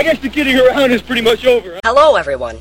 I 0.00 0.02
guess 0.02 0.18
the 0.20 0.30
kidding 0.30 0.56
around 0.58 0.92
is 0.92 1.02
pretty 1.02 1.20
much 1.20 1.44
over. 1.44 1.78
Hello, 1.84 2.16
everyone. 2.16 2.56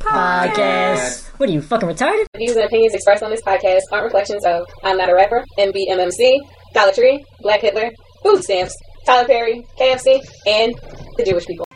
Podcast. 0.00 1.28
What 1.36 1.50
are 1.50 1.52
you 1.52 1.60
fucking 1.60 1.86
retarded? 1.86 2.24
The 2.32 2.38
views 2.38 2.56
and 2.56 2.64
opinions 2.64 2.94
expressed 2.94 3.22
on 3.22 3.28
this 3.28 3.42
podcast 3.42 3.80
aren't 3.92 4.04
reflections 4.04 4.42
of 4.46 4.66
I'm 4.82 4.96
Not 4.96 5.10
a 5.10 5.14
Rapper, 5.14 5.44
MBMMC, 5.58 6.38
Dollar 6.72 6.92
Tree, 6.92 7.22
Black 7.42 7.60
Hitler, 7.60 7.90
Food 8.22 8.42
Stamps, 8.42 8.74
Tyler 9.04 9.26
Perry, 9.26 9.66
KFC, 9.78 10.22
and 10.46 10.74
the 11.18 11.24
Jewish 11.24 11.44
people. 11.44 11.66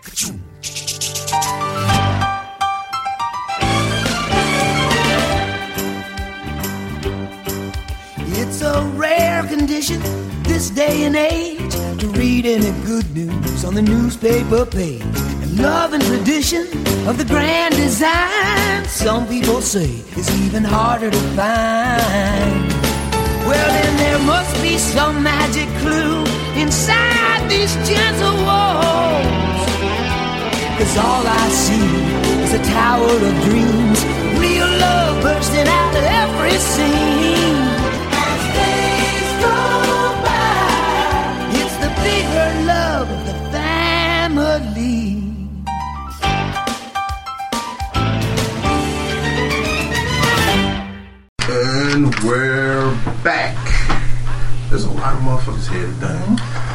It's 8.40 8.62
a 8.62 8.82
rare 8.96 9.42
condition 9.42 10.00
this 10.44 10.70
day 10.70 11.04
and 11.04 11.14
age 11.16 11.67
to 11.98 12.06
read 12.10 12.46
any 12.46 12.70
good 12.86 13.12
news 13.14 13.64
on 13.64 13.74
the 13.74 13.82
newspaper 13.82 14.64
page. 14.64 15.02
And 15.42 15.58
love 15.58 15.92
and 15.92 16.02
tradition 16.04 16.66
of 17.08 17.18
the 17.18 17.24
grand 17.24 17.74
design, 17.74 18.84
some 18.84 19.26
people 19.26 19.60
say, 19.60 19.90
is 20.16 20.28
even 20.46 20.62
harder 20.62 21.10
to 21.10 21.22
find. 21.36 22.68
Well, 23.48 23.68
then 23.78 23.96
there 23.96 24.18
must 24.20 24.54
be 24.62 24.78
some 24.78 25.22
magic 25.22 25.68
clue 25.82 26.22
inside 26.60 27.50
these 27.50 27.74
gentle 27.88 28.36
walls. 28.46 29.66
Cause 30.78 30.96
all 30.98 31.24
I 31.26 31.48
see 31.64 31.88
is 32.44 32.52
a 32.54 32.62
tower 32.70 33.10
of 33.28 33.34
dreams, 33.48 33.98
real 34.38 34.70
love 34.86 35.22
bursting 35.22 35.66
out 35.66 35.96
of 35.96 36.04
every 36.04 36.58
scene. 36.58 37.57
Back. 53.28 53.54
There's 54.70 54.84
a 54.84 54.90
lot 54.90 55.12
of 55.12 55.20
motherfuckers 55.20 55.68
here 55.68 55.84
today. 55.84 56.16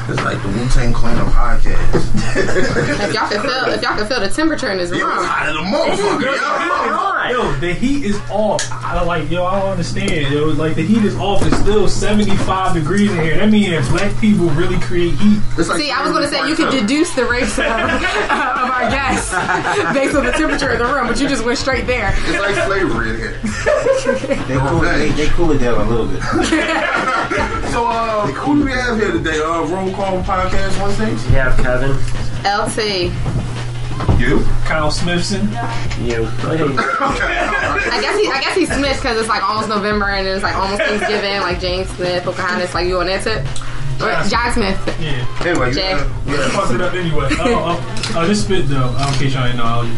It's 0.08 0.22
like 0.22 0.40
the 0.44 0.50
Wu 0.50 0.70
Tang 0.70 0.94
Clan 0.94 1.18
of 1.18 1.34
podcasts. 1.34 2.14
If 2.36 3.14
y'all 3.14 3.28
can 3.28 3.42
feel, 3.42 3.74
if 3.74 3.82
y'all 3.82 3.98
can 3.98 4.06
feel 4.06 4.20
the 4.20 4.30
temperature 4.30 4.72
in 4.72 4.78
this 4.78 4.92
It 4.92 4.96
was 4.96 5.04
room, 5.04 5.26
hot 5.26 5.50
as 5.50 5.56
a 5.56 5.66
motherfucker, 5.66 6.30
yo. 7.30 7.44
Yo, 7.44 7.52
the 7.60 7.74
heat 7.74 8.04
is 8.04 8.20
off. 8.30 8.62
I 8.72 9.02
like, 9.04 9.30
yo, 9.30 9.46
I 9.46 9.60
don't 9.60 9.72
understand. 9.72 10.34
Yo, 10.34 10.46
like 10.48 10.76
the 10.76 10.84
heat 10.84 11.04
is 11.04 11.16
off. 11.18 11.46
It's 11.46 11.58
still 11.58 11.88
75 11.88 12.74
degrees 12.74 13.12
in 13.12 13.22
here. 13.22 13.38
That 13.38 13.50
means 13.50 13.70
that 13.70 13.90
black 13.90 14.22
people 14.22 14.48
really 14.52 14.80
create 14.80 15.14
heat. 15.16 15.40
Like 15.58 15.78
see, 15.78 15.92
I 15.92 16.02
was 16.04 16.12
going 16.12 16.24
to 16.24 16.30
say 16.30 16.48
you 16.48 16.56
could 16.56 16.72
deduce 16.72 17.14
the 17.16 17.26
race 17.26 17.58
of, 17.58 17.66
of 17.66 18.70
our 18.70 18.90
guests 18.90 19.32
based 19.94 20.16
on 20.16 20.26
the 20.26 20.32
temperature 20.32 20.70
of 20.70 20.80
the 20.80 20.86
room, 20.86 21.08
but 21.08 21.20
you 21.20 21.28
just 21.28 21.44
went 21.44 21.58
straight 21.58 21.88
there. 21.88 22.14
It's 22.28 22.40
like 22.40 22.56
slavery 22.66 23.10
in 23.12 23.18
here. 23.18 23.40
They 24.04 24.58
cool, 24.58 24.80
they, 24.82 25.10
they 25.12 25.28
cool 25.28 25.52
it 25.52 25.60
down 25.60 25.80
a 25.80 25.90
little 25.90 26.08
bit. 26.08 26.22
So, 27.72 27.88
uh, 27.88 28.28
who 28.28 28.60
do 28.60 28.66
we 28.66 28.72
have 28.72 29.00
here 29.00 29.12
today? 29.12 29.40
Uh, 29.40 29.64
Roll 29.64 29.92
Call 29.94 30.22
Podcast 30.24 30.82
Wednesdays? 30.82 31.26
We 31.28 31.34
have 31.34 31.58
Kevin. 31.58 31.92
LT. 32.44 33.43
You? 34.20 34.44
Kyle 34.66 34.92
Smithson. 34.92 35.50
You. 36.02 36.26
I 36.46 38.00
guess 38.02 38.20
he, 38.20 38.28
I 38.28 38.42
guess 38.42 38.56
he's 38.56 38.72
Smith 38.72 38.98
because 38.98 39.18
it's 39.20 39.28
like 39.30 39.44
almost 39.44 39.70
November 39.70 40.10
and 40.10 40.28
it's 40.28 40.44
like 40.44 40.56
almost 40.56 40.82
Thanksgiving, 40.82 41.42
like 41.42 41.60
James 41.60 41.90
Smith, 41.90 42.24
Pocahontas, 42.24 42.74
like 42.74 42.88
you 42.88 43.00
on 43.00 43.08
that 43.08 43.24
tip. 43.24 43.46
Or 44.02 44.10
John 44.28 44.52
Smith. 44.54 44.80
Yeah. 45.00 45.28
Anyway, 45.46 45.70
you, 45.70 45.74
Jay. 45.76 45.92
uh, 45.94 46.10
yeah. 46.26 46.50
Fuck 46.50 46.72
it 46.74 46.82
up 46.82 46.94
anyway. 46.94 47.30
Oh, 47.40 47.78
oh, 47.78 48.14
oh, 48.18 48.28
this 48.28 48.44
spit 48.44 48.68
though. 48.68 48.96
Uh, 48.98 49.12
in 49.14 49.20
case 49.20 49.34
y'all 49.34 49.44
didn't 49.44 49.58
know, 49.58 49.64
I 49.64 49.78
was 49.82 49.90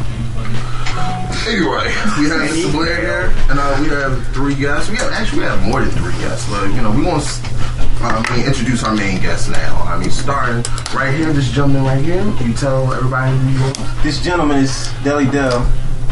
Anyway, 1.48 1.86
we 2.18 2.26
have 2.32 2.50
Mr. 2.50 2.72
Blair 2.72 2.98
here, 3.02 3.34
and 3.50 3.60
uh, 3.60 3.78
we 3.80 3.88
have 3.90 4.26
three 4.34 4.56
guests. 4.56 4.90
We 4.90 4.98
have 4.98 5.12
actually 5.12 5.40
we 5.40 5.46
have 5.46 5.62
more 5.62 5.82
than 5.82 5.92
three 5.92 6.14
guests, 6.24 6.50
but 6.50 6.68
you 6.74 6.82
know 6.82 6.90
we 6.92 7.04
want 7.06 7.22
to 7.22 7.30
uh, 7.75 7.75
I 8.08 8.36
mean, 8.36 8.46
introduce 8.46 8.84
our 8.84 8.96
main 8.96 9.20
guest 9.20 9.50
now. 9.50 9.76
I 9.84 9.98
mean, 9.98 10.12
starting 10.12 10.64
right 10.96 11.14
here, 11.14 11.34
this 11.34 11.52
gentleman 11.52 11.84
right 11.84 12.04
here. 12.04 12.22
Can 12.38 12.48
you 12.48 12.54
tell 12.54 12.94
everybody 12.94 13.36
who 13.38 13.50
you 13.50 13.64
are? 13.66 14.04
This 14.04 14.22
gentleman 14.24 14.58
is 14.58 14.90
Delly 15.04 15.32
Del, 15.32 15.62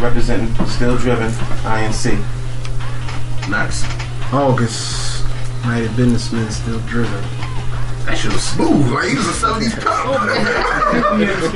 representing 0.01 0.53
Still 0.67 0.97
Driven 0.97 1.29
INC. 1.63 2.17
Nice. 3.49 3.83
August, 4.33 5.25
United 5.63 5.95
Businessmen 5.95 6.49
still 6.51 6.79
driven. 6.87 7.42
That 8.05 8.17
shit 8.17 8.33
was 8.33 8.43
smooth. 8.43 8.91
Like 8.91 9.09
he 9.09 9.15
was 9.15 9.27
a 9.27 9.31
'70s 9.31 9.73
pimp. 9.73 9.87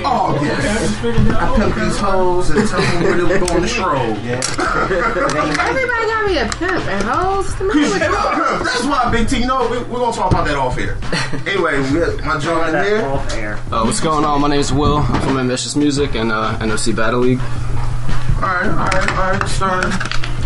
oh 0.06 0.40
yes. 0.42 0.98
I 1.38 1.56
pimp 1.58 1.76
these 1.76 1.98
hoes 1.98 2.50
and 2.52 2.68
tell 2.70 2.80
them 2.82 3.04
where 3.04 3.16
they 3.18 3.24
were 3.24 3.40
going 3.46 3.62
to 3.62 3.68
stroll. 3.68 4.16
Yeah. 4.24 4.42
Everybody 5.68 6.06
got 6.08 6.26
me 6.26 6.38
a 6.38 6.48
pimp 6.48 6.86
and 6.88 7.04
hoes. 7.04 7.54
The 7.58 7.64
man 7.66 7.76
with 7.76 7.94
the- 8.00 8.64
That's 8.64 8.84
why, 8.86 9.12
Big 9.12 9.28
T. 9.28 9.46
No, 9.46 9.68
we, 9.70 9.78
we're 9.80 10.00
gonna 10.00 10.16
talk 10.16 10.32
about 10.32 10.46
that 10.48 10.56
off 10.58 10.78
here. 10.78 10.98
Anyway, 11.48 11.78
we 11.92 12.00
have 12.00 12.24
my 12.26 12.40
gentleman 12.40 12.84
here. 12.86 13.02
Off 13.06 13.34
air. 13.34 13.56
Uh, 13.72 13.84
what's 13.84 14.00
going 14.00 14.24
on? 14.24 14.40
My 14.42 14.48
name 14.48 14.60
is 14.62 14.72
Will. 14.72 14.98
I'm 15.00 15.22
from 15.22 15.38
Ambitious 15.38 15.76
Music 15.76 16.16
and 16.16 16.32
uh, 16.32 16.58
NOC 16.60 16.96
Battle 16.96 17.20
League. 17.22 17.40
All 17.40 18.44
right, 18.44 18.66
all 18.68 18.76
right, 18.88 19.10
all 19.12 19.32
right. 19.40 19.50
Starting, 19.50 19.92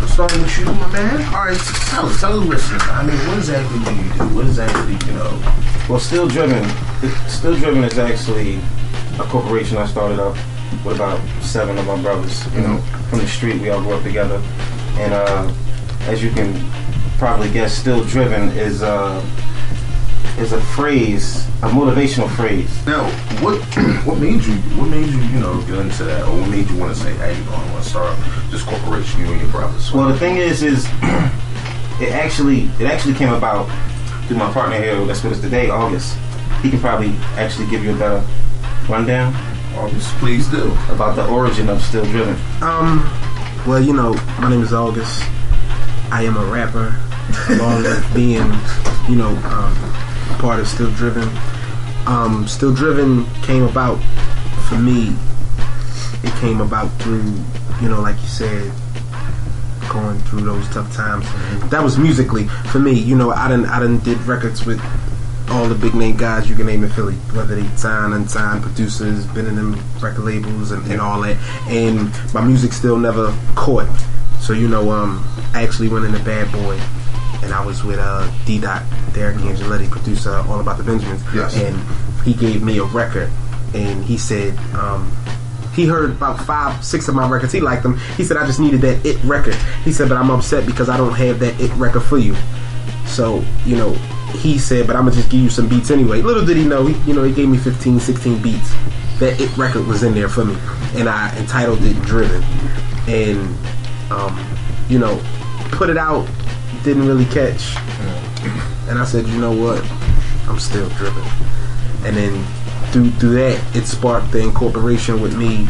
starting 0.07 0.41
with 0.41 0.57
you, 0.57 0.65
my 0.65 0.87
man. 0.91 1.21
All 1.33 1.45
right, 1.45 1.57
tell 1.57 2.05
us, 2.05 2.19
tell 2.19 2.39
the 2.39 2.45
listeners. 2.45 2.81
I 2.85 3.05
mean, 3.05 3.17
what 3.27 3.37
exactly 3.37 3.79
do 3.79 3.95
you 3.95 4.13
do? 4.13 4.35
What 4.35 4.45
exactly, 4.47 4.93
you 5.07 5.17
know? 5.17 5.41
Well, 5.89 5.99
Still 5.99 6.27
Driven, 6.27 6.67
Still 7.27 7.55
Driven 7.57 7.83
is 7.83 7.97
actually 7.97 8.59
a 9.19 9.23
corporation 9.29 9.77
I 9.77 9.85
started 9.85 10.19
up 10.19 10.35
with 10.85 10.95
about 10.95 11.19
seven 11.41 11.77
of 11.77 11.85
my 11.85 12.01
brothers. 12.01 12.45
You 12.53 12.61
know, 12.61 12.77
from 13.09 13.19
the 13.19 13.27
street, 13.27 13.61
we 13.61 13.69
all 13.69 13.81
grew 13.81 13.93
up 13.93 14.03
together. 14.03 14.41
And 14.97 15.13
uh, 15.13 15.53
as 16.01 16.23
you 16.23 16.31
can 16.31 16.53
probably 17.17 17.51
guess, 17.51 17.77
Still 17.77 18.03
Driven 18.03 18.49
is 18.49 18.83
uh, 18.83 19.21
is 20.37 20.53
a 20.53 20.61
phrase, 20.61 21.45
a 21.63 21.69
motivational 21.69 22.29
phrase. 22.35 22.69
Now, 22.85 23.09
what 23.41 23.61
what 24.05 24.19
made 24.19 24.43
you 24.43 24.55
what 24.77 24.89
made 24.89 25.07
you 25.07 25.21
you 25.21 25.39
know 25.39 25.61
get 25.61 25.79
into 25.79 26.03
that, 26.03 26.27
or 26.27 26.39
what 26.39 26.49
made 26.49 26.69
you 26.69 26.77
want 26.77 26.95
to 26.95 27.01
say, 27.01 27.13
hey, 27.15 27.37
you 27.37 27.43
know, 27.45 27.53
I 27.53 27.71
want 27.71 27.83
to 27.83 27.89
start 27.89 28.17
this 28.49 28.63
corporation, 28.63 29.21
you 29.21 29.31
and 29.31 29.41
your 29.41 29.49
brothers? 29.51 29.91
Well, 29.91 30.07
the 30.07 30.17
thing 30.17 30.37
is, 30.37 30.63
is 30.63 30.85
it 32.01 32.11
actually 32.11 32.63
it 32.79 32.87
actually 32.87 33.15
came 33.15 33.33
about 33.33 33.65
through 34.27 34.37
my 34.37 34.51
partner 34.51 34.77
here 34.77 35.03
that's 35.05 35.23
with 35.23 35.33
us 35.33 35.41
today, 35.41 35.69
August. 35.69 36.17
He 36.61 36.69
can 36.69 36.79
probably 36.79 37.13
actually 37.35 37.67
give 37.69 37.83
you 37.83 37.95
a 37.95 37.97
better 37.97 38.25
rundown 38.87 39.33
August, 39.75 40.13
please 40.17 40.47
do. 40.47 40.71
about 40.89 41.15
the 41.15 41.27
origin 41.27 41.69
of 41.69 41.81
Still 41.81 42.05
Driven. 42.05 42.35
Um, 42.61 42.99
well, 43.65 43.81
you 43.81 43.93
know, 43.93 44.13
my 44.39 44.49
name 44.49 44.61
is 44.61 44.73
August. 44.73 45.23
I 46.11 46.23
am 46.23 46.35
a 46.35 46.45
rapper, 46.45 46.95
along 47.49 47.83
with 47.83 48.13
being, 48.13 48.51
you 49.09 49.15
know, 49.15 49.29
um, 49.45 49.73
part 50.41 50.59
of 50.59 50.67
Still 50.67 50.89
Driven. 50.95 51.29
Um, 52.07 52.47
Still 52.47 52.73
Driven 52.73 53.25
came 53.43 53.61
about 53.61 53.97
for 54.67 54.75
me. 54.75 55.15
It 56.23 56.33
came 56.41 56.61
about 56.61 56.87
through, 56.99 57.31
you 57.79 57.87
know, 57.87 58.01
like 58.01 58.19
you 58.19 58.27
said, 58.27 58.71
going 59.87 60.17
through 60.21 60.41
those 60.41 60.67
tough 60.69 60.91
times. 60.95 61.25
That 61.69 61.83
was 61.83 61.99
musically 61.99 62.47
for 62.71 62.79
me. 62.79 62.93
You 62.93 63.15
know, 63.15 63.29
I 63.29 63.47
done 63.49 63.65
I 63.65 63.79
done 63.79 63.99
did 63.99 64.17
records 64.23 64.65
with 64.65 64.81
all 65.51 65.67
the 65.67 65.75
big 65.75 65.93
name 65.93 66.17
guys 66.17 66.49
you 66.49 66.55
can 66.55 66.65
name 66.65 66.83
in 66.83 66.89
Philly, 66.89 67.15
whether 67.33 67.53
they 67.53 67.77
sign, 67.77 68.11
unsigned 68.13 68.63
producers, 68.63 69.27
been 69.27 69.45
in 69.45 69.55
them 69.55 69.79
record 70.01 70.23
labels 70.23 70.71
and, 70.71 70.83
and 70.91 70.99
all 70.99 71.21
that. 71.21 71.37
And 71.67 72.11
my 72.33 72.41
music 72.41 72.73
still 72.73 72.97
never 72.97 73.31
caught. 73.53 73.89
So 74.39 74.53
you 74.53 74.67
know, 74.67 74.89
um, 74.89 75.23
I 75.53 75.61
actually 75.61 75.89
went 75.89 76.05
into 76.05 76.19
Bad 76.23 76.51
Boy, 76.51 76.79
and 77.51 77.59
I 77.59 77.65
was 77.65 77.83
with 77.83 77.99
uh, 77.99 78.31
D 78.45 78.59
Dot, 78.59 78.81
Deric 79.11 79.35
Angelettie, 79.39 79.89
producer, 79.91 80.31
all 80.47 80.61
about 80.61 80.77
the 80.77 80.85
Benjamins. 80.85 81.21
Yes. 81.35 81.57
And 81.57 81.77
he 82.23 82.33
gave 82.33 82.63
me 82.63 82.77
a 82.77 82.85
record, 82.85 83.29
and 83.73 84.03
he 84.03 84.17
said. 84.17 84.57
Um, 84.73 85.11
he 85.73 85.85
heard 85.85 86.09
about 86.09 86.37
five, 86.45 86.83
six 86.83 87.07
of 87.07 87.15
my 87.15 87.29
records. 87.29 87.53
He 87.53 87.61
liked 87.61 87.83
them. 87.83 87.97
He 88.17 88.25
said, 88.25 88.35
I 88.35 88.45
just 88.45 88.59
needed 88.59 88.81
that 88.81 89.05
it 89.05 89.23
record. 89.23 89.55
He 89.85 89.93
said, 89.93 90.09
but 90.09 90.17
I'm 90.17 90.29
upset 90.29 90.65
because 90.65 90.89
I 90.89 90.97
don't 90.97 91.13
have 91.13 91.39
that 91.39 91.57
it 91.61 91.71
record 91.75 92.01
for 92.01 92.17
you. 92.17 92.35
So, 93.05 93.41
you 93.65 93.77
know, 93.77 93.93
he 94.33 94.59
said, 94.59 94.85
but 94.85 94.97
I'm 94.97 95.03
going 95.03 95.15
to 95.15 95.21
just 95.21 95.31
give 95.31 95.39
you 95.39 95.49
some 95.49 95.69
beats 95.69 95.89
anyway. 95.89 96.21
Little 96.21 96.43
did 96.43 96.57
he 96.57 96.65
know, 96.65 96.87
he, 96.87 97.09
you 97.09 97.15
know, 97.15 97.23
he 97.23 97.31
gave 97.31 97.47
me 97.47 97.57
15, 97.57 98.01
16 98.01 98.41
beats. 98.41 98.73
That 99.19 99.39
it 99.39 99.55
record 99.55 99.87
was 99.87 100.03
in 100.03 100.13
there 100.13 100.27
for 100.27 100.43
me. 100.43 100.57
And 100.95 101.07
I 101.07 101.33
entitled 101.37 101.79
it 101.83 101.93
Driven. 102.01 102.43
And, 103.07 103.55
um, 104.11 104.45
you 104.89 104.99
know, 104.99 105.23
put 105.71 105.89
it 105.89 105.97
out, 105.97 106.27
didn't 106.83 107.07
really 107.07 107.25
catch. 107.25 107.75
And 108.89 108.99
I 108.99 109.05
said, 109.05 109.27
you 109.27 109.39
know 109.39 109.51
what? 109.51 109.83
I'm 110.49 110.59
still 110.59 110.89
driven. 110.89 111.23
And 112.03 112.17
then 112.17 112.45
through 112.91 113.11
through 113.11 113.35
that, 113.35 113.75
it 113.75 113.85
sparked 113.85 114.31
the 114.31 114.39
incorporation 114.39 115.21
with 115.21 115.37
me 115.37 115.67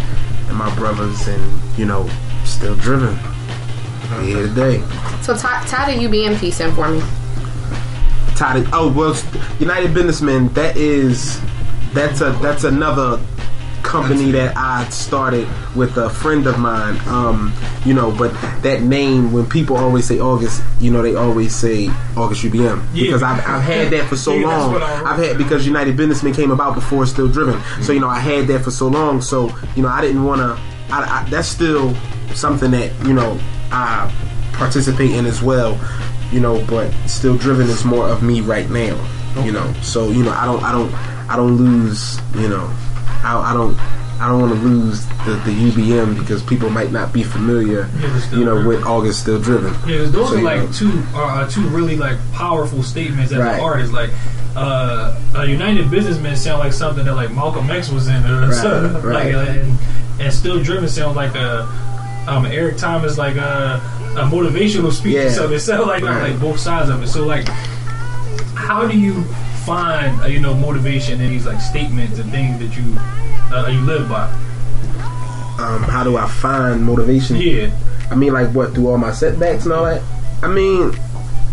and 0.48 0.58
my 0.58 0.74
brothers, 0.76 1.28
and 1.28 1.78
you 1.78 1.86
know, 1.86 2.10
still 2.46 2.76
driven. 2.76 3.18
We're 4.12 4.22
here 4.24 4.48
today. 4.48 4.80
So 5.22 5.34
the 5.34 5.40
UBM 5.40 6.40
piece 6.40 6.60
in 6.60 6.74
for 6.74 6.90
me. 6.90 7.02
Tied 8.36 8.64
it. 8.64 8.70
Oh 8.74 8.92
well, 8.92 9.16
United 9.60 9.94
Businessmen. 9.94 10.48
That 10.50 10.76
is 10.78 11.40
that's 11.94 12.22
a 12.22 12.32
that's 12.42 12.64
another 12.64 13.20
company 13.84 14.32
that 14.32 14.56
I 14.58 14.88
started 14.90 15.48
with 15.76 15.98
a 15.98 16.10
friend 16.10 16.46
of 16.48 16.60
mine. 16.60 17.00
Um, 17.08 17.54
you 17.86 17.94
know, 17.94 18.12
but 18.12 18.32
that 18.62 18.82
name 18.82 19.32
when 19.32 19.48
people 19.50 19.76
always 19.78 20.06
say 20.06 20.20
August, 20.20 20.62
you 20.80 20.92
know, 20.92 21.02
they 21.02 21.16
always 21.16 21.56
say 21.56 21.90
August 22.16 22.44
UBM 22.44 22.84
Yeah. 22.94 23.04
because 23.06 23.24
I've, 23.24 23.40
I've 23.48 23.64
had 23.64 23.92
that 23.92 24.08
for 24.08 24.16
so 24.16 24.34
Yeah, 24.36 24.48
long. 24.48 24.76
I've 24.82 25.18
had 25.24 25.38
because 25.38 25.66
United 25.66 25.98
Businessmen 25.98 26.34
came 26.34 26.52
about 26.52 26.76
before 26.76 27.06
Still 27.06 27.28
Driven, 27.28 27.62
so 27.82 27.92
you 27.94 28.00
know 28.00 28.10
I 28.10 28.20
had 28.20 28.48
that 28.48 28.64
for 28.64 28.72
so 28.72 28.88
long. 28.88 29.22
So 29.22 29.50
you 29.76 29.82
know 29.84 29.90
I 29.90 30.02
didn't 30.02 30.24
want 30.24 30.40
to. 30.42 30.62
I, 30.94 31.22
I, 31.26 31.30
that's 31.30 31.48
still 31.48 31.96
something 32.34 32.72
that 32.72 32.92
you 33.06 33.14
know 33.14 33.40
I 33.72 34.14
participate 34.54 35.12
in 35.12 35.26
as 35.26 35.42
well. 35.42 35.80
You 36.32 36.40
know, 36.40 36.64
but 36.68 36.92
Still 37.08 37.38
Driven 37.38 37.68
is 37.70 37.84
more 37.84 38.08
of 38.08 38.24
me 38.24 38.42
right 38.42 38.70
now. 38.70 38.96
You 39.44 39.52
know, 39.52 39.74
so 39.82 40.10
you 40.10 40.24
know 40.24 40.32
I 40.32 40.46
don't 40.46 40.64
I 40.64 40.72
don't 40.72 40.94
I 41.30 41.36
don't 41.36 41.56
lose. 41.58 42.20
You 42.36 42.50
know, 42.50 42.70
I, 43.24 43.52
I 43.52 43.54
don't. 43.54 43.78
I 44.22 44.28
don't 44.28 44.40
want 44.40 44.54
to 44.54 44.60
lose 44.60 45.08
the, 45.26 45.42
the 45.46 45.72
UBM 45.72 46.20
because 46.20 46.44
people 46.44 46.70
might 46.70 46.92
not 46.92 47.12
be 47.12 47.24
familiar, 47.24 47.90
Yeah, 48.00 48.30
you 48.32 48.46
know, 48.46 48.62
driven. 48.62 48.68
with 48.68 48.84
August 48.86 49.22
Still 49.22 49.42
Driven. 49.42 49.74
Yeah, 49.90 50.04
those 50.06 50.30
So, 50.30 50.38
are 50.38 50.42
like 50.44 50.62
know. 50.62 50.72
two 50.72 51.04
uh, 51.16 51.50
two 51.50 51.68
really 51.70 51.96
like 51.96 52.18
powerful 52.32 52.84
statements 52.84 53.32
as 53.32 53.40
Right. 53.40 53.56
an 53.56 53.60
artist. 53.62 53.92
Like 53.94 54.12
uh, 54.56 55.20
a 55.36 55.48
United 55.48 55.90
Businessman 55.90 56.36
sound 56.36 56.60
like 56.60 56.72
something 56.74 57.04
that 57.06 57.16
like 57.16 57.32
Malcolm 57.32 57.68
X 57.72 57.90
was 57.90 58.10
in, 58.10 58.24
or 58.26 58.42
Right, 58.50 58.54
something. 58.62 59.02
right. 59.02 59.34
like, 59.34 59.48
uh, 59.48 59.52
and, 59.52 59.78
and 60.20 60.32
Still 60.34 60.62
Driven 60.62 60.88
sounds 60.88 61.16
like 61.16 61.34
a 61.34 61.62
um, 62.28 62.46
Eric 62.46 62.78
Thomas 62.78 63.18
like 63.18 63.38
a, 63.38 63.82
a 64.18 64.24
motivational 64.30 64.92
speech 64.92 65.16
Yeah. 65.16 65.22
or 65.24 65.30
something. 65.32 65.54
It 65.56 65.62
sounds 65.62 65.88
like 65.88 66.04
Right. 66.04 66.30
like 66.34 66.40
both 66.40 66.60
sides 66.60 66.90
of 66.92 67.02
it. 67.02 67.08
So 67.08 67.26
like, 67.26 67.48
how 68.56 68.88
do 68.88 68.96
you 69.00 69.24
find 69.66 70.22
uh, 70.22 70.26
you 70.26 70.40
know 70.40 70.54
motivation 70.54 71.22
in 71.22 71.30
these 71.30 71.46
like 71.46 71.62
statements 71.62 72.20
and 72.20 72.30
things 72.32 72.60
that 72.60 72.76
you 72.78 72.96
uh, 73.56 73.68
you 73.70 73.82
live 73.82 74.10
by? 74.10 74.26
Um, 75.60 75.84
how 75.84 76.04
do 76.04 76.18
I 76.18 76.28
find 76.28 76.84
motivation? 76.84 77.38
Yeah. 77.38 77.72
I 78.10 78.16
mean, 78.16 78.34
like 78.34 78.54
what 78.54 78.74
through 78.74 78.90
all 78.90 78.98
my 78.98 79.12
setbacks 79.12 79.66
and 79.66 79.74
all 79.74 79.86
that. 79.86 80.02
I 80.42 80.48
mean, 80.48 80.92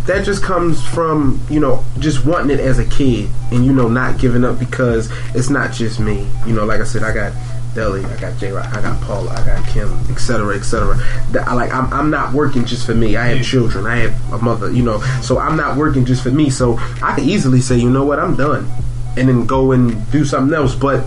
that 0.07 0.25
just 0.25 0.43
comes 0.43 0.85
from 0.87 1.41
you 1.51 1.61
know 1.61 1.85
just 1.99 2.25
wanting 2.25 2.59
it 2.59 2.61
as 2.61 2.79
a 2.79 2.87
kid, 2.87 3.31
and 3.53 3.65
you 3.65 3.73
know 3.73 3.89
not 3.89 4.19
giving 4.19 4.45
up 4.45 4.59
because 4.59 5.11
it's 5.35 5.51
not 5.51 5.73
just 5.73 6.01
me. 6.01 6.27
You 6.47 6.55
know, 6.55 6.65
like 6.65 6.81
I 6.81 6.85
said, 6.85 7.03
I 7.03 7.13
got 7.13 7.33
Delly, 7.79 8.05
I 8.05 8.21
got 8.21 8.37
J 8.39 8.51
Rock, 8.51 8.67
I 8.75 8.83
got 8.83 9.01
Paula, 9.03 9.31
I 9.31 9.47
got 9.47 9.65
Kim, 9.69 9.89
etc., 10.11 10.57
etc. 10.57 10.97
That 11.31 11.47
I 11.47 11.55
like. 11.55 11.73
I'm, 11.73 11.93
I'm 11.93 12.11
not 12.11 12.33
working 12.33 12.65
just 12.65 12.85
for 12.85 12.95
me. 12.95 13.17
I 13.17 13.27
have 13.27 13.47
children. 13.47 13.87
I 13.87 13.99
have 13.99 14.33
a 14.33 14.39
mother. 14.39 14.73
You 14.73 14.83
know, 14.83 15.01
so 15.23 15.39
I'm 15.39 15.57
not 15.57 15.77
working 15.77 16.05
just 16.05 16.25
for 16.25 16.33
me. 16.33 16.51
So 16.51 16.77
I 17.01 17.15
could 17.15 17.25
easily 17.25 17.61
say, 17.61 17.79
you 17.79 17.89
know 17.89 18.05
what, 18.05 18.19
I'm 18.19 18.35
done, 18.35 18.69
and 19.17 19.29
then 19.29 19.47
go 19.47 19.71
and 19.71 20.11
do 20.11 20.25
something 20.25 20.53
else. 20.53 20.75
But 20.75 21.05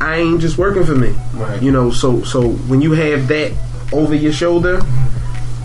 I 0.00 0.16
ain't 0.16 0.40
just 0.40 0.56
working 0.56 0.84
for 0.84 0.94
me. 0.94 1.14
Right. 1.34 1.62
You 1.62 1.72
know, 1.72 1.90
so 1.90 2.22
so 2.22 2.48
when 2.68 2.80
you 2.80 2.92
have 2.92 3.28
that 3.28 3.52
over 3.92 4.14
your 4.14 4.32
shoulder, 4.32 4.80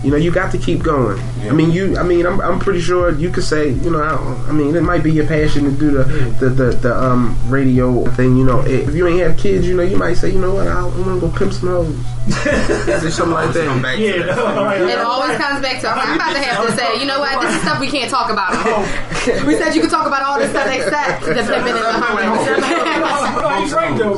you 0.04 0.10
know, 0.10 0.16
you 0.16 0.30
got 0.30 0.52
to 0.52 0.58
keep 0.58 0.82
going. 0.82 1.18
I 1.42 1.52
mean, 1.52 1.70
you. 1.72 1.96
I 1.98 2.02
mean, 2.02 2.24
I'm, 2.26 2.40
I'm 2.40 2.58
pretty 2.60 2.80
sure 2.80 3.10
you 3.14 3.30
could 3.30 3.44
say, 3.44 3.70
you 3.70 3.90
know, 3.90 4.02
I, 4.02 4.10
don't- 4.10 4.48
I 4.48 4.52
mean, 4.52 4.74
it 4.76 4.82
might 4.82 5.02
be 5.02 5.10
your 5.12 5.26
passion 5.26 5.64
to 5.64 5.70
do 5.72 5.90
the 5.90 6.04
the, 6.38 6.48
the, 6.50 6.64
the 6.72 6.94
um 6.96 7.36
radio 7.48 8.04
thing. 8.12 8.36
You 8.36 8.44
know, 8.44 8.60
if 8.60 8.94
you 8.94 9.06
ain't 9.08 9.20
have 9.20 9.36
kids, 9.38 9.66
you 9.66 9.74
know, 9.76 9.82
you 9.82 9.96
might 9.96 10.14
say, 10.14 10.30
you 10.30 10.38
know 10.38 10.54
what, 10.54 10.68
I, 10.68 10.80
I 10.80 10.84
want 10.84 11.20
to 11.20 11.26
go 11.26 11.30
pimp 11.36 11.52
some 11.52 11.68
hoes 11.68 11.88
or 13.04 13.10
something 13.10 13.32
like 13.34 13.52
that. 13.54 13.98
Yeah, 13.98 14.22
that. 14.22 14.36
no, 14.36 14.64
right, 14.64 14.80
It 14.80 14.84
right. 14.84 14.98
always 14.98 15.36
comes 15.38 15.60
back 15.62 15.80
to 15.80 15.88
I'm 15.88 16.14
about 16.16 16.32
to 16.34 16.40
have 16.42 16.66
to 16.66 16.72
say, 16.76 17.00
you 17.00 17.06
know 17.06 17.18
what? 17.20 17.40
This 17.42 17.54
is 17.56 17.62
stuff 17.62 17.80
we 17.80 17.88
can't 17.88 18.10
talk 18.10 18.30
about. 18.30 18.52
We 19.46 19.56
said 19.56 19.74
you 19.74 19.80
could 19.80 19.90
talk 19.90 20.06
about 20.06 20.22
all 20.22 20.38
this 20.38 20.50
stuff 20.50 20.68
except 20.70 21.24
the 21.24 21.34
pimping 21.34 21.74
and 21.74 21.84
the 21.84 21.92
no, 21.98 22.00
humming. 22.00 23.62
he's 23.62 23.72
right 23.72 23.96
though. 23.98 24.14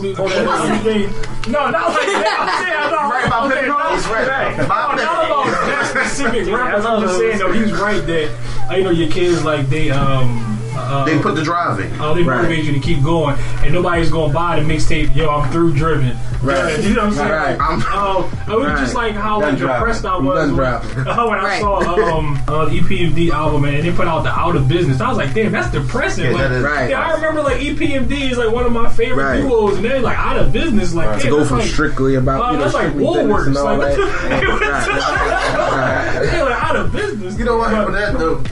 No, 1.48 1.70
not 1.70 1.88
like 1.96 2.06
that. 2.20 2.36
I'm 2.40 2.48
saying, 2.62 2.76
I'm 2.78 2.90
not 2.92 3.10
Right 3.10 3.26
about 3.26 3.50
okay, 3.50 3.66
no, 3.66 3.74
Hoes, 3.78 4.06
right. 4.06 4.28
right. 4.28 4.54
About 4.60 4.94
No, 6.20 6.26
not 6.26 6.42
that. 6.42 6.46
about 6.46 6.46
that 6.46 6.46
specific 6.46 6.54
reference. 6.54 6.86
I'm 6.86 7.02
just 7.02 7.18
saying 7.18 7.38
though, 7.38 7.52
he's 7.52 7.72
right 7.72 8.06
that 8.06 8.76
you 8.76 8.84
know 8.84 8.90
your 8.90 9.10
kids 9.10 9.44
like 9.44 9.68
they 9.68 9.90
um. 9.90 10.59
Uh, 10.80 11.04
They 11.04 11.18
put 11.18 11.34
the 11.34 11.42
drive 11.42 11.78
in. 11.80 11.90
Oh, 12.00 12.14
they 12.14 12.22
Right. 12.22 12.36
motivate 12.42 12.64
you 12.64 12.72
to 12.72 12.80
keep 12.80 13.02
going, 13.02 13.36
and 13.62 13.72
nobody's 13.72 14.10
gonna 14.10 14.32
buy 14.32 14.60
the 14.60 14.66
mixtape. 14.66 15.14
Yo, 15.14 15.28
I'm 15.28 15.50
through 15.50 15.74
driven. 15.74 16.16
Right. 16.42 16.80
You 16.82 16.94
know 16.94 17.02
what 17.02 17.08
I'm 17.08 17.12
saying? 17.14 17.30
Right. 17.32 17.60
I'm- 17.60 17.84
Oh, 17.92 18.30
it 18.48 18.58
was 18.58 18.80
just 18.80 18.94
like 18.94 19.14
how 19.14 19.40
like 19.40 19.58
depressed 19.58 20.06
I 20.06 20.16
was 20.16 20.38
Done 20.38 20.56
when, 20.56 20.56
driving. 20.56 21.06
uh, 21.06 21.26
when 21.28 21.38
I 21.38 21.60
saw 21.60 21.78
um 22.16 22.38
uh, 22.48 22.66
EPMD 22.70 23.30
album 23.30 23.64
and 23.66 23.84
they 23.84 23.92
put 23.92 24.06
out 24.08 24.22
the 24.24 24.30
Out 24.30 24.56
of 24.56 24.66
Business. 24.68 25.00
I 25.02 25.08
was 25.08 25.18
like, 25.18 25.34
damn, 25.34 25.52
that's 25.52 25.70
depressing. 25.70 26.24
Yeah, 26.24 26.30
like, 26.30 26.40
that 26.48 26.52
is- 26.52 26.62
Right. 26.64 26.90
Yeah, 26.90 27.00
I 27.06 27.12
remember 27.14 27.42
like 27.42 27.60
EPMD 27.60 28.30
is 28.30 28.38
like 28.38 28.50
one 28.50 28.64
of 28.64 28.72
my 28.72 28.88
favorite 28.88 29.22
Right. 29.22 29.40
duos, 29.42 29.76
and 29.76 29.84
they're 29.84 30.00
like 30.00 30.18
Out 30.18 30.38
of 30.38 30.50
Business. 30.52 30.94
Like 30.94 31.18
To 31.18 31.22
damn, 31.24 31.32
go 31.32 31.44
from 31.44 31.58
like, 31.58 31.68
strictly 31.68 32.14
about 32.14 32.40
Oh, 32.42 32.50
you 32.52 32.56
know 32.56 32.62
that's 32.62 32.74
like 32.74 32.88
strictly 32.88 33.04
business 33.04 33.26
Woolworths. 33.26 33.46
and 33.46 33.56
all 33.58 33.76
Like, 33.76 33.96
that. 33.96 34.90
Right. 35.70 36.20
they're 36.30 36.44
like 36.44 36.62
out 36.64 36.76
of 36.76 36.92
business. 36.92 37.38
You 37.38 37.44
know 37.44 37.56
what 37.58 37.70
happened 37.70 37.96
that 37.96 38.18
though? 38.18 38.42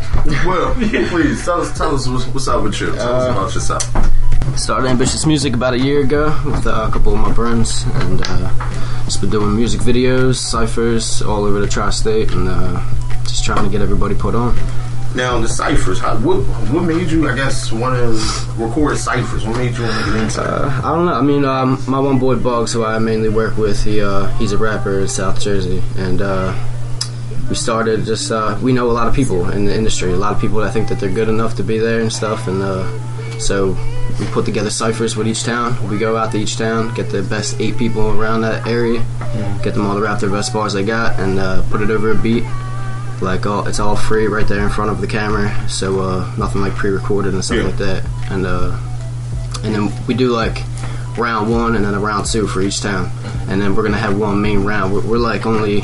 Well, 0.46 0.74
please 1.08 1.44
tell 1.44 1.60
us 1.62 1.76
tell 1.76 1.94
us 1.94 2.06
what's, 2.18 2.34
what's 2.34 2.48
up 2.48 2.62
with 2.62 2.80
you. 2.80 2.86
Tell 2.94 3.14
us 3.14 3.30
about 3.30 3.54
yourself. 3.54 4.58
Started 4.58 4.88
Ambitious 4.88 5.26
Music 5.26 5.54
about 5.54 5.74
a 5.74 5.78
year 5.78 6.00
ago 6.00 6.26
with 6.44 6.66
uh, 6.66 6.86
a 6.88 6.92
couple 6.92 7.12
of 7.12 7.20
my 7.20 7.32
friends, 7.32 7.84
and 7.94 8.20
uh, 8.24 9.04
just 9.04 9.20
been 9.20 9.30
doing 9.30 9.54
music 9.54 9.80
videos, 9.80 10.36
ciphers 10.36 11.22
all 11.22 11.44
over 11.44 11.60
the 11.60 11.66
tri-state, 11.66 12.32
and 12.32 12.48
uh, 12.48 12.80
just 13.22 13.44
trying 13.44 13.64
to 13.64 13.70
get 13.70 13.80
everybody 13.82 14.14
put 14.14 14.34
on. 14.34 14.56
Now 15.14 15.38
the 15.40 15.48
ciphers. 15.48 16.00
How, 16.00 16.18
what 16.18 16.40
what 16.70 16.82
made 16.82 17.10
you? 17.10 17.28
I 17.28 17.34
guess 17.34 17.72
want 17.72 17.96
to 17.96 18.62
record 18.62 18.98
ciphers. 18.98 19.46
What 19.46 19.56
made 19.56 19.76
you 19.76 19.84
want 19.84 20.04
to 20.04 20.12
get 20.12 20.22
into? 20.22 20.42
Uh, 20.42 20.80
I 20.84 20.94
don't 20.94 21.06
know. 21.06 21.14
I 21.14 21.22
mean, 21.22 21.44
um, 21.44 21.82
my 21.88 21.98
one 21.98 22.18
boy 22.18 22.36
Bugs, 22.36 22.72
who 22.72 22.84
I 22.84 22.98
mainly 22.98 23.30
work 23.30 23.56
with, 23.56 23.84
he 23.84 24.02
uh, 24.02 24.26
he's 24.38 24.52
a 24.52 24.58
rapper 24.58 25.00
in 25.00 25.08
South 25.08 25.40
Jersey, 25.40 25.82
and 25.96 26.20
uh, 26.20 26.52
we 27.48 27.54
started 27.54 28.04
just 28.04 28.30
uh, 28.30 28.58
we 28.62 28.72
know 28.72 28.90
a 28.90 28.92
lot 28.92 29.06
of 29.08 29.14
people 29.14 29.48
in 29.50 29.64
the 29.64 29.74
industry, 29.74 30.12
a 30.12 30.16
lot 30.16 30.32
of 30.34 30.40
people 30.40 30.58
that 30.60 30.72
think 30.72 30.88
that 30.88 31.00
they're 31.00 31.10
good 31.10 31.28
enough 31.28 31.56
to 31.56 31.62
be 31.62 31.78
there 31.78 32.00
and 32.00 32.12
stuff, 32.12 32.46
and 32.48 32.60
uh, 32.62 33.38
so 33.38 33.76
we 34.20 34.26
put 34.26 34.44
together 34.44 34.68
ciphers 34.70 35.16
with 35.16 35.26
each 35.28 35.44
town. 35.44 35.76
We 35.88 35.96
go 35.98 36.16
out 36.16 36.32
to 36.32 36.38
each 36.38 36.56
town, 36.58 36.92
get 36.94 37.10
the 37.10 37.22
best 37.22 37.60
eight 37.60 37.76
people 37.78 38.20
around 38.20 38.40
that 38.42 38.66
area, 38.66 39.04
get 39.62 39.74
them 39.74 39.86
all 39.86 39.94
to 39.94 40.00
rap 40.02 40.20
their 40.20 40.30
best 40.30 40.52
bars 40.52 40.72
they 40.72 40.84
got, 40.84 41.18
and 41.20 41.38
uh, 41.38 41.62
put 41.70 41.80
it 41.80 41.90
over 41.90 42.10
a 42.10 42.14
beat. 42.16 42.44
Like 43.22 43.46
all, 43.46 43.66
it's 43.66 43.80
all 43.80 43.96
free 43.96 44.26
right 44.28 44.46
there 44.46 44.62
in 44.62 44.70
front 44.70 44.90
of 44.90 45.00
the 45.00 45.06
camera, 45.06 45.50
so 45.68 46.00
uh, 46.00 46.34
nothing 46.38 46.60
like 46.60 46.74
pre-recorded 46.74 47.34
and 47.34 47.44
stuff 47.44 47.56
Yeah. 47.58 47.64
like 47.64 47.78
that. 47.78 48.04
And 48.30 48.46
uh, 48.46 48.78
and 49.64 49.74
then 49.74 50.06
we 50.06 50.14
do 50.14 50.30
like 50.30 50.62
round 51.16 51.50
one 51.50 51.74
and 51.74 51.84
then 51.84 51.94
a 51.94 51.98
round 51.98 52.26
two 52.26 52.46
for 52.46 52.60
each 52.60 52.80
town, 52.80 53.10
and 53.48 53.60
then 53.60 53.74
we're 53.74 53.82
gonna 53.82 53.96
have 53.98 54.16
one 54.18 54.40
main 54.40 54.62
round. 54.64 54.92
We're, 54.92 55.00
we're 55.04 55.18
like 55.18 55.46
only, 55.46 55.80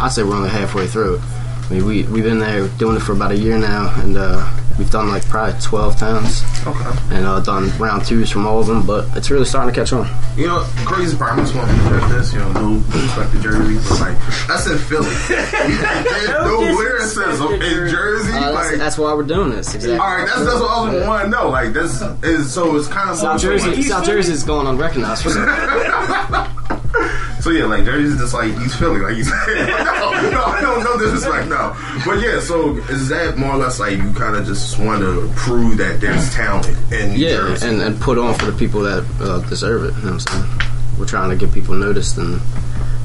I'd 0.00 0.12
say 0.12 0.22
we're 0.22 0.34
only 0.36 0.48
halfway 0.50 0.86
through. 0.86 1.20
I 1.20 1.68
mean, 1.72 1.84
we 1.84 2.04
we've 2.04 2.22
been 2.24 2.38
there 2.38 2.68
doing 2.78 2.96
it 2.96 3.00
for 3.00 3.12
about 3.12 3.32
a 3.32 3.36
year 3.36 3.58
now, 3.58 3.92
and 4.00 4.16
uh, 4.16 4.48
we've 4.78 4.90
done 4.90 5.08
like 5.08 5.26
probably 5.26 5.58
twelve 5.60 5.96
towns, 5.98 6.44
Okay. 6.64 6.90
and 7.16 7.26
uh, 7.26 7.40
done 7.40 7.76
round 7.76 8.04
twos 8.06 8.30
from 8.30 8.46
all 8.46 8.60
of 8.60 8.68
them. 8.68 8.86
But 8.86 9.08
it's 9.16 9.30
really 9.30 9.46
starting 9.46 9.74
to 9.74 9.80
catch 9.80 9.92
on. 9.92 10.06
You 10.36 10.46
know, 10.46 10.60
crazy 10.84 11.16
part. 11.16 11.32
I 11.32 11.36
just 11.40 11.56
want 11.56 11.68
to 11.68 11.74
address 11.86 12.12
this. 12.12 12.32
You 12.34 12.38
know, 12.38 12.52
no 12.52 12.80
disrespect 12.82 13.32
to 13.32 13.40
Jersey, 13.40 13.74
but 13.88 13.98
like 14.00 14.18
that's 14.46 14.66
in 14.68 14.78
Philly. 14.78 15.10
There's 15.28 16.28
no 16.28 16.58
lyricism 16.60 17.52
in 17.54 17.88
Jersey. 17.88 18.32
Uh, 18.32 18.52
that's, 18.52 18.54
like, 18.70 18.78
that's 18.78 18.98
why 18.98 19.12
we're 19.14 19.24
doing 19.24 19.50
this. 19.50 19.74
Exactly. 19.74 19.98
all 19.98 20.06
right, 20.06 20.24
that's 20.26 20.44
that's 20.44 20.60
what 20.60 20.70
I 20.70 20.94
was 20.94 21.04
want 21.08 21.24
to 21.24 21.30
know. 21.30 21.48
Like, 21.48 21.72
this 21.72 22.00
is 22.22 22.52
so 22.54 22.76
it's 22.76 22.86
kind 22.86 23.10
of 23.10 23.16
South 23.16 23.40
Jersey, 23.40 23.82
South 23.82 24.04
Jersey 24.06 24.32
is 24.34 24.44
going 24.44 24.68
unrecognized 24.68 25.24
for 25.24 25.30
some. 25.30 25.42
So 27.46 27.52
yeah, 27.52 27.66
like 27.66 27.84
there's 27.84 28.16
just 28.18 28.34
like 28.34 28.52
he's 28.58 28.74
feeling 28.74 29.02
like 29.02 29.14
you 29.16 29.22
said. 29.30 29.68
no, 29.84 30.10
no, 30.30 30.60
no, 30.60 30.82
no 30.82 30.98
disrespect, 30.98 31.48
no. 31.48 31.76
But 32.04 32.18
yeah, 32.20 32.40
so 32.40 32.74
is 32.90 33.08
that 33.10 33.36
more 33.38 33.50
or 33.52 33.56
less 33.58 33.78
like 33.78 33.98
you 33.98 34.12
kind 34.14 34.34
of 34.34 34.44
just 34.46 34.80
want 34.80 35.00
to 35.02 35.30
prove 35.36 35.76
that 35.76 36.00
there's 36.00 36.34
talent 36.34 36.66
New 36.90 37.12
Yeah, 37.14 37.56
and, 37.62 37.80
and 37.82 38.00
put 38.00 38.18
on 38.18 38.34
for 38.34 38.46
the 38.46 38.58
people 38.58 38.80
that 38.80 39.04
uh, 39.20 39.48
deserve 39.48 39.84
it. 39.84 39.94
You 39.98 40.06
know 40.06 40.12
what 40.14 40.32
I'm 40.32 40.42
saying? 40.48 40.60
We're 40.98 41.06
trying 41.06 41.30
to 41.30 41.36
get 41.36 41.54
people 41.54 41.74
noticed, 41.76 42.18
and 42.18 42.40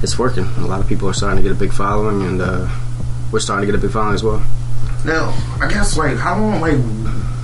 it's 0.01 0.17
working. 0.17 0.45
A 0.57 0.65
lot 0.65 0.79
of 0.79 0.87
people 0.87 1.07
are 1.07 1.13
starting 1.13 1.37
to 1.37 1.43
get 1.47 1.51
a 1.55 1.59
big 1.59 1.71
following, 1.73 2.23
and 2.25 2.41
uh, 2.41 2.67
we're 3.31 3.39
starting 3.41 3.67
to 3.67 3.71
get 3.71 3.77
a 3.77 3.81
big 3.85 3.91
following 3.93 4.15
as 4.15 4.23
well. 4.23 4.43
now, 5.05 5.37
I 5.61 5.67
guess 5.69 5.97
like 5.97 6.17
how 6.17 6.39
long, 6.39 6.61
like 6.61 6.79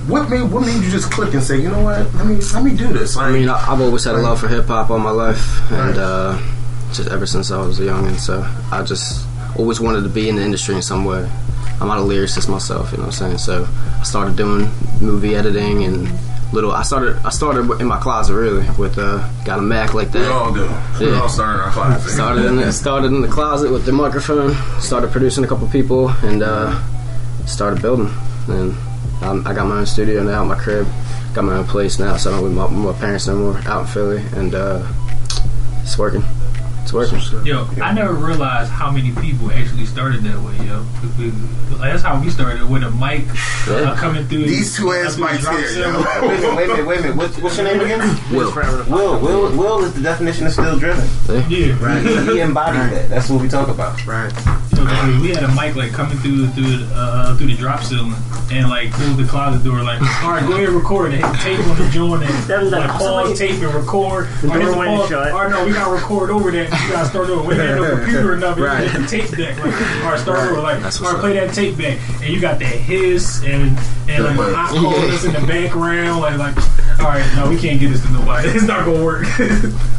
what 0.08 0.28
made 0.30 0.42
what 0.50 0.62
made 0.66 0.82
you 0.82 0.90
just 0.90 1.10
click 1.10 1.34
and 1.34 1.42
say, 1.42 1.60
you 1.60 1.70
know 1.70 1.82
what, 1.82 2.12
let 2.14 2.26
me 2.26 2.36
let 2.36 2.62
me 2.64 2.74
do 2.74 2.88
this? 2.92 3.16
Like, 3.16 3.26
I 3.26 3.30
mean, 3.32 3.48
I, 3.48 3.72
I've 3.72 3.80
always 3.80 4.04
had 4.04 4.14
a 4.14 4.18
love 4.18 4.40
for 4.40 4.48
hip 4.48 4.66
hop 4.66 4.90
all 4.90 4.98
my 4.98 5.10
life, 5.10 5.70
and 5.70 5.96
Right. 5.96 5.98
uh, 5.98 6.38
just 6.92 7.08
ever 7.10 7.26
since 7.26 7.50
I 7.50 7.58
was 7.60 7.78
a 7.80 7.94
and 7.94 8.18
So 8.18 8.46
I 8.72 8.82
just 8.82 9.26
always 9.58 9.80
wanted 9.80 10.02
to 10.02 10.08
be 10.08 10.28
in 10.28 10.36
the 10.36 10.42
industry 10.42 10.74
in 10.74 10.82
some 10.82 11.04
way. 11.04 11.28
I'm 11.80 11.86
not 11.88 11.98
a 11.98 12.02
lyricist 12.02 12.48
myself, 12.48 12.90
you 12.90 12.96
know 12.98 13.04
what 13.04 13.20
I'm 13.20 13.38
saying? 13.38 13.38
So 13.38 13.68
I 14.00 14.02
started 14.02 14.36
doing 14.36 14.68
movie 15.00 15.36
editing 15.36 15.84
and 15.84 16.08
little. 16.52 16.72
I 16.72 16.82
started 16.82 17.16
I 17.24 17.30
started 17.30 17.70
in 17.80 17.86
my 17.86 17.98
closet 18.00 18.34
really 18.34 18.66
with 18.78 18.98
uh, 18.98 19.18
got 19.44 19.58
a 19.58 19.62
Mac 19.62 19.94
like 19.94 20.10
that. 20.12 20.20
we 20.22 20.26
all 20.26 20.52
do. 20.52 20.62
We 20.98 21.10
Yeah. 21.12 21.20
all 21.20 21.28
started 21.28 21.58
in 21.58 21.64
our 21.66 21.70
class. 21.70 22.04
started 22.10 22.46
in 22.46 22.56
the, 22.56 22.72
started 22.72 23.08
in 23.12 23.20
the 23.20 23.28
closet 23.28 23.70
with 23.70 23.84
the 23.84 23.92
microphone. 23.92 24.56
Started 24.80 25.10
producing 25.12 25.44
a 25.44 25.46
couple 25.46 25.68
people 25.68 26.08
and 26.22 26.42
uh, 26.42 26.74
started 27.46 27.80
building. 27.82 28.10
And 28.48 28.74
um, 29.22 29.46
I 29.46 29.54
got 29.54 29.66
my 29.66 29.78
own 29.78 29.86
studio 29.86 30.22
now 30.22 30.44
my 30.44 30.58
crib. 30.58 30.86
Got 31.34 31.44
my 31.44 31.56
own 31.56 31.66
place 31.66 31.98
now, 31.98 32.16
so 32.16 32.30
I 32.30 32.34
don't 32.34 32.44
with 32.44 32.54
my, 32.54 32.68
my 32.68 32.98
parents 32.98 33.26
no 33.26 33.36
more 33.36 33.58
out 33.66 33.82
in 33.82 33.86
Philly, 33.86 34.22
and 34.34 34.54
uh, 34.54 34.86
it's 35.82 35.98
working. 35.98 36.24
It's 36.88 36.94
working. 36.94 37.44
Yo, 37.46 37.66
I 37.82 37.92
never 37.92 38.14
realized 38.14 38.70
how 38.70 38.90
many 38.90 39.12
people 39.12 39.50
actually 39.52 39.84
started 39.84 40.22
that 40.22 40.40
way, 40.42 40.56
yo. 40.66 40.84
We- 41.18 41.32
that's 41.78 42.02
how 42.02 42.20
we 42.20 42.28
started 42.30 42.68
with 42.68 42.82
a 42.82 42.90
mic 42.90 43.24
uh, 43.68 43.94
coming 43.96 44.26
through. 44.26 44.46
These 44.46 44.76
two 44.76 44.90
ass 44.92 45.14
through 45.14 45.26
the 45.26 45.32
mics 45.32 45.74
here, 45.74 45.82
yo. 45.84 46.26
Wait 46.26 46.38
a 46.42 46.54
minute, 46.54 46.56
wait 46.56 46.64
a 46.64 46.72
minute, 46.72 46.86
wait 46.86 46.98
a 46.98 47.02
minute. 47.02 47.16
What's, 47.16 47.38
what's 47.38 47.56
your 47.56 47.66
name 47.66 47.80
again? 47.80 48.00
Will. 48.32 48.50
Will. 48.88 49.20
Will. 49.20 49.56
Will 49.56 49.84
is 49.84 49.94
the 49.94 50.00
definition 50.02 50.46
of 50.46 50.52
still 50.52 50.78
driven. 50.78 51.06
Yeah, 51.48 51.76
Right. 51.80 52.02
He 52.28 52.40
embodied 52.40 52.80
that. 52.98 53.08
That's 53.10 53.30
what 53.30 53.40
we 53.42 53.48
talk 53.48 53.68
about. 53.68 54.04
Right. 54.06 54.32
Yo, 54.74 54.82
like, 54.84 55.20
we 55.22 55.28
had 55.30 55.42
a 55.44 55.48
mic 55.54 55.76
like 55.76 55.92
coming 55.92 56.16
through 56.18 56.48
through 56.48 56.86
uh, 56.94 57.36
through 57.36 57.48
the 57.48 57.56
drop 57.56 57.82
ceiling 57.82 58.14
and 58.50 58.68
like 58.70 58.90
close 58.92 59.16
the 59.16 59.24
closet 59.24 59.62
door. 59.64 59.82
Like, 59.82 60.00
all 60.22 60.30
right, 60.30 60.42
go 60.46 60.54
ahead, 60.54 60.68
and 60.68 60.76
record. 60.76 61.12
And 61.12 61.22
hit 61.22 61.32
the 61.32 61.38
tape 61.38 61.66
on 61.66 61.76
the 61.78 61.88
joint 61.90 62.22
and 62.24 62.32
That 62.44 62.62
was 62.62 62.72
like, 62.72 62.88
like 62.88 62.98
pause 62.98 63.38
tape 63.38 63.60
and 63.62 63.74
record. 63.74 64.28
The 64.40 64.48
Or 64.48 64.52
hit 64.54 64.60
door 64.62 64.70
the 64.72 64.78
went 64.78 64.90
pause- 65.00 65.08
shut. 65.08 65.32
Or 65.32 65.48
no, 65.48 65.64
we 65.66 65.72
gotta 65.72 65.92
record 65.92 66.30
over 66.30 66.50
that. 66.52 66.70
We 66.86 66.92
gotta 66.92 67.08
start 67.08 67.28
over. 67.30 67.48
We 67.48 67.54
had 67.56 67.76
no 67.76 67.96
computer 67.96 68.32
or 68.32 68.36
nothing. 68.36 68.62
Right. 68.64 68.86
Right. 68.90 69.00
The 69.00 69.06
tape 69.06 69.30
deck. 69.36 69.56
Like, 69.58 69.80
right, 70.02 70.18
start 70.18 70.38
over. 70.50 70.60
Like, 70.60 70.80
That's 70.82 70.98
all 71.00 71.04
what's 71.04 71.14
right, 71.14 71.20
play 71.20 71.32
that 71.46 71.54
tape 71.54 71.76
back. 71.76 71.98
And 72.22 72.32
you 72.32 72.40
got 72.40 72.58
that 72.60 72.66
hiss 72.66 73.42
and 73.44 73.78
and 74.08 74.24
like 74.24 74.36
Yeah. 74.36 74.54
hot 74.66 75.24
in 75.24 75.32
the 75.32 75.46
background. 75.46 76.20
Like, 76.20 76.38
like, 76.38 76.56
all 77.00 77.06
right, 77.06 77.24
no, 77.36 77.48
we 77.50 77.58
can't 77.58 77.78
get 77.80 77.90
this 77.90 78.02
to 78.02 78.12
nobody. 78.12 78.48
It's 78.54 78.64
not 78.64 78.84
gonna 78.86 79.04
work. 79.04 79.26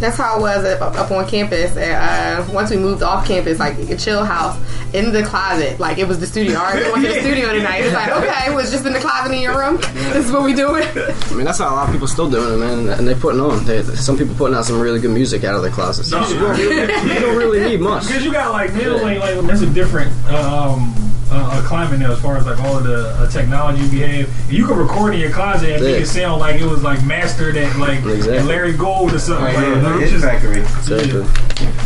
That's 0.00 0.16
how 0.16 0.38
it 0.38 0.40
was 0.40 0.64
up, 0.64 0.94
up 0.94 1.10
on 1.10 1.26
campus. 1.26 1.76
And, 1.76 2.48
uh, 2.48 2.52
once 2.52 2.70
we 2.70 2.76
moved 2.76 3.02
off 3.02 3.26
campus, 3.26 3.58
like 3.58 3.78
a 3.78 3.96
chill 3.96 4.24
house, 4.24 4.58
in 4.92 5.12
the 5.12 5.22
closet, 5.24 5.80
like 5.80 5.98
it 5.98 6.06
was 6.06 6.20
the 6.20 6.26
studio. 6.26 6.58
All 6.58 6.64
right, 6.64 6.84
we 6.84 6.92
went 6.92 7.06
to 7.06 7.12
the 7.12 7.20
studio 7.20 7.52
tonight. 7.52 7.78
It's 7.78 7.94
like, 7.94 8.10
okay, 8.10 8.50
it 8.50 8.54
was 8.54 8.70
just 8.70 8.86
in 8.86 8.92
the 8.92 9.00
closet 9.00 9.32
in 9.32 9.42
your 9.42 9.58
room. 9.58 9.76
This 10.12 10.26
is 10.26 10.32
what 10.32 10.44
we 10.44 10.54
doing. 10.54 10.84
I 10.84 11.34
mean, 11.34 11.44
that's 11.44 11.58
how 11.58 11.72
a 11.72 11.74
lot 11.74 11.88
of 11.88 11.92
people 11.92 12.06
still 12.06 12.30
doing 12.30 12.54
it, 12.54 12.56
man. 12.58 12.88
And 12.98 13.08
they 13.08 13.14
putting 13.14 13.40
on. 13.40 13.64
They, 13.64 13.82
some 13.82 14.16
people 14.16 14.34
putting 14.36 14.56
out 14.56 14.64
some 14.64 14.78
really 14.80 15.00
good 15.00 15.10
music 15.10 15.42
out 15.42 15.56
of 15.56 15.62
their 15.62 15.72
closets. 15.72 16.10
No. 16.10 16.26
You, 16.28 16.38
don't 16.38 16.58
really, 16.58 17.14
you 17.14 17.20
don't 17.20 17.36
really 17.36 17.60
need 17.60 17.80
much. 17.80 18.06
Because 18.06 18.24
you 18.24 18.32
got 18.32 18.52
like 18.52 18.72
middle 18.74 18.98
lane, 18.98 19.18
like 19.18 19.40
that's 19.46 19.62
a 19.62 19.66
different 19.66 20.12
um, 20.26 20.94
uh, 21.30 21.36
uh, 21.52 21.62
climate 21.66 21.98
now 22.00 22.12
as 22.12 22.20
far 22.20 22.36
as 22.36 22.46
like 22.46 22.58
all 22.60 22.76
of 22.78 22.84
the 22.84 23.08
uh, 23.08 23.28
technology 23.30 23.82
we 23.88 24.00
have. 24.00 24.52
You 24.52 24.66
can 24.66 24.76
record 24.76 25.14
in 25.14 25.20
your 25.20 25.30
closet 25.30 25.70
and 25.72 25.82
make 25.84 25.94
Yeah. 25.96 26.02
it 26.02 26.06
sound 26.06 26.40
like 26.40 26.60
it 26.60 26.66
was 26.66 26.82
like 26.82 27.04
mastered 27.04 27.56
at 27.56 27.76
like 27.78 28.04
Exactly. 28.04 28.42
Larry 28.42 28.72
Gold 28.76 29.12
or 29.14 29.18
something. 29.18 29.44
Right 29.44 29.54
like 29.54 29.64
here, 29.64 29.80
that. 29.80 30.00
It's 30.02 30.12
just- 30.12 30.24
factory. 30.24 30.60
Exactly. 30.60 31.24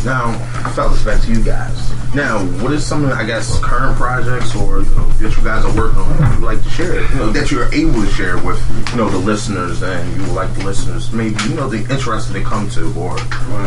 Now, 0.05 0.33
fellas, 0.73 1.03
back 1.03 1.21
to 1.23 1.31
you 1.31 1.43
guys. 1.43 1.77
Now, 2.15 2.39
what 2.63 2.73
is 2.73 2.83
some 2.85 3.05
of, 3.05 3.11
I 3.11 3.23
guess, 3.23 3.59
current 3.59 3.95
projects 3.95 4.55
or 4.55 4.79
you 4.79 4.85
know, 4.95 5.07
that 5.09 5.37
you 5.37 5.43
guys 5.43 5.63
are 5.63 5.75
working 5.75 5.99
on 5.99 6.17
that 6.17 6.33
you'd 6.33 6.43
like 6.43 6.63
to 6.63 6.69
share? 6.69 7.01
You 7.01 7.15
know, 7.15 7.29
that 7.31 7.51
you're 7.51 7.71
able 7.73 8.01
to 8.03 8.09
share 8.11 8.37
with, 8.43 8.59
you 8.91 8.95
know, 8.97 9.09
the 9.09 9.17
listeners 9.19 9.83
and 9.83 10.15
you 10.19 10.25
like 10.33 10.51
the 10.55 10.63
listeners, 10.63 11.11
maybe, 11.13 11.35
you 11.43 11.55
know, 11.55 11.69
the 11.69 11.79
interested 11.93 12.33
they 12.33 12.41
come 12.41 12.67
to 12.71 12.85
or, 12.99 13.15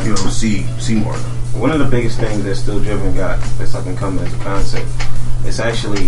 you 0.02 0.10
know, 0.10 0.16
see 0.16 0.64
see 0.80 0.96
more. 0.96 1.14
One 1.54 1.70
of 1.70 1.78
the 1.78 1.84
biggest 1.84 2.18
things 2.18 2.42
that 2.44 2.56
Still 2.56 2.80
Driven 2.82 3.14
got 3.14 3.38
that's 3.58 3.74
up 3.76 3.86
and 3.86 3.96
coming 3.96 4.24
as 4.24 4.32
a 4.34 4.38
concept. 4.38 4.88
It's 5.44 5.58
actually 5.58 6.06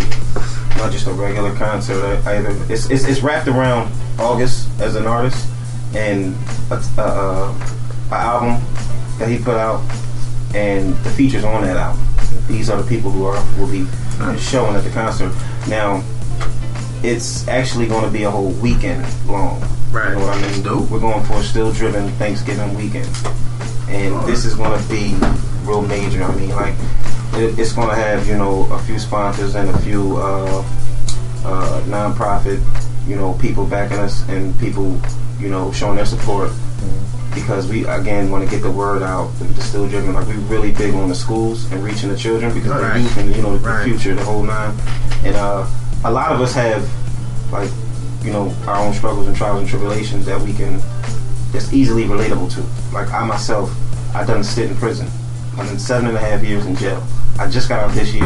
not 0.77 0.93
just 0.93 1.07
a 1.07 1.13
regular 1.13 1.55
concert 1.55 2.03
uh, 2.03 2.31
either. 2.31 2.51
It's, 2.73 2.91
it's, 2.91 3.05
it's 3.05 3.21
wrapped 3.23 3.49
around 3.49 3.93
August 4.19 4.69
as 4.81 4.97
an 4.97 5.07
artist 5.07 5.49
and 5.95 6.35
a, 6.71 6.77
a 6.99 7.55
album 8.11 8.63
that 9.19 9.29
he 9.29 9.39
put 9.39 9.57
out 9.57 9.81
and 10.55 10.95
the 11.05 11.11
features 11.11 11.45
on 11.45 11.63
that 11.63 11.77
album. 11.77 12.05
These 12.49 12.71
are 12.71 12.81
the 12.81 12.89
people 12.89 13.11
who 13.11 13.25
are 13.25 13.43
will 13.59 13.71
be 13.71 13.87
showing 14.39 14.77
at 14.77 14.85
the 14.85 14.91
concert. 14.91 15.35
Now, 15.69 16.03
it's 17.03 17.47
actually 17.49 17.87
going 17.87 18.05
to 18.05 18.11
be 18.11 18.23
a 18.23 18.31
whole 18.31 18.53
weekend 18.53 19.05
long. 19.27 19.61
Right. 19.91 20.11
You 20.11 20.17
know 20.17 20.27
what 20.27 20.37
I 20.37 20.53
mean? 20.53 20.63
Dope. 20.63 20.91
We're 20.91 21.01
going 21.01 21.25
for 21.25 21.35
a 21.35 21.43
Still 21.43 21.73
Driven 21.73 22.09
Thanksgiving 22.13 22.75
weekend 22.75 23.09
and 23.89 24.27
this 24.27 24.45
is 24.45 24.55
going 24.55 24.81
to 24.81 24.89
be 24.89 25.15
real 25.65 25.83
major. 25.83 26.23
I 26.23 26.35
mean, 26.35 26.51
like 26.51 26.75
it, 27.35 27.59
it's 27.59 27.73
going 27.73 27.89
to 27.89 27.95
have 27.95 28.27
you 28.29 28.37
know 28.37 28.65
a 28.73 28.79
few 28.81 28.99
sponsors 28.99 29.55
and 29.55 29.69
a 29.71 29.79
few 29.79 30.17
uh, 30.17 30.65
uh, 31.45 31.85
non-profit 31.89 32.61
you 33.07 33.17
know 33.17 33.35
people 33.35 33.67
backing 33.67 33.99
us 33.99 34.27
and 34.29 34.59
people 34.59 34.99
you 35.39 35.49
know 35.49 35.73
showing 35.73 35.97
their 35.97 36.07
support 36.07 36.51
because 37.35 37.67
we 37.69 37.85
again 37.87 38.31
want 38.31 38.45
to 38.45 38.51
get 38.51 38.63
the 38.63 38.71
word 38.71 39.03
out. 39.03 39.29
The 39.41 39.61
still 39.63 39.89
driven, 39.89 40.15
like 40.15 40.29
we 40.29 40.35
really 40.35 40.71
big 40.71 40.95
on 40.95 41.09
the 41.09 41.15
schools 41.17 41.71
and 41.73 41.83
reaching 41.83 42.09
the 42.09 42.17
children 42.17 42.55
because 42.55 42.71
Right. 42.71 42.95
the 42.95 43.01
youth 43.01 43.17
and 43.17 43.35
you 43.35 43.43
know 43.43 43.57
the 43.59 43.69
Right. 43.69 43.85
future, 43.85 44.15
the 44.15 44.23
whole 44.23 44.45
nine. 44.45 44.73
And 45.25 45.35
uh, 45.35 45.67
a 46.05 46.11
lot 46.13 46.31
of 46.31 46.41
us 46.41 46.53
have 46.55 46.89
like 47.51 47.71
you 48.23 48.33
know 48.33 48.55
our 48.69 48.77
own 48.77 48.95
struggles 48.95 49.27
and 49.27 49.37
trials 49.37 49.59
and 49.61 49.69
tribulations 49.69 50.25
that 50.27 50.41
we 50.41 50.53
can 50.53 50.81
that's 51.53 51.73
easily 51.73 52.05
relatable 52.05 52.55
to. 52.55 52.95
Like 52.95 53.11
I 53.13 53.25
myself, 53.27 53.69
I 54.15 54.25
done 54.25 54.45
sit 54.45 54.71
in 54.71 54.77
prison. 54.77 55.09
I'm 55.59 55.69
in 55.69 55.79
seven 55.79 56.09
and 56.09 56.17
a 56.17 56.21
half 56.21 56.43
years 56.43 56.67
in 56.67 56.77
jail. 56.77 57.03
I 57.39 57.49
just 57.49 57.69
got 57.69 57.81
out 57.81 57.93
this 57.93 58.13
year, 58.15 58.25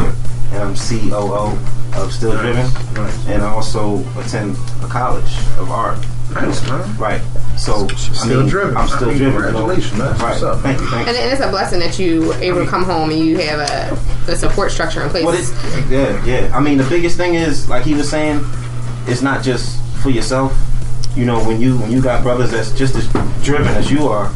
and 0.51 0.63
I'm 0.63 0.75
COO 0.75 1.57
of 1.99 2.11
Still 2.13 2.31
Driven, 2.37 2.71
Nice. 2.93 3.27
and 3.27 3.41
I 3.43 3.49
also 3.49 3.99
attend 4.19 4.55
a 4.83 4.87
college 4.87 5.31
of 5.57 5.69
art. 5.71 5.97
Nice, 6.33 6.61
man. 6.69 6.97
Right. 6.97 7.21
So 7.57 7.87
I 7.89 7.95
Still 7.95 8.41
mean, 8.41 8.49
driven. 8.49 8.77
I'm 8.77 8.87
still 8.87 9.09
I 9.09 9.13
mean, 9.13 9.17
driven. 9.17 9.33
you 9.33 9.39
know. 9.39 9.47
congratulations, 9.65 9.97
man. 9.97 10.07
That's 10.09 10.21
Right. 10.21 10.29
what's 10.29 10.43
up. 10.43 10.59
Thank 10.61 10.79
you. 10.79 10.87
Thank 10.87 11.07
you. 11.07 11.13
And, 11.13 11.17
and 11.23 11.31
it's 11.33 11.41
a 11.41 11.49
blessing 11.49 11.79
that 11.79 11.97
you 11.99 12.27
were 12.27 12.35
able 12.35 12.63
to 12.63 12.69
come 12.69 12.83
home 12.83 13.09
and 13.09 13.19
you 13.19 13.37
have 13.39 13.59
a, 13.59 14.31
a 14.31 14.35
support 14.35 14.71
structure 14.71 15.01
in 15.01 15.09
place. 15.09 15.25
Well, 15.25 15.33
it's, 15.35 15.51
yeah, 15.89 16.23
yeah. 16.25 16.55
I 16.55 16.59
mean, 16.59 16.77
the 16.77 16.87
biggest 16.87 17.17
thing 17.17 17.33
is, 17.33 17.67
like 17.67 17.83
he 17.83 17.95
was 17.95 18.07
saying, 18.09 18.45
it's 19.07 19.21
not 19.23 19.43
just 19.43 19.81
for 20.03 20.11
yourself. 20.11 20.55
You 21.15 21.25
know, 21.25 21.43
when 21.43 21.59
you 21.59 21.77
when 21.79 21.91
you 21.91 21.99
got 22.01 22.21
brothers 22.21 22.51
that's 22.51 22.71
just 22.77 22.95
as 22.95 23.07
driven 23.43 23.67
as 23.75 23.89
you 23.91 24.07
are, 24.07 24.31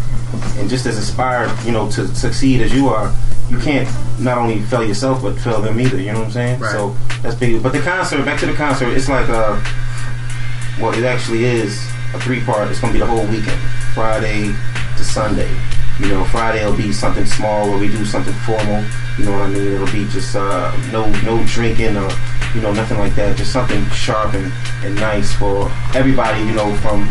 and 0.57 0.69
just 0.69 0.85
as 0.85 0.97
inspired, 0.97 1.51
you 1.65 1.71
know, 1.71 1.89
to 1.91 2.07
succeed 2.15 2.61
as 2.61 2.73
you 2.73 2.89
are, 2.89 3.13
you 3.49 3.57
can't 3.59 3.89
not 4.19 4.37
only 4.37 4.61
fail 4.61 4.83
yourself 4.83 5.21
but 5.21 5.37
fail 5.37 5.61
them 5.61 5.79
either. 5.79 5.99
You 5.99 6.13
know 6.13 6.19
what 6.19 6.25
I'm 6.25 6.31
saying? 6.31 6.59
Right. 6.59 6.71
So 6.71 6.95
that's 7.21 7.35
big. 7.35 7.61
But 7.61 7.73
the 7.73 7.81
concert, 7.81 8.23
back 8.25 8.39
to 8.39 8.45
the 8.45 8.53
concert, 8.53 8.89
it's 8.89 9.09
like 9.09 9.29
uh, 9.29 9.61
well, 10.79 10.93
it 10.93 11.03
actually 11.03 11.45
is 11.45 11.77
a 12.13 12.19
three 12.19 12.41
part. 12.41 12.69
It's 12.69 12.79
gonna 12.79 12.93
be 12.93 12.99
the 12.99 13.05
whole 13.05 13.25
weekend, 13.27 13.59
Friday 13.93 14.53
to 14.97 15.03
Sunday. 15.03 15.49
You 15.99 16.07
know, 16.07 16.25
Friday 16.25 16.65
will 16.65 16.75
be 16.75 16.91
something 16.91 17.25
small 17.25 17.69
where 17.69 17.77
we 17.77 17.87
do 17.87 18.03
something 18.05 18.33
formal. 18.45 18.83
You 19.17 19.25
know 19.25 19.33
what 19.33 19.41
I 19.41 19.49
mean? 19.49 19.73
It'll 19.73 19.91
be 19.91 20.05
just 20.05 20.35
uh, 20.35 20.75
no 20.91 21.05
no 21.21 21.43
drinking 21.45 21.97
or 21.97 22.09
you 22.55 22.61
know 22.61 22.73
nothing 22.73 22.97
like 22.97 23.15
that. 23.15 23.37
Just 23.37 23.53
something 23.53 23.85
sharp 23.89 24.33
and, 24.33 24.51
and 24.83 24.95
nice 24.95 25.33
for 25.33 25.69
everybody. 25.93 26.39
You 26.43 26.53
know, 26.53 26.73
from 26.77 27.07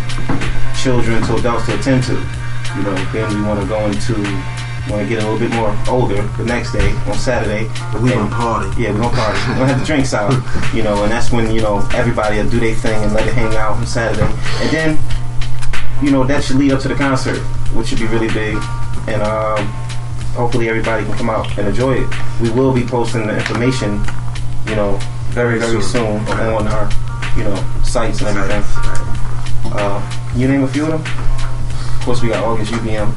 children 0.75 1.23
to 1.25 1.37
adults 1.37 1.67
to 1.67 1.79
attend 1.79 2.03
to. 2.05 2.42
You 2.77 2.83
know, 2.85 2.95
then 3.13 3.35
we 3.35 3.43
want 3.47 3.61
to 3.61 3.67
go 3.67 3.87
into 3.87 4.15
want 4.91 5.01
to 5.03 5.09
get 5.09 5.23
a 5.23 5.31
little 5.31 5.39
bit 5.39 5.53
more 5.55 5.77
older 5.89 6.21
the 6.39 6.45
next 6.45 6.73
day 6.73 6.91
on 7.07 7.15
Saturday. 7.15 7.65
We 8.01 8.13
And- 8.13 8.29
gonna 8.31 8.35
party. 8.35 8.83
yeah, 8.83 8.91
we're 8.91 8.99
gonna 9.03 9.17
party. 9.17 9.39
We're 9.49 9.55
gonna 9.55 9.67
have 9.69 9.81
the 9.81 9.87
drinks 9.87 10.13
out, 10.15 10.33
you 10.75 10.83
know, 10.83 11.03
and 11.05 11.13
that's 11.13 11.31
when 11.31 11.51
you 11.55 11.61
know 11.61 11.87
everybody 11.95 12.39
will 12.39 12.51
do 12.51 12.59
their 12.59 12.75
thing 12.75 13.01
and 13.05 13.13
let 13.13 13.27
it 13.27 13.35
hang 13.35 13.55
out 13.57 13.73
on 13.77 13.87
Saturday, 13.87 14.27
and 14.61 14.71
then 14.71 14.99
you 16.03 16.11
know 16.11 16.25
that 16.25 16.43
should 16.43 16.57
lead 16.57 16.73
up 16.73 16.81
to 16.81 16.89
the 16.89 16.95
concert, 16.97 17.39
which 17.75 17.89
should 17.89 18.01
be 18.01 18.07
really 18.07 18.29
big, 18.35 18.57
and 19.07 19.23
um, 19.23 19.65
hopefully 20.35 20.69
everybody 20.69 21.05
can 21.05 21.15
come 21.15 21.31
out 21.31 21.47
and 21.59 21.69
enjoy 21.69 21.95
it. 22.03 22.09
We 22.41 22.51
will 22.51 22.73
be 22.75 22.83
posting 22.83 23.27
the 23.29 23.37
information, 23.39 24.05
you 24.67 24.75
know, 24.75 24.99
very 25.31 25.61
very 25.61 25.81
soon 25.83 26.27
on 26.27 26.67
our 26.67 26.91
you 27.37 27.45
know 27.45 27.55
sites 27.85 28.21
and 28.21 28.37
everything. 28.37 28.65
Uh, 29.75 30.03
you 30.35 30.49
name 30.49 30.65
a 30.65 30.69
few 30.69 30.87
of 30.87 31.05
them? 31.05 31.32
Of 32.03 32.07
course, 32.07 32.21
we 32.21 32.29
got 32.31 32.43
August 32.43 32.73
UBM. 32.73 33.15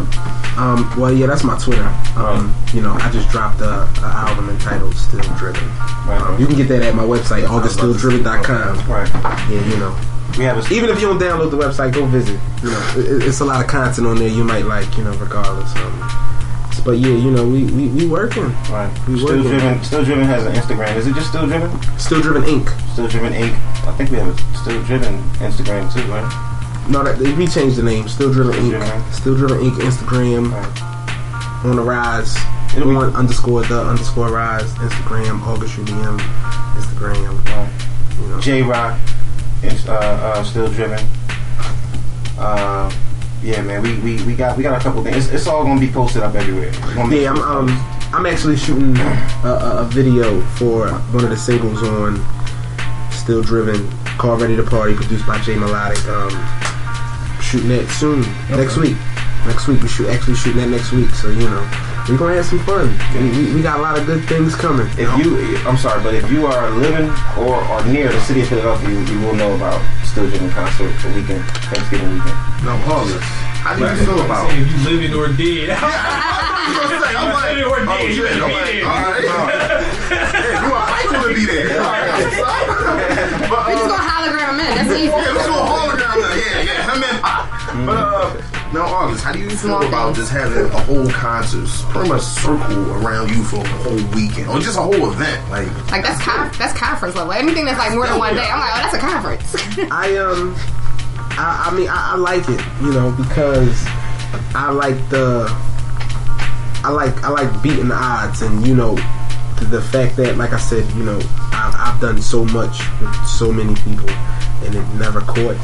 Um, 0.58 0.88
well, 0.96 1.12
yeah, 1.12 1.26
that's 1.26 1.44
my 1.44 1.58
Twitter. 1.58 1.84
Um, 2.16 2.54
you 2.72 2.82
know, 2.82 2.94
I 2.94 3.10
just 3.12 3.28
dropped 3.30 3.60
a, 3.62 3.82
a 4.06 4.06
album 4.30 4.50
entitled 4.52 4.94
"Still 4.96 5.22
Driven." 5.38 5.68
Right. 6.06 6.22
Um, 6.22 6.40
you 6.40 6.46
can 6.46 6.56
get 6.56 6.68
that 6.68 6.84
at 6.84 6.94
my 6.94 7.02
website, 7.04 7.46
auguststilldriven.com. 7.48 8.88
Right. 8.90 9.10
Yeah, 9.50 9.68
you 9.68 9.78
know, 9.78 9.98
We 10.38 10.44
have 10.44 10.58
a 10.60 10.74
even 10.74 10.92
if 10.92 11.02
you 11.02 11.08
don't 11.08 11.18
download 11.20 11.50
the 11.50 11.58
website, 11.58 11.94
go 11.94 12.06
visit. 12.06 12.40
You 12.62 12.70
know, 12.70 12.94
it, 12.98 13.24
it's 13.28 13.40
a 13.40 13.46
lot 13.46 13.60
of 13.66 13.68
content 13.70 14.06
on 14.06 14.18
there 14.18 14.28
you 14.30 14.44
might 14.44 14.66
like. 14.66 14.96
You 14.98 15.04
know, 15.06 15.14
regardless. 15.18 15.76
Um, 15.78 16.00
but 16.86 17.00
yeah, 17.00 17.08
you 17.18 17.32
know, 17.32 17.44
we 17.48 17.66
we, 17.66 17.88
we 17.88 18.06
working. 18.08 18.54
Right. 18.70 18.94
We 19.08 19.18
Still 19.18 19.38
working. 19.38 19.50
driven. 19.50 19.84
Still 19.84 20.06
driven 20.06 20.26
has 20.26 20.46
an 20.46 20.54
Instagram. 20.54 20.96
Is 20.96 21.08
it 21.08 21.16
just 21.16 21.30
still 21.30 21.48
driven? 21.48 21.72
Still 21.98 22.22
Driven 22.22 22.44
Inc. 22.44 22.70
Still 22.94 23.08
driven 23.08 23.34
Inc. 23.34 23.58
I 23.88 23.94
think 23.98 24.12
we 24.12 24.18
have 24.18 24.28
a 24.30 24.58
still 24.58 24.82
driven 24.84 25.16
Instagram 25.42 25.92
too, 25.92 26.04
right? 26.12 26.52
No, 26.90 27.04
that, 27.04 27.18
we 27.38 27.48
changed 27.48 27.78
the 27.78 27.84
name. 27.84 28.08
Still 28.08 28.32
Driven 28.32 28.54
Inc. 28.54 28.70
Driven. 28.70 29.12
Still 29.14 29.36
Driven 29.36 29.58
Inc. 29.60 29.76
Instagram 29.78 30.52
Right. 30.52 31.66
on 31.66 31.76
the 31.78 31.82
rise. 31.82 32.36
It'll 32.76 32.90
be- 32.90 33.16
underscore 33.16 33.64
the 33.64 33.82
underscore 33.82 34.30
rise 34.30 34.72
Instagram 34.76 35.42
August 35.48 35.78
UBM 35.78 36.20
Instagram. 36.78 37.44
Right. 37.46 37.70
You 38.22 38.28
know. 38.28 38.40
J 38.42 38.62
Rock, 38.62 39.00
is, 39.64 39.88
uh, 39.88 39.94
uh, 39.94 40.44
still 40.44 40.68
driven. 40.72 41.00
Uh, 42.38 42.92
yeah, 43.42 43.62
man, 43.62 43.82
we, 43.82 43.96
we, 44.00 44.24
we 44.26 44.36
got 44.36 44.58
we 44.58 44.64
got 44.64 44.80
a 44.80 44.84
couple 44.84 45.04
things. 45.04 45.26
It's, 45.26 45.34
it's 45.34 45.48
all 45.48 45.64
gonna 45.64 45.80
be 45.80 45.88
posted 45.90 46.22
up 46.22 46.36
everywhere. 46.36 46.72
We're 46.84 46.96
gonna 46.96 47.10
make 47.10 47.22
Yeah, 47.22 47.32
I'm 47.32 47.42
um 47.42 47.68
I'm 48.14 48.26
actually 48.26 48.58
shooting 48.58 48.96
a, 48.98 49.40
a, 49.44 49.78
a 49.82 49.86
video 49.86 50.42
for 50.58 50.90
one 50.90 51.24
of 51.24 51.30
the 51.30 51.38
singles 51.38 51.82
on 51.84 52.24
Still 53.12 53.42
Driven 53.42 53.90
Call 54.18 54.38
Ready 54.38 54.56
to 54.56 54.64
Party, 54.64 54.94
produced 54.96 55.26
by 55.26 55.40
Jay 55.40 55.56
Melodic. 55.56 56.04
Um, 56.08 56.30
shooting 57.56 57.70
that 57.70 57.88
soon, 57.96 58.22
next 58.52 58.76
week. 58.76 58.98
Next 59.48 59.68
week 59.68 59.80
we 59.82 59.88
shoot 59.88 60.10
actually 60.10 60.36
shooting 60.36 60.60
that 60.60 60.70
next 60.70 60.92
week. 60.92 61.10
So 61.16 61.30
you 61.30 61.48
know 61.48 61.64
we're 62.10 62.18
gonna 62.18 62.36
have 62.36 62.46
some 62.46 62.60
fun. 62.68 62.92
We, 63.16 63.32
we, 63.32 63.56
we 63.56 63.62
got 63.62 63.80
a 63.80 63.82
lot 63.82 63.98
of 63.98 64.06
good 64.06 64.26
things 64.28 64.56
coming. 64.56 64.88
If 65.00 65.08
you, 65.16 65.40
I'm 65.64 65.78
sorry, 65.78 66.04
but 66.04 66.14
if 66.16 66.30
you 66.30 66.48
are 66.48 66.70
living 66.72 67.08
or 67.40 67.56
are 67.56 67.86
near 67.88 68.12
the 68.12 68.20
city 68.22 68.42
of 68.42 68.50
Philadelphia, 68.50 68.90
you, 68.90 69.00
you 69.08 69.20
will 69.22 69.36
know 69.36 69.56
about 69.56 69.80
Still 70.04 70.28
Driven 70.30 70.50
concert 70.52 70.92
the 71.00 71.14
weekend, 71.16 71.46
Thanksgiving 71.72 72.12
weekend. 72.12 72.36
No, 72.66 72.76
August. 72.92 73.24
How 73.64 73.74
do 73.78 73.86
you 73.88 74.06
feel 74.06 74.26
about 74.26 74.52
it? 74.52 74.60
if 74.60 74.68
you 74.68 74.78
living 74.90 75.14
or 75.16 75.28
dead. 75.32 75.70
I'm 76.66 77.32
like, 77.32 77.56
Living 77.56 77.72
or 77.72 77.80
oh 77.80 77.86
dead, 77.86 78.10
you 78.10 78.16
shit, 78.16 78.26
better 78.26 78.44
I'm 78.44 78.50
be 78.50 78.56
like, 78.58 78.74
there. 78.74 78.86
all 78.86 79.02
right, 79.06 79.26
all 79.32 79.46
right. 79.48 79.86
Yeah, 80.12 80.66
you 80.66 80.74
are 80.74 80.90
able 81.06 81.22
to 81.24 81.34
be 81.34 81.46
there. 81.46 81.70
All 81.80 81.94
right. 81.94 82.76
But, 83.50 83.62
We 83.70 83.74
just 83.78 83.86
uh, 83.86 83.94
gonna 83.94 84.10
hologram 84.10 84.50
him 84.54 84.60
in. 84.60 84.72
That's 84.76 84.92
easy. 84.98 85.06
Yeah, 85.14 85.32
let's 85.34 85.48
go 85.48 85.54
hologram 85.62 86.18
now. 86.18 86.34
Yeah, 86.36 86.66
yeah, 86.66 86.90
him 86.90 87.02
and 87.06 87.15
Pop. 87.76 87.86
But 87.86 87.98
uh, 87.98 88.72
now 88.74 88.86
August, 88.86 89.24
how 89.24 89.32
do 89.32 89.40
you 89.40 89.50
feel 89.50 89.82
about 89.82 90.16
just 90.16 90.32
having 90.32 90.66
a 90.66 90.80
whole 90.84 91.10
concert 91.10 91.68
pretty 91.92 92.10
much 92.10 92.22
circle 92.22 92.92
around 92.94 93.30
you 93.30 93.44
for 93.44 93.58
a 93.58 93.68
whole 93.84 93.96
weekend 94.16 94.48
or 94.50 94.60
just 94.60 94.78
a 94.78 94.82
whole 94.82 95.12
event? 95.12 95.50
Like, 95.50 95.68
Like 95.92 96.04
that's 96.04 96.22
conf- 96.22 96.58
that's 96.58 96.78
conference 96.78 97.16
level. 97.16 97.34
Anything 97.34 97.66
that's 97.66 97.78
like 97.80 97.92
more 97.94 98.08
than 98.08 98.18
one 98.18 98.36
day, 98.36 98.48
I'm 98.50 98.60
like, 98.60 98.72
oh, 98.74 98.82
that's 98.82 98.96
a 98.96 99.00
conference. 99.00 99.56
I 99.92 100.16
um, 100.18 100.56
I, 101.38 101.70
I 101.72 101.76
mean, 101.76 101.88
I, 101.90 102.14
I 102.14 102.16
like 102.16 102.44
it, 102.48 102.62
you 102.82 102.92
know, 102.94 103.12
because 103.18 103.84
I 104.56 104.72
like 104.72 104.96
the, 105.10 105.48
I 106.84 106.90
like 106.92 107.24
I 107.24 107.30
like 107.30 107.62
beating 107.62 107.90
the 107.90 107.96
odds, 107.96 108.42
and 108.42 108.66
you 108.66 108.76
know, 108.76 108.96
the, 109.60 109.66
the 109.66 109.82
fact 109.82 110.16
that, 110.18 110.38
like 110.38 110.54
I 110.54 110.60
said, 110.60 110.90
you 110.94 111.04
know, 111.04 111.20
I, 111.52 111.92
I've 111.94 112.02
done 112.02 112.22
so 112.22 112.46
much 112.46 112.80
with 113.02 113.16
so 113.28 113.52
many 113.52 113.76
people, 113.76 114.10
and 114.64 114.76
it 114.76 114.88
never 114.96 115.22
caught. 115.22 115.58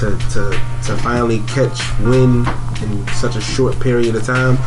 To, 0.00 0.18
to, 0.32 0.50
to 0.86 0.96
finally 0.98 1.38
catch 1.46 1.80
win 2.00 2.44
in 2.82 3.06
such 3.14 3.36
a 3.36 3.40
short 3.40 3.78
period 3.80 4.16
of 4.16 4.24
time, 4.26 4.58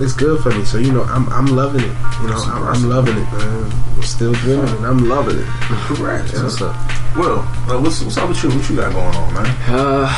it's 0.00 0.12
good 0.12 0.42
for 0.42 0.50
me. 0.50 0.64
So 0.64 0.78
you 0.78 0.92
know, 0.92 1.04
I'm, 1.04 1.28
I'm 1.28 1.46
loving 1.46 1.82
it. 1.82 1.96
You 2.20 2.28
know, 2.28 2.42
I'm, 2.46 2.62
I'm 2.64 2.88
loving 2.88 3.16
it, 3.16 3.32
man. 3.32 3.72
I'm 3.94 4.02
still 4.02 4.32
driven, 4.32 4.68
and 4.76 4.84
I'm 4.84 5.08
loving 5.08 5.38
it. 5.38 5.46
congrats. 5.86 6.32
What's 6.34 6.60
up? 6.60 6.74
Well, 7.16 7.38
uh, 7.70 7.80
what's, 7.80 8.02
what's 8.02 8.16
up 8.16 8.28
with 8.28 8.42
you? 8.42 8.50
What 8.50 8.68
you 8.68 8.76
got 8.76 8.92
going 8.92 9.14
on, 9.14 9.34
man? 9.34 9.46
Uh, 9.68 10.08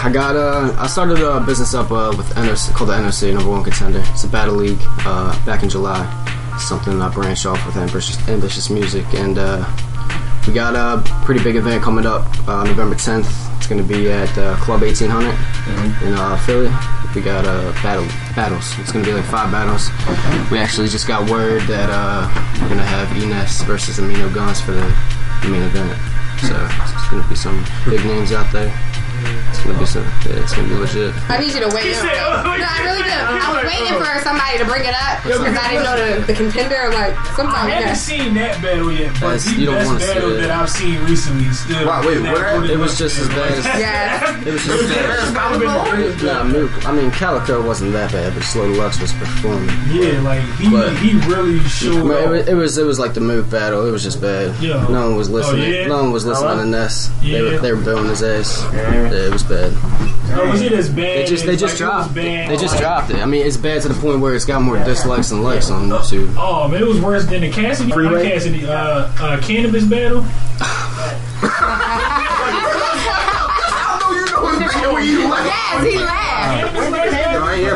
I 0.00 0.10
got 0.12 0.36
uh, 0.36 0.74
I 0.78 0.86
started 0.86 1.18
a 1.18 1.40
business 1.40 1.74
up 1.74 1.90
uh, 1.90 2.14
with 2.16 2.28
NOC 2.36 2.72
called 2.72 2.90
the 2.90 2.94
NOC 2.94 3.34
Number 3.34 3.50
One 3.50 3.64
Contender. 3.64 4.00
It's 4.06 4.22
a 4.22 4.28
battle 4.28 4.54
league. 4.54 4.78
Uh, 5.00 5.34
back 5.44 5.64
in 5.64 5.68
July, 5.68 6.06
something 6.58 7.02
I 7.02 7.08
branched 7.08 7.46
off 7.46 7.64
with 7.66 7.76
ambitious, 7.76 8.16
ambitious 8.28 8.70
music, 8.70 9.06
and 9.14 9.38
uh, 9.38 9.64
we 10.48 10.54
got 10.54 10.74
a 10.74 11.02
pretty 11.26 11.44
big 11.44 11.56
event 11.56 11.82
coming 11.82 12.06
up 12.06 12.24
uh, 12.48 12.64
November 12.64 12.94
10th. 12.94 13.28
It's 13.58 13.66
going 13.66 13.82
to 13.82 13.86
be 13.86 14.10
at 14.10 14.30
uh, 14.38 14.56
Club 14.56 14.80
1800 14.80 15.28
in 16.06 16.14
uh, 16.14 16.38
Philly. 16.38 16.72
We 17.14 17.20
got 17.20 17.44
uh, 17.44 17.70
battle 17.82 18.06
battles. 18.34 18.72
It's 18.78 18.90
going 18.90 19.04
to 19.04 19.10
be 19.10 19.14
like 19.14 19.26
five 19.26 19.52
battles. 19.52 19.90
We 20.50 20.56
actually 20.56 20.88
just 20.88 21.06
got 21.06 21.28
word 21.28 21.60
that 21.68 21.90
uh, 21.92 22.24
we're 22.62 22.68
going 22.68 22.80
to 22.80 22.84
have 22.84 23.08
Enes 23.08 23.62
versus 23.66 23.98
Amino 23.98 24.32
Guns 24.32 24.58
for 24.62 24.72
the, 24.72 24.88
the 25.42 25.48
main 25.48 25.64
event. 25.64 25.92
So 26.40 26.56
it's 26.56 27.08
going 27.10 27.22
to 27.22 27.28
be 27.28 27.36
some 27.36 27.62
big 27.84 28.02
names 28.06 28.32
out 28.32 28.50
there. 28.50 28.72
It's 29.50 29.62
going 29.62 29.74
to 29.74 29.80
be 29.80 29.86
some. 29.86 30.04
Yeah, 30.24 30.42
it's 30.42 30.54
going 30.54 30.68
to 30.68 30.74
be 30.74 30.80
legit. 30.80 31.14
I 31.28 31.38
need 31.38 31.52
you 31.52 31.60
to 31.60 31.70
wait. 31.74 31.84
He 31.84 31.94
in. 31.94 32.00
said, 32.00 32.16
oh, 32.24 32.42
No, 32.44 32.52
oh, 32.52 32.58
I 32.58 32.78
really 32.84 33.02
do. 33.02 33.12
I 33.12 33.48
was 33.52 33.64
waiting 33.68 33.96
for 33.98 34.12
somebody 34.24 34.58
to 34.58 34.66
bring 34.66 34.84
it 34.84 34.96
up 34.96 35.22
because 35.24 35.56
I 35.56 35.66
didn't 35.70 35.84
know 35.84 35.96
the, 35.96 36.26
the 36.26 36.34
contender. 36.34 36.90
Like 36.94 37.14
sometimes 37.36 37.68
I 37.68 37.70
haven't 37.70 37.88
yeah. 37.88 37.94
seen 37.94 38.34
that 38.34 38.62
battle 38.62 38.92
yet, 38.92 39.12
but 39.20 39.38
That's- 39.38 39.44
the 39.44 39.60
you 39.60 39.66
don't 39.66 39.76
best 39.76 39.88
wanna 39.88 40.00
see 40.00 40.06
battle 40.14 40.32
it. 40.32 40.40
that 40.40 40.50
I've 40.50 40.70
seen 40.70 40.96
recently 41.04 41.44
is 41.46 41.58
still. 41.60 41.86
Wow, 41.86 42.06
wait, 42.06 42.22
that 42.22 42.60
what 42.60 42.70
It 42.74 42.78
was 42.78 42.98
just 42.98 43.18
as 43.18 43.28
bad 43.28 43.52
as. 43.52 43.64
Yeah. 43.78 44.40
It 44.46 44.52
was 44.52 44.64
just 44.64 44.82
as 44.84 45.34
bad. 45.34 46.22
Nah, 46.22 46.44
Mook. 46.44 46.86
I 46.86 46.92
mean, 46.92 47.10
Calicoe 47.10 47.64
wasn't 47.64 47.92
that 47.92 48.12
bad, 48.12 48.34
but 48.34 48.44
Loaded 48.56 48.76
Lux 48.76 49.00
was 49.00 49.12
performing. 49.12 49.68
Yeah, 49.90 50.20
like 50.22 50.42
he 50.56 50.70
But- 50.70 50.96
he 50.96 51.14
really 51.28 51.60
showed 51.68 52.04
mean, 52.04 52.12
it, 52.12 52.28
was, 52.28 52.48
it 52.48 52.54
was 52.54 52.78
it 52.78 52.84
was 52.84 52.98
like 52.98 53.14
the 53.14 53.20
Mook 53.20 53.50
battle. 53.50 53.86
It 53.86 53.90
was 53.90 54.02
just 54.02 54.20
bad. 54.20 54.54
Yeah. 54.62 54.86
No 54.88 55.08
one 55.08 55.16
was 55.16 55.28
oh, 55.28 55.32
listening. 55.34 55.64
Oh, 55.64 55.66
yeah? 55.66 55.86
No 55.86 56.02
one 56.02 56.12
was 56.12 56.24
listening 56.24 56.58
to 56.58 56.66
Ness. 56.66 57.10
They 57.22 57.42
were 57.42 57.52
Yeah. 57.52 57.58
they 57.58 57.72
were 57.72 57.80
billing 57.82 58.08
his 58.08 58.22
ass. 58.22 58.62
Yeah, 58.72 59.08
it 59.26 59.32
was 59.32 59.42
bad. 59.42 59.72
Oh, 60.30 60.48
was 60.50 60.60
it 60.62 60.72
as 60.72 60.88
bad? 60.88 60.96
They 61.18 61.24
just 61.26 61.46
they 61.46 61.56
just 61.56 61.80
like, 61.80 61.90
it 61.90 61.92
dropped. 61.92 62.14
bad, 62.14 62.50
They 62.50 62.56
just 62.56 62.74
like- 62.74 62.82
dropped 62.82 63.10
it. 63.10 63.16
I 63.16 63.24
mean, 63.26 63.46
it's 63.46 63.56
bad 63.56 63.82
to 63.82 63.88
the 63.88 63.94
point 64.00 64.20
where 64.20 64.34
it's 64.34 64.44
got 64.44 64.60
more 64.62 64.78
dislikes 64.84 65.30
than 65.30 65.42
likes 65.42 65.70
on 65.70 65.88
YouTube. 65.88 66.34
Oh 66.38 66.68
man, 66.68 66.82
it 66.82 66.86
was 66.86 67.00
worse 67.00 67.24
than 67.26 67.40
the 67.40 67.50
Cassidy. 67.50 67.90
Freeway? 67.92 68.22
Not 68.22 68.32
Cassidy. 68.32 68.66
Uh, 68.66 68.72
uh, 68.74 69.38
Canibus 69.40 69.88
battle. 69.88 70.24
I 73.10 73.98
know 74.00 74.10
you 74.12 74.24
know 74.26 74.46
his 74.58 74.74
name 74.76 74.92
when 74.94 75.04
you 75.06 75.28
like. 75.28 75.44
Yes, 75.44 75.92
he 75.92 75.98
laughed. 75.98 77.27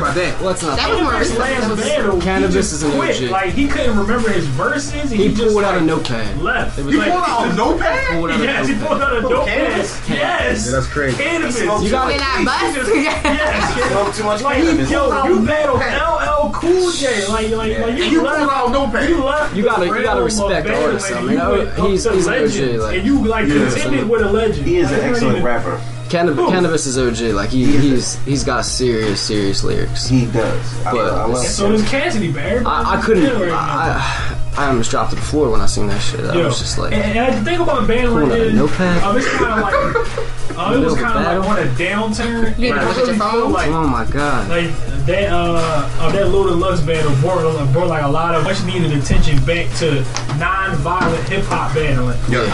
About 0.03 0.15
that. 0.17 0.43
Let's 0.43 0.63
not. 0.63 0.77
That 0.77 0.91
was 0.91 1.01
more 1.01 1.13
recent. 1.15 1.39
Last 1.39 1.77
That 1.77 2.23
Canibus 2.23 2.73
is 2.73 2.83
an 2.83 2.91
quit. 2.93 3.23
OG. 3.25 3.31
Like 3.31 3.53
he 3.53 3.69
couldn't 3.69 3.97
remember 3.99 4.31
his 4.31 4.47
verses. 4.49 5.11
He 5.11 5.29
he, 5.29 5.35
just 5.35 5.53
pulled 5.55 5.65
out 5.65 5.79
a 5.79 5.81
notepad. 5.81 6.43
Left. 6.43 6.79
It 6.79 6.85
was 6.85 6.95
You 6.95 7.01
like 7.01 7.13
pulled 7.13 7.25
out 7.25 7.51
a 7.51 7.55
notepad? 7.55 8.07
pulled 8.13 8.31
out 8.31 8.41
a 8.41 8.45
Yes, 8.45 8.67
he 8.69 8.75
notepad. 8.75 8.89
pulled 8.89 9.03
out 9.03 9.17
a 9.17 9.21
dope 9.23 9.49
Canibus? 9.49 10.09
Yes. 10.09 10.67
Yeah, 10.67 10.73
that's 10.73 10.87
crazy. 10.89 11.17
Canibus. 11.23 11.85
You 11.85 11.91
got 11.91 12.11
In 12.13 12.19
that 12.19 12.43
bus. 12.45 12.89
Yes. 13.03 13.91
Smoke 13.93 14.15
too 14.15 14.25
much 14.25 14.43
Like 14.43 14.57
cannabis. 14.57 14.91
yo, 14.91 15.25
you 15.25 15.47
battled 15.47 15.81
LL 15.81 16.19
Cool 16.63 16.93
J. 16.93 17.27
Like 17.29 17.51
like 17.51 17.79
like 17.81 17.97
you, 17.99 18.05
You 18.05 18.23
left. 18.23 18.53
out 18.53 18.69
a 18.69 18.71
notepad. 18.73 19.09
You 19.11 19.25
left. 19.25 19.57
You 19.57 19.65
gotta- 19.65 19.87
you 19.87 20.03
gotta 20.03 20.23
respect 20.23 20.67
of 20.69 20.73
the 20.73 20.85
artist. 20.85 21.13
I 21.13 21.21
mean, 21.21 21.33
You 21.33 21.41
I- 21.41 21.89
he's- 21.89 22.05
to 22.05 22.13
he's 22.13 22.27
an 22.29 22.33
OG, 22.45 22.79
like- 22.79 22.97
and 22.99 23.07
you 23.07 23.25
like 23.27 23.49
Yeah, 23.49 23.55
contended 23.69 24.01
so- 24.03 24.07
with 24.07 24.23
a 24.23 24.31
legend. 24.31 24.67
He 24.67 24.77
is 24.79 24.91
Like, 24.91 25.03
an 25.03 25.09
excellent 25.11 25.33
even- 25.39 25.45
rapper. 25.45 25.81
Canibus, 26.09 26.51
Canibus 26.53 26.87
is 26.87 26.99
OG. 26.99 27.33
Like 27.33 27.49
he, 27.49 27.65
he's 27.65 28.19
he's 28.27 28.45
got 28.45 28.65
serious 28.67 29.19
serious 29.19 29.65
lyrics. 29.65 30.07
He 30.07 30.27
does. 30.27 30.61
I, 30.87 30.93
But- 30.93 31.13
I 31.15 31.25
love 31.25 31.39
So 31.47 31.73
does 31.73 31.83
Cassidy, 31.89 32.31
but 32.31 32.43
everybody 32.45 32.87
I, 32.87 32.99
I 32.99 33.03
couldn't. 33.03 33.41
right. 33.41 33.51
I, 33.51 34.37
I 34.59 34.67
almost 34.69 34.91
dropped 34.91 35.11
to 35.11 35.17
the 35.17 35.23
floor 35.23 35.51
when 35.51 35.63
I 35.63 35.67
seen 35.67 35.87
that 35.89 36.01
shit. 36.03 36.21
I 36.21 36.35
Yo, 36.35 36.45
was 36.47 36.59
just 36.59 36.77
like, 36.79 36.93
and, 36.93 37.03
and 37.19 37.39
the 37.39 37.51
thing 37.51 37.59
about 37.61 37.89
battling 37.89 38.27
Pulling 38.29 38.31
out 38.33 38.39
a 38.47 38.49
is, 38.51 38.55
notepad? 38.55 39.03
um, 39.03 39.17
it's 39.17 39.29
kind 39.29 39.53
of 39.53 39.61
like, 39.63 39.75
uh, 40.59 40.75
it 40.75 40.79
was 40.79 40.79
Middle 40.81 40.93
of 40.93 40.99
a 40.99 41.03
kind 41.03 41.39
of 41.39 41.47
like 41.47 41.51
on 41.51 41.59
a 41.67 41.71
downturn. 41.71 42.59
You 42.59 42.73
had 42.75 42.81
to 42.83 42.87
I 42.87 42.89
look 42.89 42.99
at 42.99 43.07
your 43.07 43.17
really 43.17 43.31
feel? 43.33 43.49
Like, 43.49 43.69
oh 43.69 43.87
my 43.87 44.05
god. 44.05 44.49
like 44.51 44.71
that, 45.07 45.33
uh, 45.33 45.89
uh, 45.99 46.13
that 46.13 46.29
Loaded 46.29 46.57
Lux 46.57 46.81
battle 46.81 47.15
brought, 47.17 47.73
brought 47.73 47.89
like 47.89 48.03
a 48.03 48.09
lot 48.09 48.35
of 48.35 48.45
much 48.45 48.63
needed 48.65 48.93
attention 48.93 49.43
back 49.45 49.75
to 49.79 50.03
non-violent 50.39 51.29
hip 51.29 51.45
hop 51.45 51.75
battling. 51.75 52.19
Yeah. 52.29 52.47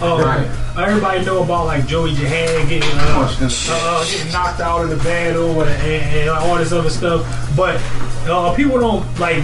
Uh, 0.00 0.16
uh, 0.16 0.65
Everybody 0.78 1.24
know 1.24 1.42
about 1.42 1.64
like 1.66 1.86
Joey 1.86 2.14
Jihad 2.14 2.68
getting 2.68 2.82
uh, 2.92 3.28
uh, 3.40 4.04
getting 4.04 4.30
knocked 4.32 4.60
out 4.60 4.82
in 4.82 4.90
the 4.90 4.96
battle 5.02 5.62
and, 5.62 5.70
and, 5.82 6.20
and 6.20 6.28
all 6.30 6.56
this 6.56 6.70
other 6.70 6.90
stuff, 6.90 7.24
but 7.56 7.80
uh, 8.28 8.54
people 8.54 8.78
don't 8.78 9.02
like 9.18 9.42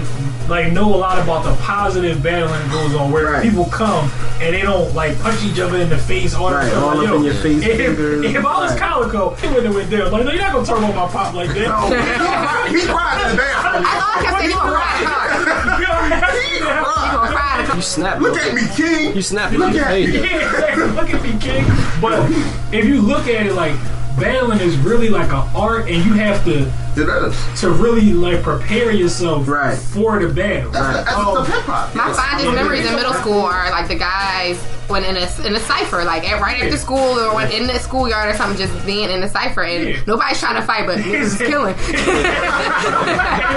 like 0.48 0.72
know 0.72 0.92
a 0.94 0.96
lot 0.96 1.18
about 1.22 1.44
the 1.44 1.54
positive 1.62 2.22
battling 2.22 2.50
that 2.52 2.70
goes 2.70 2.94
on 2.94 3.10
where 3.12 3.24
Right. 3.32 3.42
people 3.42 3.64
come 3.66 4.10
and 4.40 4.54
they 4.54 4.60
don't 4.60 4.92
like 4.94 5.18
punch 5.20 5.42
each 5.44 5.58
other 5.60 5.78
in 5.78 5.88
the 5.88 5.96
face 5.96 6.34
all 6.34 6.52
Right, 6.52 6.70
all 6.74 6.88
like, 6.88 6.98
up 6.98 7.04
yo, 7.06 7.16
in 7.18 7.22
your 7.24 7.34
face, 7.34 7.62
If, 7.64 7.76
fingers. 7.78 8.24
if 8.26 8.36
I 8.44 8.58
was 8.60 8.70
Right. 8.72 8.78
Calicoe, 8.78 9.30
he 9.36 9.46
wouldn't 9.46 9.66
have 9.66 9.74
went 9.76 9.88
there. 9.88 10.08
Like, 10.10 10.24
no, 10.26 10.32
you're 10.32 10.40
not 10.42 10.52
gonna 10.52 10.66
talk 10.66 10.78
about 10.78 10.94
my 10.94 11.08
pop 11.08 11.32
like 11.34 11.48
that. 11.54 12.68
He 12.72 12.80
cried 12.86 13.22
in 13.22 13.36
the 13.36 13.42
bathroom. 13.42 13.84
I 13.86 14.20
kept 14.22 14.38
saying 14.38 14.50
you 14.50 14.56
gonna 14.56 14.72
cry 14.72 14.98
in 14.98 15.04
the 15.04 15.10
car. 15.10 15.80
You 15.80 15.86
gonna 15.86 16.82
cry 16.82 17.14
in 17.14 17.22
the 17.22 17.36
car. 17.38 17.76
You 17.76 17.82
snap. 17.82 18.20
Look 18.20 18.36
at 18.36 18.54
me, 18.54 18.62
King. 18.76 19.14
You 19.16 19.22
snap. 19.22 19.52
Look 19.52 19.74
at 19.74 19.92
me. 19.94 20.06
Yeah, 20.06 20.20
exactly. 20.52 20.86
Look 20.88 21.10
at 21.10 21.21
me, 21.22 21.36
King. 21.40 21.64
But 22.00 22.28
if 22.72 22.84
you 22.84 23.00
look 23.00 23.26
at 23.28 23.46
it 23.46 23.54
like 23.54 23.74
battling 24.18 24.60
is 24.60 24.76
really 24.78 25.08
like 25.08 25.28
an 25.32 25.48
art, 25.56 25.88
and 25.88 26.04
you 26.04 26.12
have 26.12 26.44
to 26.44 26.70
It 26.94 27.08
is. 27.08 27.60
to 27.62 27.70
really 27.70 28.12
like 28.12 28.42
prepare 28.42 28.90
yourself 28.90 29.48
Right. 29.48 29.76
for 29.78 30.18
the 30.18 30.28
battle. 30.28 30.70
That's 30.70 31.06
the 31.06 31.14
Um, 31.16 31.28
essence 31.28 31.38
of 31.38 31.48
hip 31.48 31.62
hop. 31.64 31.94
My 31.94 32.12
fondest 32.12 32.52
memories 32.54 32.84
in 32.86 32.94
middle 32.94 33.14
school 33.14 33.40
are 33.40 33.70
like 33.70 33.88
the 33.88 33.94
guys 33.94 34.58
when 34.88 35.04
in 35.04 35.16
a 35.16 35.46
in 35.46 35.54
a 35.56 35.60
cipher, 35.60 36.04
like 36.04 36.30
at, 36.30 36.42
right 36.42 36.62
after 36.62 36.76
school 36.76 36.98
or 37.18 37.34
when 37.34 37.50
in 37.50 37.66
the 37.66 37.78
schoolyard 37.78 38.34
or 38.34 38.36
something, 38.36 38.58
just 38.58 38.84
being 38.84 39.08
in 39.10 39.22
the 39.22 39.28
cipher 39.28 39.62
and 39.62 39.88
Yeah. 39.88 39.96
nobody's 40.06 40.38
trying 40.38 40.56
to 40.56 40.62
fight, 40.62 40.86
but 40.86 40.98
niggas 40.98 41.20
is 41.22 41.38
killing. 41.50 41.74
if 41.78 41.96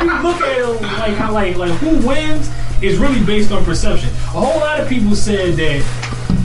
you 0.04 0.22
look 0.24 0.42
at 0.42 0.58
it 0.58 0.82
like 0.82 1.16
how 1.16 1.34
like 1.34 1.58
like 1.58 1.72
who 1.80 2.08
wins 2.08 2.50
is 2.82 2.98
really 2.98 3.20
based 3.26 3.52
on 3.52 3.64
perception. 3.66 4.10
A 4.10 4.40
whole 4.40 4.60
lot 4.60 4.80
of 4.80 4.88
people 4.88 5.16
said 5.16 5.56
that 5.56 5.82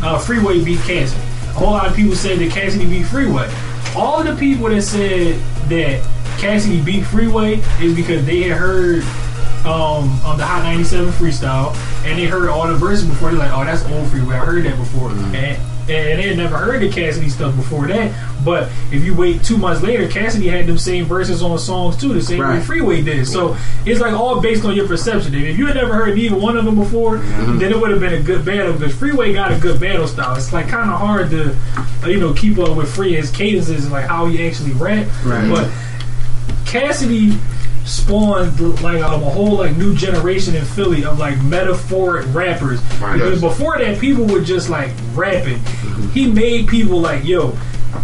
uh, 0.03 0.19
Freeway 0.19 0.63
beat 0.65 0.81
Cassidy. 0.81 1.21
A 1.21 1.53
whole 1.53 1.71
lot 1.71 1.87
of 1.87 1.95
people 1.95 2.15
said 2.15 2.39
that 2.39 2.51
Cassidy 2.51 2.87
beat 2.89 3.07
Freeway. 3.07 3.53
All 3.97 4.21
of 4.21 4.27
the 4.27 4.37
people 4.37 4.69
that 4.69 4.83
said 4.83 5.41
that 5.69 6.03
Cassidy 6.39 6.81
beat 6.81 7.05
Freeway 7.05 7.61
is 7.81 7.95
because 7.95 8.25
they 8.25 8.43
had 8.43 8.57
heard 8.57 9.03
um, 9.67 10.09
on 10.25 10.39
the 10.39 10.47
Hot 10.47 10.63
97 10.63 11.13
freestyle 11.13 11.75
and 12.05 12.19
they 12.19 12.25
heard 12.25 12.49
all 12.49 12.67
the 12.67 12.75
verses 12.75 13.07
before. 13.07 13.31
They're 13.31 13.39
like, 13.39 13.53
oh, 13.53 13.65
that's 13.65 13.85
old 13.93 14.09
Freeway. 14.09 14.37
I 14.37 14.45
heard 14.45 14.65
that 14.65 14.79
before. 14.79 15.11
And 15.11 15.35
and 15.88 16.19
they 16.19 16.29
had 16.29 16.37
never 16.37 16.57
heard 16.57 16.81
the 16.83 16.90
Cassidy 16.90 17.29
stuff 17.29 17.55
before 17.57 17.87
that. 17.88 18.12
But 18.45 18.71
if 18.93 19.05
you 19.05 19.14
wait 19.14 19.43
two 19.43 19.59
months 19.59 19.83
later, 19.83 20.09
Cassidy 20.09 20.47
had 20.49 20.66
them 20.66 20.79
same 20.79 21.05
verses 21.05 21.43
on 21.43 21.59
songs 21.59 21.97
too, 21.97 22.14
the 22.14 22.23
same 22.23 22.38
way 22.38 22.61
Freeway 22.61 23.03
did. 23.03 23.27
So 23.27 23.57
it's 23.85 24.01
like 24.01 24.12
all 24.14 24.40
based 24.40 24.64
on 24.64 24.75
your 24.77 24.87
perception. 24.87 25.35
If 25.35 25.59
you 25.59 25.66
had 25.66 25.75
never 25.77 25.93
heard 25.95 26.14
neither 26.16 26.37
one 26.37 26.57
of 26.57 26.64
them 26.64 26.77
before, 26.77 27.19
Mm-hmm. 27.19 27.59
then 27.59 27.71
it 27.73 27.79
would 27.81 27.90
have 27.90 28.01
been 28.01 28.14
a 28.14 28.23
good 28.23 28.45
battle 28.45 28.73
because 28.73 28.95
Freeway 28.95 29.33
got 29.33 29.53
a 29.53 29.59
good 29.59 29.81
battle 29.81 30.07
style. 30.07 30.37
It's 30.37 30.53
like 30.53 30.69
kind 30.69 30.90
of 30.90 30.99
hard 30.99 31.31
to, 31.31 31.57
uh, 32.05 32.09
you 32.09 32.19
know, 32.21 32.33
keep 32.35 32.59
up 32.59 32.77
with 32.77 32.95
Free 32.95 33.14
his 33.14 33.31
cadences 33.31 33.85
and 33.85 33.93
like 33.93 34.07
how 34.07 34.27
he 34.27 34.47
actually 34.47 34.73
rap. 34.73 35.07
Right. 35.25 35.49
But 35.51 35.71
Cassidy 36.66 37.37
spawned 37.90 38.59
like 38.83 39.03
um, 39.03 39.22
a 39.22 39.31
whole 39.31 39.57
like 39.57 39.76
new 39.76 39.94
generation 39.94 40.55
in 40.55 40.64
Philly 40.64 41.05
of 41.05 41.18
like 41.18 41.40
metaphoric 41.42 42.33
rappers. 42.33 42.81
Because 42.94 43.40
before 43.40 43.79
that, 43.79 43.98
people 43.98 44.26
were 44.26 44.40
just 44.40 44.70
like 44.70 44.92
rapping. 45.14 45.59
He 46.12 46.31
made 46.31 46.68
people 46.68 47.00
like, 47.00 47.24
yo. 47.24 47.57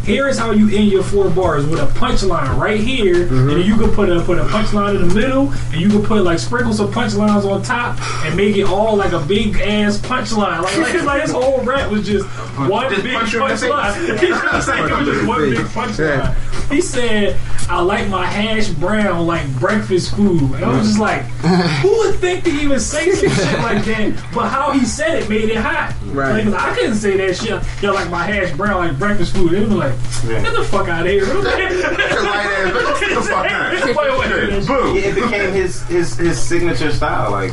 Here 0.02 0.26
is 0.28 0.36
how 0.36 0.50
you 0.50 0.68
end 0.76 0.90
your 0.90 1.04
four 1.04 1.30
bars 1.30 1.64
with 1.64 1.78
a 1.78 1.86
punchline 1.98 2.58
right 2.58 2.80
here, 2.80 3.22
and 3.28 3.48
then 3.48 3.60
you 3.60 3.76
can 3.76 3.90
put 3.92 4.08
a 4.08 4.20
put 4.20 4.36
a 4.38 4.42
punchline 4.44 5.00
in 5.00 5.08
the 5.08 5.14
middle, 5.14 5.52
and 5.52 5.80
you 5.80 5.88
can 5.88 6.02
put 6.02 6.22
like 6.24 6.40
sprinkles 6.40 6.80
of 6.80 6.90
punchlines 6.90 7.48
on 7.48 7.62
top, 7.62 8.00
and 8.24 8.36
make 8.36 8.56
it 8.56 8.64
all 8.64 8.96
like 8.96 9.12
a 9.12 9.20
big 9.20 9.56
ass 9.60 9.98
punchline. 9.98 10.62
Like, 10.62 10.76
like, 10.78 11.02
like 11.04 11.22
his 11.22 11.30
whole 11.30 11.60
rap 11.62 11.88
was 11.88 12.04
just 12.04 12.26
one 12.68 12.88
big 13.00 13.14
punch 13.14 13.32
you 13.32 13.44
in 13.44 13.50
the 13.50 13.56
face. 13.56 13.70
punchline. 13.70 14.18
He 14.18 14.26
just 14.28 14.66
said 14.66 14.88
it 14.88 14.92
was 14.92 15.06
just 15.06 15.26
one 15.26 15.50
big 15.50 15.58
punchline. 15.66 16.55
He 16.70 16.80
said, 16.80 17.36
"I 17.68 17.80
like 17.80 18.08
my 18.08 18.26
hash 18.26 18.68
brown 18.70 19.26
like 19.26 19.46
breakfast 19.58 20.14
food." 20.16 20.42
And 20.54 20.64
I 20.64 20.76
was 20.78 20.88
just 20.88 20.98
like, 20.98 21.22
"Who 21.82 21.96
would 21.98 22.16
think 22.16 22.44
to 22.44 22.50
even 22.50 22.80
say 22.80 23.10
some 23.12 23.30
shit 23.30 23.58
like 23.60 23.84
that?" 23.84 24.14
But 24.34 24.48
how 24.48 24.72
he 24.72 24.84
said 24.84 25.22
it 25.22 25.28
made 25.28 25.48
it 25.50 25.56
hot. 25.56 25.94
Right. 26.06 26.44
Like, 26.46 26.60
I 26.60 26.74
couldn't 26.74 26.96
say 26.96 27.16
that 27.18 27.36
shit. 27.36 27.62
Yo, 27.82 27.92
like 27.92 28.10
my 28.10 28.24
hash 28.24 28.50
brown 28.56 28.78
like 28.88 28.98
breakfast 28.98 29.34
food. 29.34 29.52
They 29.52 29.60
were 29.60 29.66
like, 29.66 29.94
"Get 30.26 30.54
the 30.56 30.64
fuck 30.64 30.88
out 30.88 31.06
of 31.06 31.12
here!" 31.12 31.24
Get 31.26 33.14
the 33.14 33.22
fuck 33.22 33.46
out. 33.50 34.66
Boom. 34.66 34.96
Yeah, 34.96 35.02
it 35.02 35.14
became 35.14 35.52
his 35.52 35.82
his 35.86 36.16
his 36.16 36.40
signature 36.42 36.90
style. 36.92 37.30
Like, 37.30 37.52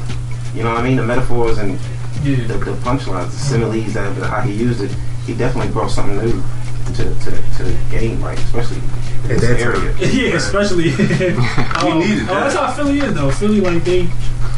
you 0.56 0.64
know 0.64 0.70
what 0.74 0.80
I 0.80 0.84
mean? 0.84 0.98
The 0.98 1.04
metaphors 1.04 1.58
and 1.58 1.80
Yeah. 2.24 2.38
the, 2.48 2.54
the 2.58 2.72
punchlines, 2.84 3.32
the 3.32 3.38
similes, 3.38 3.94
that 3.94 4.14
how 4.24 4.42
he 4.42 4.54
used 4.54 4.82
it. 4.82 4.92
He 5.26 5.34
definitely 5.34 5.72
brought 5.72 5.90
something 5.92 6.18
new 6.18 6.44
to 6.86 7.04
to, 7.04 7.32
to 7.58 7.64
the 7.64 7.78
game, 7.90 8.22
like 8.22 8.38
especially 8.40 8.78
in 8.78 9.30
this 9.30 9.42
that 9.42 9.60
area. 9.60 9.96
Yeah, 10.00 10.36
especially. 10.36 10.90
um, 10.94 12.00
needed 12.00 12.24
oh, 12.30 12.36
that's 12.36 12.56
how 12.56 12.72
Philly 12.74 13.00
is 13.00 13.14
though. 13.14 13.32
Philly 13.32 13.62
like 13.62 13.84
they, 13.84 14.08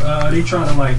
uh, 0.02 0.32
they 0.32 0.42
try 0.42 0.68
to 0.68 0.74
like, 0.74 0.98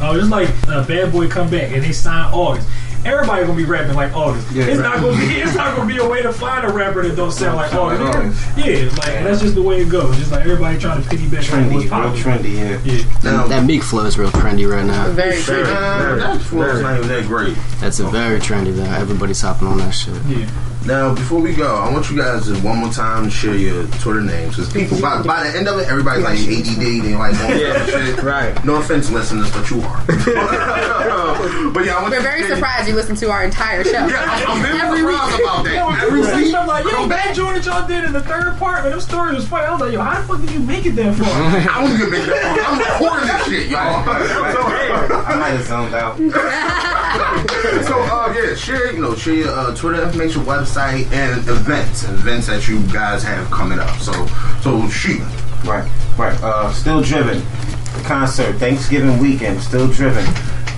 oh, 0.00 0.14
just 0.18 0.30
like 0.30 0.48
a 0.68 0.84
Bad 0.86 1.12
Boy 1.12 1.28
come 1.28 1.48
back 1.48 1.72
and 1.72 1.82
they 1.82 1.92
sign 1.92 2.32
August. 2.32 2.68
Everybody 3.06 3.44
gonna 3.46 3.56
be 3.56 3.64
rapping 3.64 3.94
like 3.94 4.14
August. 4.14 4.50
Yeah, 4.52 4.64
it's 4.64 4.78
right. 4.80 4.90
not 4.90 5.00
gonna 5.00 5.16
be. 5.18 5.34
It's 5.40 5.54
not 5.54 5.76
gonna 5.76 5.88
be 5.92 5.98
a 5.98 6.08
way 6.08 6.22
to 6.22 6.32
find 6.32 6.64
a 6.66 6.72
rapper 6.72 7.06
that 7.06 7.14
don't 7.16 7.30
sound 7.32 7.56
like 7.56 7.70
Sound 7.70 8.00
like 8.00 8.14
August. 8.16 8.42
Yeah, 8.56 8.64
like 8.98 9.24
that's 9.24 9.40
just 9.40 9.54
the 9.54 9.62
way 9.62 9.80
it 9.82 9.88
goes. 9.88 10.16
Just 10.18 10.32
like 10.32 10.42
everybody 10.42 10.78
trying 10.78 11.02
to 11.02 11.08
piggyback 11.08 11.52
on 11.52 11.64
Trendy, 11.64 11.72
what's 11.74 11.84
real 11.84 11.90
popular. 11.90 12.38
trendy. 12.38 12.84
Yeah. 12.84 12.92
Yeah. 12.92 13.04
Now, 13.22 13.46
That 13.46 13.64
Meek 13.64 13.82
flow 13.82 14.04
is 14.04 14.18
real 14.18 14.30
trendy 14.30 14.68
right 14.70 14.84
now. 14.84 15.08
Very 15.10 15.40
Very, 15.40 15.64
true. 15.64 15.72
very. 15.74 16.18
that 16.20 16.40
flow's 16.42 16.80
not 16.82 16.96
even 16.96 17.08
that 17.08 17.26
great. 17.26 17.56
That's 17.80 18.00
a 18.00 18.04
very 18.08 18.38
trendy 18.40 18.74
though. 18.74 18.84
Everybody's 18.84 19.40
hopping 19.40 19.68
on 19.68 19.78
that 19.78 19.92
shit. 19.92 20.14
Yeah. 20.26 20.48
Now, 20.86 21.12
before 21.16 21.40
we 21.40 21.52
go, 21.52 21.74
I 21.74 21.90
want 21.92 22.08
you 22.12 22.16
guys 22.16 22.46
to 22.46 22.54
one 22.60 22.78
more 22.78 22.90
time 22.92 23.24
to 23.24 23.30
share 23.30 23.56
your 23.56 23.88
Twitter 23.98 24.20
names 24.20 24.54
because 24.54 24.72
people 24.72 25.00
by, 25.00 25.20
by 25.20 25.42
the 25.50 25.58
end 25.58 25.66
of 25.66 25.80
it, 25.80 25.88
everybody's 25.88 26.22
like 26.22 26.38
ADD, 26.38 27.02
they 27.02 27.14
like 27.16 27.34
all 27.40 27.56
Yeah. 27.56 27.72
that 27.72 27.88
shit. 27.90 28.22
Right. 28.22 28.64
No 28.64 28.76
offense, 28.76 29.10
listeners, 29.10 29.50
but 29.50 29.68
you 29.68 29.80
are. 29.80 30.04
but 30.06 31.84
yeah, 31.84 31.96
I 31.96 32.02
want 32.02 32.10
We're 32.10 32.16
you 32.18 32.22
very 32.22 32.42
to 32.42 32.54
surprised 32.54 32.88
you 32.88 32.94
listened 32.96 33.18
to 33.18 33.30
our 33.30 33.44
entire 33.44 33.84
show. 33.84 33.92
Yeah, 33.92 34.24
I'm, 34.48 34.56
I'm 34.56 34.62
very 34.62 34.80
Every 34.80 34.98
surprised 35.00 35.32
week. 35.36 35.42
about 35.44 35.64
that. 35.64 35.74
Yo, 35.76 35.88
Every 36.06 36.20
people 36.20 36.24
say 36.32 36.36
week, 36.40 36.48
stuff 36.48 36.66
like, 36.66 36.84
yo, 36.84 36.90
come 36.90 37.08
that 37.10 37.24
back. 37.26 37.34
joint 37.36 37.54
that 37.62 37.66
y'all 37.66 37.86
did 37.86 38.04
in 38.04 38.12
the 38.12 38.22
third 38.22 38.56
part, 38.58 38.82
man, 38.82 38.90
them 38.90 39.00
stories 39.00 39.36
was 39.36 39.46
funny. 39.46 39.66
I 39.66 39.72
was 39.72 39.80
like, 39.80 39.92
yo, 39.92 40.00
how 40.00 40.20
the 40.20 40.26
fuck 40.26 40.40
did 40.40 40.50
you 40.50 40.60
make 40.60 40.86
it 40.86 40.92
that 40.96 41.14
far? 41.14 41.28
I 41.28 41.84
don't 41.84 41.92
even 41.94 42.10
make 42.10 42.24
that 42.26 42.40
far. 42.42 42.64
I'm 42.66 42.78
recording 42.80 43.28
this 43.28 43.46
shit, 43.46 43.70
y'all. 43.70 44.02
I 45.26 45.36
might 45.36 45.54
have 45.54 45.66
zoned 45.66 45.94
out. 45.94 46.16
So, 47.86 47.94
uh, 48.00 48.32
yeah, 48.36 48.54
share, 48.54 48.92
you 48.92 49.00
know, 49.00 49.14
share 49.14 49.34
your 49.34 49.50
uh, 49.50 49.74
Twitter 49.74 50.02
information, 50.02 50.42
website, 50.42 51.10
and 51.12 51.38
events, 51.48 52.04
events 52.04 52.46
that 52.48 52.66
you 52.68 52.80
guys 52.92 53.22
have 53.22 53.48
coming 53.50 53.78
up. 53.78 53.96
So, 53.98 54.12
so 54.62 54.88
she, 54.88 55.18
Right, 55.64 55.88
right. 56.18 56.38
Uh, 56.42 56.72
still 56.72 57.00
driven. 57.02 57.38
The 57.38 58.02
concert 58.04 58.56
Thanksgiving 58.56 59.18
weekend. 59.18 59.60
Still 59.60 59.88
driven. 59.88 60.24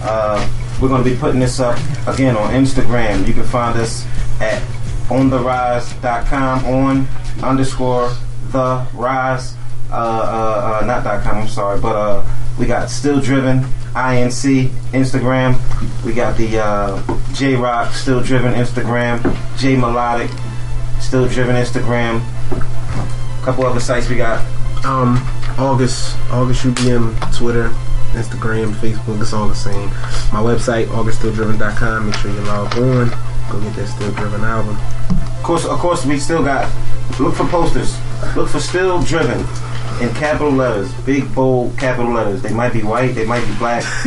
Uh, 0.02 0.38
we're 0.80 0.88
gonna 0.88 1.04
be 1.04 1.16
putting 1.16 1.40
this 1.40 1.60
up 1.60 1.78
again 2.06 2.36
on 2.36 2.50
Instagram. 2.52 3.26
You 3.26 3.34
can 3.34 3.44
find 3.44 3.78
us 3.78 4.06
at 4.40 4.62
ontherise.com 5.08 6.64
on 6.64 7.08
underscore 7.42 8.12
the 8.50 8.86
rise. 8.94 9.54
Uh, 9.90 9.94
uh, 9.94 10.80
uh, 10.82 10.86
not 10.86 11.02
dot 11.02 11.22
com. 11.22 11.38
I'm 11.38 11.48
sorry, 11.48 11.80
but 11.80 11.96
uh, 11.96 12.24
we 12.58 12.66
got 12.66 12.90
still 12.90 13.20
driven. 13.20 13.60
INC 13.94 14.68
Instagram. 14.92 15.56
We 16.04 16.12
got 16.12 16.36
the 16.36 16.58
uh, 16.58 17.18
J 17.32 17.56
Rock 17.56 17.92
Still 17.94 18.22
Driven 18.22 18.52
Instagram. 18.52 19.18
J 19.56 19.76
Melodic 19.76 20.30
Still 21.00 21.26
Driven 21.26 21.56
Instagram. 21.56 22.20
A 22.52 23.44
couple 23.44 23.64
other 23.64 23.80
sites 23.80 24.08
we 24.08 24.16
got. 24.16 24.44
Um, 24.84 25.16
August, 25.58 26.16
August 26.30 26.64
UBM, 26.64 27.36
Twitter, 27.36 27.70
Instagram, 28.18 28.72
Facebook, 28.74 29.20
it's 29.20 29.32
all 29.32 29.48
the 29.48 29.54
same. 29.54 29.88
My 30.32 30.42
website, 30.42 30.86
auguststilldriven.com. 30.86 32.06
Make 32.06 32.14
sure 32.16 32.30
you 32.30 32.40
log 32.40 32.76
on. 32.78 33.10
Go 33.50 33.60
get 33.60 33.74
that 33.76 33.86
Still 33.86 34.12
Driven 34.12 34.42
album. 34.42 34.76
Of 35.10 35.42
course, 35.42 35.64
of 35.64 35.78
course, 35.78 36.04
we 36.04 36.18
still 36.18 36.42
got. 36.42 36.70
Look 37.18 37.34
for 37.34 37.46
posters. 37.46 37.96
Look 38.36 38.48
for 38.48 38.60
still 38.60 39.00
driven 39.02 39.44
in 40.00 40.14
capital 40.14 40.52
letters, 40.52 40.92
big 41.02 41.34
bold 41.34 41.76
capital 41.76 42.12
letters. 42.12 42.42
They 42.42 42.52
might 42.52 42.72
be 42.72 42.82
white, 42.82 43.14
they 43.14 43.24
might 43.26 43.44
be 43.46 43.54
black. 43.54 43.82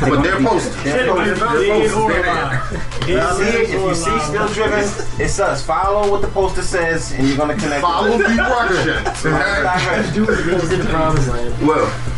but 0.00 0.22
they're 0.22 0.40
posted. 0.40 0.72
They're 0.84 1.06
posted. 1.06 1.36
They're 1.36 1.88
posted. 1.88 2.24
See 3.06 3.12
it, 3.12 3.70
if 3.70 3.72
you 3.72 3.94
see 3.94 4.18
still 4.20 4.48
driven, 4.48 4.80
it's 5.18 5.40
us. 5.40 5.64
Follow 5.64 6.10
what 6.10 6.22
the 6.22 6.28
poster 6.28 6.62
says, 6.62 7.12
and 7.12 7.26
you're 7.26 7.36
gonna 7.36 7.56
connect. 7.56 7.80
Follow 7.82 8.16
with 8.16 8.26
it. 8.26 8.36
directions. 8.36 9.22
Direct. 9.22 9.64
Well, 11.62 12.15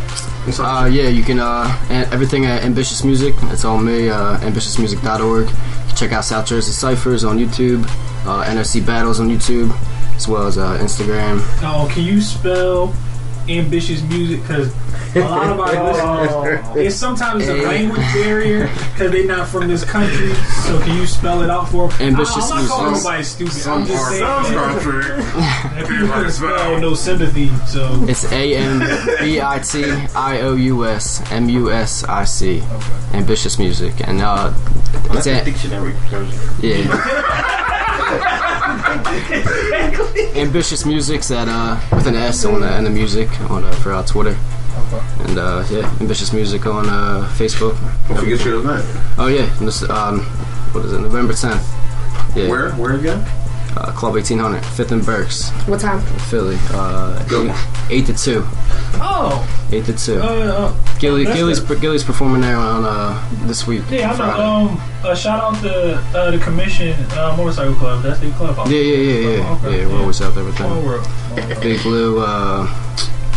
Uh, 0.56 0.88
yeah, 0.90 1.08
you 1.08 1.22
can 1.22 1.38
uh, 1.38 1.66
everything 2.10 2.46
at 2.46 2.64
Ambitious 2.64 3.04
Music. 3.04 3.34
It's 3.44 3.64
all 3.64 3.78
me. 3.78 4.08
Uh, 4.08 4.38
can 5.86 5.96
check 5.96 6.12
out 6.12 6.24
South 6.24 6.46
Jersey 6.46 6.72
Ciphers 6.72 7.22
on 7.24 7.38
YouTube. 7.38 7.84
Uh, 8.26 8.44
Battles 8.84 9.20
on 9.20 9.28
YouTube, 9.28 9.70
as 10.16 10.26
well 10.26 10.46
as 10.46 10.56
uh, 10.56 10.78
Instagram. 10.78 11.40
Oh, 11.62 11.88
can 11.92 12.04
you 12.04 12.20
spell 12.20 12.94
ambitious 13.48 14.02
music? 14.04 14.40
Because 14.42 14.74
a 15.14 15.20
lot 15.20 15.50
of 15.50 15.60
our 15.60 15.84
listeners, 15.92 16.76
it's 16.76 16.96
sometimes 16.96 17.46
a 17.48 17.54
language 17.54 18.00
barrier 18.14 18.66
because 18.92 19.10
they're 19.10 19.26
not 19.26 19.48
from 19.48 19.66
this 19.68 19.84
country. 19.84 20.34
So 20.66 20.78
can 20.80 20.96
you 20.96 21.06
spell 21.06 21.42
it 21.42 21.50
out 21.50 21.68
for 21.68 21.88
them? 21.88 22.00
Ambitious 22.08 22.50
I'm 22.50 22.62
not 22.62 22.68
calling 22.68 22.90
music. 22.92 23.04
nobody 23.04 23.24
stupid. 23.24 23.52
some 23.54 23.82
I'm 23.82 23.86
just 23.86 24.08
saying 24.08 24.20
some 24.20 24.52
that, 24.54 24.82
country. 24.82 25.02
that 25.74 25.86
people 25.88 26.08
couldn't 26.08 26.32
spell 26.32 26.80
no 26.80 26.94
sympathy. 26.94 27.48
So 27.66 28.04
It's 28.08 28.24
A 28.32 28.56
M 28.56 28.78
B 29.20 29.40
I 29.40 29.58
T 29.60 29.84
I 30.14 30.40
O 30.42 30.54
U 30.54 30.84
S 30.86 31.22
M 31.32 31.48
U 31.48 31.70
S 31.72 32.04
I 32.04 32.24
C. 32.24 32.62
Ambitious 33.14 33.58
Music, 33.58 33.94
and 34.06 34.20
uh, 34.20 34.50
That's 35.08 35.26
it's 35.26 35.26
a 35.28 35.40
a, 35.40 35.44
dictionary. 35.44 35.94
yeah. 36.62 37.54
Ambitious 40.36 40.84
Music's 40.86 41.30
at 41.30 41.48
uh 41.48 41.78
with 41.94 42.06
an 42.06 42.14
S 42.14 42.44
on 42.44 42.60
the 42.60 42.70
end 42.70 42.86
of 42.86 42.92
music 42.92 43.28
on 43.50 43.64
uh, 43.64 43.72
for 43.72 43.92
our 43.92 44.04
Twitter. 44.04 44.36
And 45.20 45.38
uh, 45.38 45.64
yeah, 45.70 45.90
Ambitious 46.00 46.32
Music 46.32 46.66
on 46.66 46.88
uh, 46.88 47.28
Facebook. 47.36 47.76
Don't 48.08 48.18
forget 48.18 48.44
your 48.44 48.56
event. 48.60 48.84
Oh 49.18 49.26
yeah, 49.26 49.46
this, 49.60 49.82
um, 49.88 50.20
what 50.72 50.84
is 50.84 50.92
it? 50.92 51.00
November 51.00 51.32
10th. 51.32 51.64
Yeah. 52.36 52.48
Where? 52.48 52.70
Where 52.72 52.94
again? 52.96 53.18
Uh, 53.76 53.92
Club 53.92 54.14
1800, 54.14 54.64
Fifth 54.64 54.90
and 54.92 55.04
Berks, 55.04 55.50
What 55.68 55.78
time? 55.80 56.00
Philly. 56.30 56.56
Uh, 56.70 57.22
Go. 57.28 57.54
eight 57.90 58.06
to 58.06 58.14
two. 58.16 58.42
oh, 59.00 59.46
Eight 59.70 59.84
to 59.84 59.92
two. 59.96 60.20
uh, 60.20 60.24
uh, 60.72 60.98
Gilly, 60.98 61.24
Gilly's 61.26 61.60
good. 61.60 61.80
Gilly's 61.80 62.02
performing 62.02 62.40
there 62.40 62.56
on 62.56 62.84
uh 62.84 63.28
this 63.46 63.66
week. 63.66 63.82
yeah, 63.90 64.08
I 64.08 64.10
know. 64.10 64.16
Friday. 64.16 64.42
Um, 64.42 64.80
uh, 65.04 65.14
shout 65.14 65.40
out 65.54 65.62
to 65.62 65.94
uh, 66.18 66.30
the 66.30 66.38
Commission 66.38 66.94
uh, 67.12 67.34
Motorcycle 67.36 67.74
Club. 67.74 68.02
That's 68.02 68.18
the 68.20 68.30
club. 68.32 68.56
yeah, 68.68 68.78
yeah, 68.78 68.96
yeah, 68.96 69.36
yeah. 69.36 69.52
Okay, 69.56 69.80
Yeah, 69.82 69.86
we're 69.88 70.00
always 70.00 70.20
out 70.22 70.34
there 70.34 70.44
with 70.44 70.56
Small 70.56 70.74
them. 70.74 70.84
world. 70.84 71.04
Small 71.04 71.46
world. 71.48 71.60
Big 71.62 71.82
Blue. 71.82 72.20
uh, 72.24 72.66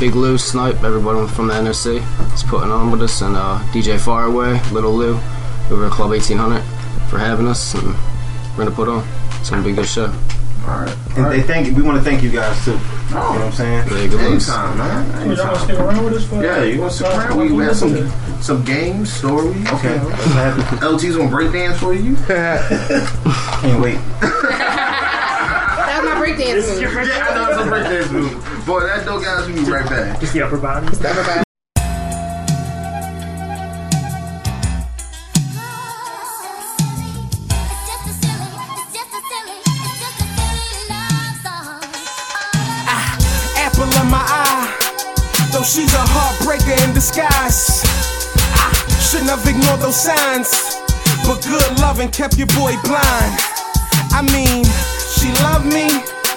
Big 0.02 0.16
Lou, 0.16 0.36
Snipe, 0.36 0.84
everybody 0.84 1.28
from 1.28 1.46
the 1.46 1.54
NRC 1.54 2.34
is 2.34 2.42
putting 2.42 2.72
on 2.72 2.90
with 2.90 3.04
us, 3.04 3.22
and 3.22 3.36
uh, 3.36 3.60
DJ 3.72 4.00
Faraway, 4.00 4.60
Little 4.72 4.94
Lou, 4.94 5.14
over 5.70 5.86
at 5.86 5.92
Club 5.92 6.10
1800 6.10 6.60
for 7.08 7.20
having 7.20 7.46
us, 7.46 7.76
and 7.76 7.94
we're 8.58 8.64
gonna 8.64 8.72
put 8.72 8.90
on. 8.90 9.08
It's 9.40 9.52
gonna 9.52 9.62
be 9.62 9.74
a 9.74 9.76
good 9.76 9.88
show. 9.88 10.08
All 10.66 10.82
right. 10.82 10.98
And 11.16 11.32
they 11.32 11.44
thank 11.44 11.78
we 11.78 11.84
want 11.84 12.00
to 12.00 12.04
thank 12.04 12.24
you 12.24 12.32
guys 12.32 12.66
too. 12.66 12.72
You 12.72 12.78
know 12.78 13.30
what 13.30 13.42
I'm 13.42 13.52
saying? 13.52 13.90
Anytime, 13.90 14.76
man. 14.80 15.28
Y'all 15.28 15.36
gonna 15.36 15.60
stick 15.60 15.78
around 15.78 16.04
with 16.04 16.14
us 16.16 16.26
for 16.26 16.44
Yeah, 16.44 16.64
you 16.64 16.82
want 16.82 16.94
to 16.94 16.98
sit 16.98 17.08
around? 17.08 17.38
We, 17.38 17.52
we 17.52 17.64
have 17.66 17.76
some 17.76 18.10
some 18.42 18.64
games, 18.64 19.14
stories. 19.14 19.56
Okay. 19.72 19.94
You 19.94 20.00
know. 20.00 20.80
LT's 20.82 21.16
gonna 21.16 21.30
break 21.30 21.54
dance 21.54 21.80
for 21.80 21.94
you. 21.94 22.16
Can't 22.26 23.80
wait. 23.80 24.00
That 26.38 26.56
was 26.56 26.68
my 26.68 26.86
breakdance 26.86 26.94
move. 26.94 27.08
yeah, 27.08 27.28
I 27.28 27.34
know 27.36 27.50
it's 27.50 27.62
a 27.62 27.70
break 27.70 27.84
dance 27.84 28.12
move. 28.12 28.66
Boy, 28.66 28.80
that 28.82 29.06
dope 29.06 29.24
guys. 29.24 29.48
We 29.48 29.54
be 29.54 29.70
right 29.70 29.88
back. 29.90 30.20
Just 30.20 30.34
the 30.34 30.42
upper 30.44 30.58
body. 30.58 30.88
Everybody. 30.88 31.44
Ah, 42.88 43.18
apple 43.58 43.84
of 43.84 44.08
my 44.10 44.24
eye. 44.24 44.68
Though 45.52 45.64
she's 45.64 45.94
a 45.94 46.04
heartbreaker 46.16 46.88
in 46.88 46.94
disguise. 46.94 47.84
I 48.56 48.72
shouldn't 49.02 49.30
have 49.30 49.46
ignored 49.48 49.82
those 49.82 50.00
signs. 50.00 50.80
But 51.26 51.44
good 51.44 51.80
loving 51.80 52.10
kept 52.10 52.38
your 52.38 52.48
boy 52.48 52.76
blind. 52.84 53.36
I 54.14 54.22
mean, 54.34 54.66
she 55.16 55.32
loved 55.44 55.66
me, 55.68 55.88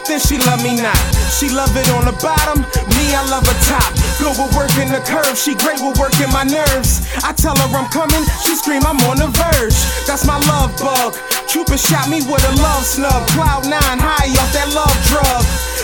then 0.07 0.21
she 0.21 0.39
love 0.45 0.63
me 0.63 0.77
not. 0.77 0.97
She 1.33 1.49
love 1.49 1.73
it 1.77 1.89
on 1.91 2.05
the 2.05 2.17
bottom, 2.21 2.63
me 2.95 3.05
I 3.15 3.25
love 3.29 3.47
her 3.47 3.59
top. 3.67 3.91
Good 4.21 4.37
with 4.37 4.53
working 4.55 4.93
the 4.93 5.03
curve, 5.03 5.37
she 5.37 5.55
great 5.57 5.81
with 5.81 5.99
working 5.99 6.31
my 6.31 6.45
nerves. 6.45 7.09
I 7.25 7.33
tell 7.33 7.57
her 7.57 7.69
I'm 7.73 7.89
coming, 7.91 8.23
she 8.45 8.55
scream 8.55 8.85
I'm 8.87 9.01
on 9.09 9.19
the 9.19 9.29
verge. 9.33 9.77
That's 10.07 10.25
my 10.27 10.39
love 10.47 10.77
bug. 10.79 11.17
Cupid 11.49 11.81
shot 11.81 12.09
me 12.09 12.23
with 12.27 12.43
a 12.45 12.55
love 12.63 12.85
snub. 12.85 13.27
Cloud 13.35 13.65
nine 13.67 13.99
high 13.99 14.31
off 14.39 14.51
that 14.53 14.71
love 14.75 14.95
drug. 15.09 15.43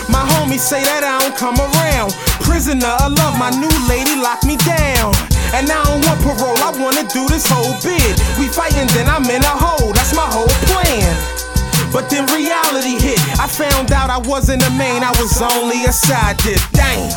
My 0.09 0.23
homies 0.35 0.63
say 0.63 0.83
that 0.83 1.03
I 1.03 1.23
don't 1.23 1.37
come 1.37 1.55
around. 1.55 2.11
Prisoner 2.43 2.91
of 2.99 3.15
love, 3.15 3.37
my 3.39 3.49
new 3.55 3.71
lady 3.87 4.19
locked 4.19 4.45
me 4.45 4.57
down. 4.67 5.15
And 5.53 5.67
I 5.71 5.83
don't 5.83 6.03
want 6.03 6.19
parole, 6.23 6.59
I 6.59 6.71
wanna 6.75 7.07
do 7.07 7.27
this 7.27 7.47
whole 7.47 7.75
bid. 7.83 8.15
We 8.39 8.47
fighting, 8.47 8.87
then 8.95 9.07
I'm 9.07 9.25
in 9.31 9.43
a 9.43 9.55
hole, 9.55 9.91
that's 9.93 10.15
my 10.15 10.27
whole 10.27 10.51
plan. 10.67 11.30
But 11.91 12.09
then 12.09 12.25
reality 12.27 12.97
hit. 12.99 13.19
I 13.37 13.47
found 13.47 13.91
out 13.91 14.09
I 14.09 14.17
wasn't 14.17 14.63
a 14.63 14.69
main, 14.71 15.03
I 15.03 15.11
was 15.19 15.41
only 15.41 15.83
a 15.85 15.91
side 15.91 16.37
dick. 16.37 16.59
Dang. 16.71 17.11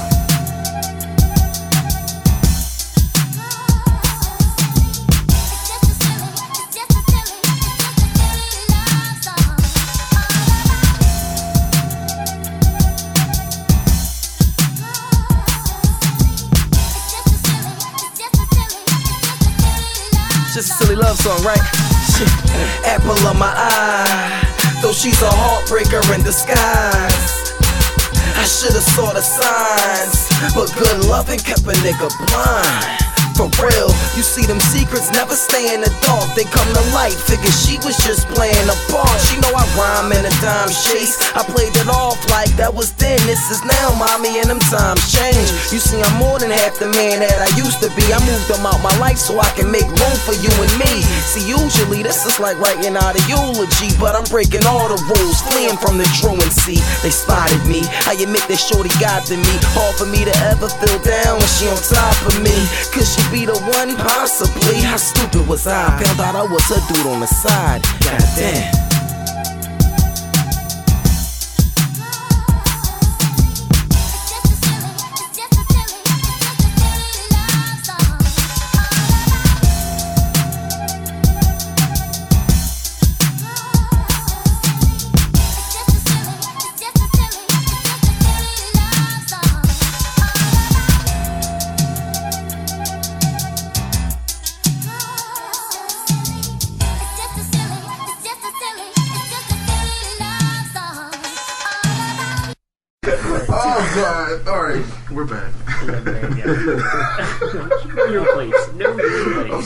Just 20.53 20.71
a 20.71 20.85
silly 20.85 20.97
love 20.97 21.17
song, 21.17 21.43
right? 21.45 21.59
Shit. 22.15 22.29
Apple 22.87 23.13
of 23.27 23.37
my 23.37 23.53
eye, 23.57 24.44
though 24.85 24.93
she's 24.93 25.23
a 25.23 25.31
heartbreaker 25.31 26.03
in 26.15 26.23
disguise. 26.23 27.55
I 28.37 28.45
should've 28.45 28.83
saw 28.83 29.15
the 29.15 29.23
signs, 29.23 30.29
but 30.55 30.71
good 30.77 31.07
loving 31.07 31.39
kept 31.39 31.63
a 31.63 31.73
nigga 31.81 32.11
blind. 32.29 33.04
For 33.35 33.51
real, 33.67 33.91
you 34.15 34.23
see 34.23 34.47
them 34.47 34.63
secrets 34.63 35.11
never 35.11 35.35
stay 35.35 35.75
in 35.75 35.83
the 35.83 35.91
dark. 36.07 36.31
They 36.39 36.47
come 36.47 36.71
to 36.71 36.85
light. 36.95 37.19
Figure 37.19 37.51
she 37.51 37.83
was 37.83 37.99
just 37.99 38.31
playing 38.31 38.69
a 38.71 38.79
part. 38.95 39.11
She 39.27 39.43
know 39.43 39.51
I 39.51 39.67
rhyme 39.75 40.15
in 40.15 40.23
a 40.23 40.35
dime 40.39 40.71
chase. 40.71 41.19
I 41.35 41.43
played 41.43 41.75
it 41.75 41.91
off 41.91 42.15
like 42.31 42.55
that 42.55 42.71
was 42.71 42.95
then. 42.95 43.19
This 43.27 43.51
is 43.51 43.67
now, 43.67 43.91
mommy, 43.99 44.39
and 44.39 44.47
them 44.47 44.63
times 44.71 45.03
change. 45.11 45.51
You 45.75 45.83
see, 45.83 45.99
I'm 45.99 46.15
more 46.23 46.39
than 46.39 46.55
half 46.55 46.79
the 46.79 46.87
man 46.95 47.27
that 47.27 47.43
I 47.43 47.51
used 47.59 47.83
to 47.83 47.91
be. 47.99 48.07
I 48.15 48.23
moved 48.23 48.47
them 48.47 48.63
out 48.63 48.79
my 48.87 48.95
life 49.03 49.19
so 49.19 49.35
I 49.43 49.51
can 49.59 49.67
make 49.67 49.91
room 49.91 50.19
for 50.23 50.39
you 50.39 50.55
and 50.55 50.73
me. 50.79 51.03
See, 51.27 51.43
usually 51.43 52.07
this 52.07 52.23
is 52.31 52.39
like 52.39 52.55
writing 52.63 52.95
out 52.95 53.19
a 53.19 53.23
eulogy, 53.27 53.91
but 53.99 54.15
I'm 54.15 54.31
breaking 54.31 54.63
all 54.63 54.87
the 54.87 55.01
rules, 55.11 55.43
fleeing 55.51 55.75
from 55.83 55.99
the 55.99 56.07
truancy. 56.23 56.79
They 57.03 57.11
spotted 57.11 57.67
me. 57.67 57.83
I 58.07 58.15
admit 58.15 58.47
that 58.47 58.63
shorty 58.63 58.95
got 59.03 59.27
to 59.27 59.35
me. 59.35 59.55
Hard 59.75 59.99
for 59.99 60.07
me 60.07 60.23
to 60.23 60.35
ever 60.55 60.71
feel 60.71 61.03
down 61.03 61.43
when 61.43 61.51
she 61.51 61.67
on 61.67 61.83
top 61.83 62.15
of 62.31 62.39
me. 62.39 62.55
Could 62.95 63.09
she 63.11 63.24
be 63.31 63.45
the 63.47 63.59
one? 63.77 63.97
Possibly. 63.97 64.81
How 64.81 64.97
stupid 64.97 65.47
was 65.47 65.67
I? 65.67 66.03
Found 66.03 66.21
out 66.21 66.37
I 66.37 66.43
was 66.43 66.65
her 66.69 66.95
dude 66.95 67.07
on 67.07 67.21
the 67.21 67.27
side. 67.27 67.83
Goddamn. 68.01 68.84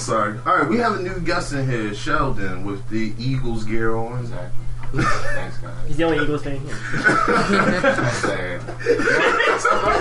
Sorry. 0.08 0.38
All 0.46 0.56
right, 0.56 0.68
we 0.68 0.78
have 0.78 0.96
a 0.98 1.02
new 1.02 1.20
guest 1.20 1.52
in 1.52 1.68
here, 1.68 1.94
Sheldon, 1.94 2.64
with 2.64 2.88
the 2.88 3.12
Eagles 3.18 3.64
gear 3.64 3.94
on. 3.96 4.20
Exactly. 4.20 4.64
Thanks, 4.90 5.58
guys. 5.58 5.74
He's 5.86 5.98
the 5.98 6.04
only 6.04 6.24
Eagles 6.24 6.42
fan 6.42 6.58
here. 6.60 6.74
That's 6.74 8.16
sad. 8.18 8.62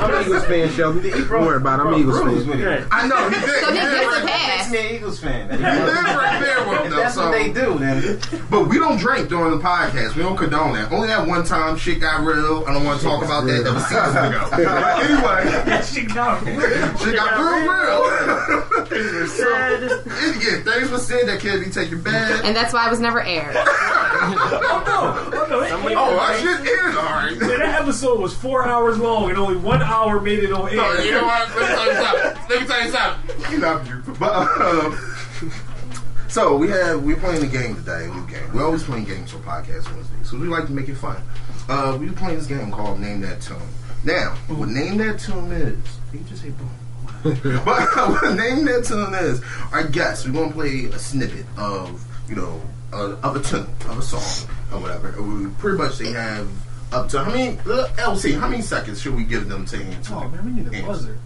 I'm 0.01 0.13
an 0.13 0.25
Eagles 0.25 0.45
fan, 0.45 0.69
Sheldon. 0.71 1.01
Don't 1.11 1.29
worry 1.29 1.57
about 1.57 1.79
it. 1.79 1.83
I'm 1.83 1.93
an 1.93 1.99
Eagles 1.99 2.19
fan. 2.45 2.57
Good. 2.57 2.87
I 2.89 3.05
know 3.07 3.29
he 3.29 3.35
did. 3.35 3.63
So 3.65 3.71
he 3.73 3.79
he 3.79 3.85
did 3.85 3.91
gets 3.91 4.07
right, 4.07 4.23
a 4.23 4.27
pass. 4.27 4.71
Makes 4.71 4.83
me 4.83 4.87
an 4.89 4.95
Eagles 4.95 5.19
fan. 5.19 5.49
he 5.51 5.57
did 5.57 5.63
right 5.65 6.39
there 6.41 6.69
with 6.69 6.83
them. 6.83 6.91
that's 6.91 7.15
So, 7.15 7.23
what 7.25 7.31
they 7.33 7.51
do, 7.51 7.77
then 7.77 8.19
but 8.49 8.67
we 8.69 8.79
don't 8.79 8.97
drink 8.97 9.27
during 9.27 9.51
the 9.57 9.61
podcast. 9.63 10.15
We 10.15 10.23
don't 10.23 10.37
condone 10.37 10.71
that. 10.75 10.89
Only 10.91 11.07
that 11.09 11.27
one 11.27 11.43
time 11.43 11.75
shit 11.77 11.99
got 11.99 12.21
real. 12.23 12.63
I 12.65 12.73
don't 12.73 12.85
want 12.85 12.99
to 13.01 13.05
talk 13.05 13.25
about 13.25 13.45
that. 13.45 13.63
That 13.65 13.73
was 13.73 13.85
seasons 13.87 14.15
ago. 14.15 14.47
anyway, 15.03 15.81
She 15.83 16.05
got 16.05 16.39
shit 16.99 17.15
got 17.17 17.35
real, 17.35 17.67
real. 17.67 18.66
Said. 18.89 19.83
Again, 19.83 20.63
things 20.63 20.89
were 20.91 20.97
said 20.99 21.27
that 21.27 21.39
can't 21.41 21.63
be 21.63 21.69
taken 21.71 22.01
back. 22.01 22.43
And 22.43 22.55
that's 22.55 22.73
why 22.73 22.87
it 22.87 22.89
was 22.89 22.99
never 22.99 23.21
aired. 23.21 23.55
Oh 24.19 24.83
no! 25.31 25.39
Oh 25.39 25.47
no! 25.49 25.61
It 25.61 25.71
ain't 25.71 25.97
Oh. 25.97 26.17
I 26.19 26.37
should 26.39 26.59
end. 26.67 26.97
All 26.97 27.03
right. 27.03 27.37
Man, 27.37 27.59
that 27.59 27.81
episode 27.81 28.19
was 28.19 28.33
four 28.33 28.65
hours 28.67 28.97
long 28.97 29.29
and 29.29 29.37
only 29.37 29.55
one 29.57 29.81
hour 29.81 30.19
made 30.19 30.39
it 30.39 30.51
on 30.51 30.69
air. 30.69 30.75
No, 30.75 30.93
you 30.99 31.11
know 31.11 31.23
what? 31.23 31.55
Let 31.55 31.69
me 31.69 31.75
tell 31.75 31.87
you 31.87 31.93
something. 31.93 32.49
Let 32.49 32.61
me 32.61 32.67
tell 32.67 32.83
you 32.83 32.91
something. 32.91 33.51
He 33.51 33.57
love 33.57 33.87
you. 33.87 34.03
But, 34.19 34.31
uh, 34.33 34.95
so 36.27 36.57
we 36.57 36.67
have 36.69 37.03
we're 37.03 37.15
playing 37.17 37.41
the 37.41 37.47
game 37.47 37.75
today, 37.75 38.05
a 38.05 38.07
new 38.13 38.27
game. 38.27 38.51
We're 38.53 38.65
always 38.65 38.83
playing 38.83 39.05
games 39.05 39.31
for 39.31 39.37
Podcast 39.39 39.85
Wednesday, 39.93 40.15
so 40.23 40.37
we 40.37 40.47
like 40.47 40.65
to 40.65 40.71
make 40.71 40.89
it 40.89 40.95
fun. 40.95 41.21
Uh, 41.69 41.95
we're 41.99 42.11
playing 42.13 42.37
this 42.37 42.47
game 42.47 42.71
called 42.71 42.99
Name 42.99 43.21
That 43.21 43.41
Tune. 43.41 43.57
Now, 44.03 44.35
what 44.47 44.69
Name 44.69 44.97
That 44.97 45.19
Tune 45.19 45.51
is, 45.51 45.77
you 46.13 46.19
just 46.21 46.41
say 46.41 46.49
boom. 46.49 46.69
but 47.23 47.65
what 47.65 48.35
Name 48.35 48.65
That 48.65 48.85
Tune 48.85 49.13
is, 49.15 49.41
our 49.71 49.87
guests, 49.87 50.25
we're 50.27 50.33
gonna 50.33 50.53
play 50.53 50.85
a 50.85 50.99
snippet 50.99 51.45
of, 51.57 52.03
you 52.29 52.35
know, 52.35 52.61
uh, 52.93 53.15
of 53.23 53.35
a 53.35 53.41
tune, 53.41 53.67
of 53.89 53.97
a 53.97 54.01
song, 54.01 54.49
or 54.71 54.79
whatever. 54.79 55.21
We 55.21 55.47
pretty 55.51 55.77
much 55.77 55.97
they 55.97 56.11
have 56.11 56.47
up 56.93 57.09
to 57.09 57.23
how 57.23 57.31
many? 57.31 57.57
Uh, 57.59 57.87
LC, 57.97 58.39
how 58.39 58.47
many 58.47 58.61
seconds 58.61 59.01
should 59.01 59.15
we 59.15 59.23
give 59.23 59.49
them 59.49 59.65
to 59.65 59.77
answer? 59.77 60.13
Oh 60.13 60.27
man, 60.29 60.45
we 60.45 60.51
need 60.51 60.67
a 60.83 60.85
buzzer. 60.85 61.17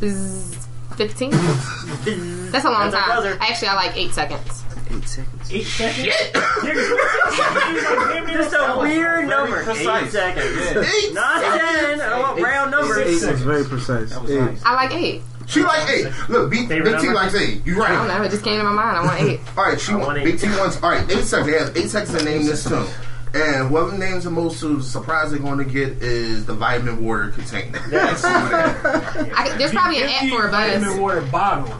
Bzz, 0.00 0.66
15? 0.96 1.30
That's 2.50 2.64
a 2.64 2.70
long 2.70 2.90
That's 2.90 2.94
time. 2.94 3.08
buzzer. 3.16 3.36
Actually, 3.40 3.68
I 3.68 3.74
like 3.74 3.96
8 3.96 4.12
seconds. 4.12 4.64
Eight 4.90 5.04
seconds. 5.08 5.52
Eight 5.52 5.64
seconds. 5.66 6.06
Just 8.34 8.54
a 8.54 8.76
weird 8.80 9.28
number. 9.28 9.62
precise. 9.64 10.04
Eight 10.06 10.10
seconds. 10.10 10.86
Eight 10.94 11.14
Not 11.14 11.40
ten. 11.58 12.00
I 12.00 12.20
want 12.20 12.40
round 12.40 12.70
numbers. 12.70 12.98
Eight 12.98 13.30
was 13.30 13.42
very 13.42 13.64
precise. 13.64 14.10
that 14.10 14.22
was 14.22 14.30
Eight. 14.30 14.40
nice. 14.40 14.62
I 14.64 14.74
like 14.74 14.92
8. 14.92 15.22
She 15.46 15.62
like 15.62 15.88
eight. 15.90 16.06
Look, 16.30 16.50
Big, 16.50 16.68
Favorite 16.68 16.92
Big 16.92 17.00
T 17.00 17.06
number? 17.06 17.20
likes 17.20 17.34
eight. 17.34 17.66
You 17.66 17.78
right. 17.78 17.90
I 17.90 17.96
don't 17.96 18.08
know. 18.08 18.22
It 18.24 18.30
just 18.30 18.44
came 18.44 18.56
to 18.58 18.64
my 18.64 18.72
mind. 18.72 18.96
I 18.96 19.04
want 19.04 19.20
8. 19.20 19.40
All 19.58 19.64
right, 19.64 19.78
she 19.80 19.92
I 19.92 19.96
want, 19.96 20.06
want 20.08 20.24
Big. 20.24 20.38
T 20.38 20.46
wants. 20.58 20.82
All 20.82 20.90
right, 20.90 21.04
eight 21.10 21.24
seconds. 21.24 21.50
They 21.52 21.58
have 21.58 21.76
eight 21.76 21.90
seconds 21.90 22.16
to 22.18 22.24
name 22.24 22.46
this 22.46 22.64
tune. 22.64 22.86
And 23.34 23.68
whoever 23.68 23.96
names 23.98 24.24
the 24.24 24.30
most 24.30 24.60
to 24.60 24.80
surprise 24.80 25.32
they're 25.32 25.40
going 25.40 25.58
to 25.58 25.64
get 25.64 26.00
is 26.02 26.46
the 26.46 26.54
vitamin 26.54 27.04
water 27.04 27.28
container. 27.30 27.78
Yes. 27.90 28.22
I, 28.24 29.54
there's 29.58 29.72
probably 29.72 30.02
an 30.02 30.08
app 30.08 30.28
for 30.30 30.46
a 30.46 30.50
buzz. 30.50 30.80
vitamin 30.80 31.00
water 31.02 31.20
bottle. 31.22 31.74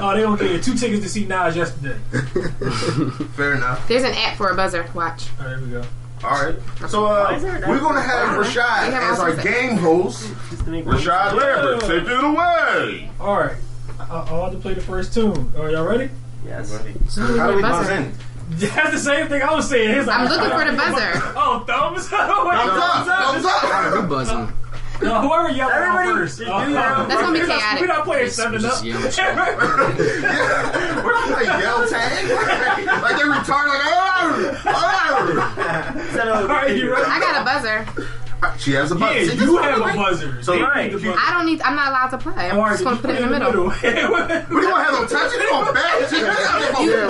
Oh, 0.00 0.14
they 0.14 0.22
don't 0.22 0.38
care. 0.38 0.58
Two 0.60 0.74
tickets 0.74 1.02
to 1.02 1.08
see 1.08 1.24
Nas 1.26 1.56
yesterday. 1.56 1.98
Fair 3.36 3.54
enough. 3.54 3.86
There's 3.88 4.04
an 4.04 4.14
app 4.14 4.36
for 4.36 4.50
a 4.50 4.56
buzzer. 4.56 4.86
Watch. 4.94 5.26
All 5.40 5.46
right, 5.46 5.56
there 5.56 5.60
we 5.60 5.70
go. 5.70 5.82
All 6.24 6.30
right. 6.30 6.56
So 6.88 7.06
uh, 7.06 7.32
is 7.36 7.42
there 7.42 7.56
an 7.62 7.68
we're 7.68 7.78
gonna 7.78 8.00
have 8.00 8.32
They 8.36 8.50
Rashad 8.50 8.90
have 8.90 9.12
as 9.12 9.20
our 9.20 9.36
game 9.36 9.76
host. 9.76 10.28
Rashad 10.64 11.34
Lambert, 11.34 11.80
take 11.82 12.02
it 12.08 12.24
away. 12.24 13.10
All 13.20 13.36
right. 13.38 13.56
I, 14.00 14.26
I 14.28 14.32
want 14.32 14.52
to 14.52 14.58
play 14.58 14.74
the 14.74 14.80
first 14.80 15.14
tune. 15.14 15.52
Are 15.56 15.70
y'all 15.70 15.86
ready? 15.86 16.10
Yes. 16.44 16.72
How 17.16 17.50
do 17.50 17.56
we 17.56 17.62
buzz 17.62 17.88
in? 17.90 18.12
That's 18.50 18.92
the 18.92 18.98
same 18.98 19.28
thing 19.28 19.42
I 19.42 19.54
was 19.54 19.68
saying. 19.68 19.94
He's 19.94 20.08
I'm 20.08 20.26
looking 20.26 20.50
for 20.50 20.64
the 20.64 20.76
buzzer. 20.76 21.12
Oh, 21.36 21.64
thumbs 21.66 22.10
up. 22.12 22.28
Thumbs 22.28 22.74
up, 22.80 23.04
thumbs 23.04 23.44
up. 23.44 23.92
Who 23.92 24.02
buzzing? 24.08 24.52
No, 25.00 25.20
whoever 25.22 25.48
yelled 25.50 25.70
out 25.72 25.96
Everybody 25.98 26.18
first. 26.26 26.38
just 26.38 26.50
Uh, 26.50 26.64
do 26.66 26.76
uh, 26.76 27.06
That's 27.06 27.20
gonna 27.20 27.32
be 27.32 27.38
we're 27.40 27.46
not- 27.46 27.60
chaotic. 27.60 27.80
We're 27.80 27.86
not 27.86 28.04
playing 28.04 28.30
seven 28.30 28.60
just 28.60 28.80
up. 28.80 28.84
yell 28.84 29.00
We're 31.04 31.12
not 31.12 31.28
playing 31.28 31.60
yell 31.60 31.86
tag. 31.88 32.28
like 33.02 33.16
they 33.16 33.22
retarded. 33.22 33.78
Like 33.78 33.86
oh, 34.66 36.40
All 36.42 36.48
right, 36.48 36.76
you 36.76 36.90
ready? 36.92 37.04
I 37.06 37.20
got 37.20 37.40
a 37.40 37.44
buzzer. 37.44 37.86
She 38.58 38.72
has 38.72 38.90
a 38.92 38.94
Yeah, 38.94 39.00
buzzer. 39.00 39.30
See, 39.30 39.44
you 39.44 39.56
have 39.58 39.78
a 39.78 39.80
a 39.80 39.84
I 39.84 39.86
like. 39.86 39.96
buzzer. 39.96 40.42
So- 40.42 40.52
They 40.52 40.62
Right. 40.62 40.92
buzzer. 40.92 41.14
I 41.18 41.34
don't 41.34 41.46
need. 41.46 41.60
I'm 41.62 41.74
not 41.76 41.88
allowed 41.88 42.08
to 42.08 42.18
play. 42.18 42.50
I'm 42.50 42.56
All 42.58 42.64
right, 42.64 42.72
just 42.72 42.84
gonna 42.84 42.96
put 42.96 43.10
it 43.10 43.16
in 43.20 43.22
the 43.28 43.38
middle. 43.38 43.64
We 44.48 44.60
don't 44.62 44.80
have 44.80 44.92
no 44.92 45.06
touch 45.06 45.32
it? 45.34 45.40
You 45.42 45.48
gonna 45.50 45.72
bash 45.72 46.12
it? 46.12 46.22
Yeah, 46.88 47.08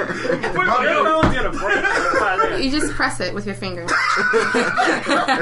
Everyone's 0.50 1.34
gonna 1.36 1.50
break. 2.50 2.64
You 2.64 2.70
just 2.70 2.92
press 2.94 3.20
it 3.20 3.34
with 3.34 3.46
your 3.46 3.54
finger. 3.54 3.86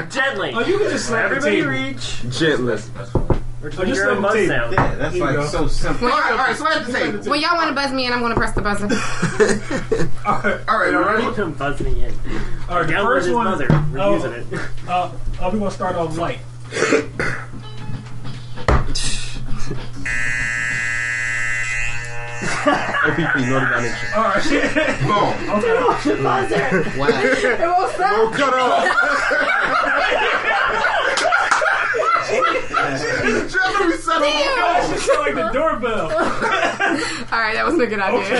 Gently. 0.09 0.51
Oh, 0.55 0.63
you 0.65 0.77
can 0.79 0.89
just 0.89 1.05
slap 1.07 1.25
Everybody 1.25 1.61
the 1.61 1.67
table. 1.67 1.71
reach. 1.71 2.23
Gently. 2.29 3.28
Or 3.61 3.67
Oh, 3.67 3.69
just 3.71 3.87
just 3.87 3.95
your 3.95 4.11
own 4.11 4.21
slap 4.21 4.21
the 4.21 4.21
buzz 4.21 4.33
table. 4.35 4.47
sound. 4.47 4.73
Yeah, 4.73 4.95
that's 4.95 5.15
like 5.17 5.35
go. 5.35 5.45
so 5.45 5.67
simple. 5.67 6.07
All 6.07 6.19
right, 6.19 6.31
all 6.31 6.37
right. 6.37 6.55
Slap 6.55 6.85
the 6.85 6.93
table. 6.93 7.23
When 7.29 7.41
y'all 7.41 7.55
want 7.57 7.69
to 7.69 7.75
buzz 7.75 7.91
me 7.91 8.05
in, 8.05 8.13
I'm 8.13 8.21
gonna 8.21 8.35
press 8.35 8.53
the 8.53 8.61
buzzer. 8.61 8.85
All 10.25 10.41
right, 10.41 10.61
All 10.69 10.79
right, 10.79 10.91
you 10.91 10.99
ready? 10.99 11.41
I'm 11.41 11.53
buzzing 11.53 11.97
in. 11.97 12.13
all 12.69 12.79
right. 12.81 12.87
The 12.87 12.93
first 12.93 13.31
one. 13.31 13.45
buzzer. 13.45 13.67
We're 13.91 13.99
oh, 13.99 14.13
using 14.15 14.31
it. 14.33 14.45
Uh, 14.87 14.91
uh, 14.91 15.49
we're 15.51 15.59
gonna 15.59 15.71
start 15.71 15.95
off 15.95 16.17
light. 16.17 16.39
OPP, 22.69 23.17
Naughty 23.17 23.65
by 23.65 23.81
Nature. 23.81 24.09
All 24.15 24.23
right. 24.23 24.43
Boom. 25.01 25.49
okay. 25.55 25.73
Wow. 26.97 27.15
Oh, 28.01 28.31
cut 28.33 28.53
off. 28.53 28.85
Jeremy 32.29 33.97
said 33.97 34.21
Oh, 34.21 34.93
she 34.93 34.99
sound 34.99 35.19
like 35.19 35.35
the 35.35 35.49
doorbell. 35.51 36.01
All 37.31 37.39
right, 37.39 37.53
that 37.55 37.63
wasn't 37.65 37.83
a 37.83 37.87
good 37.87 37.99
idea. 37.99 38.39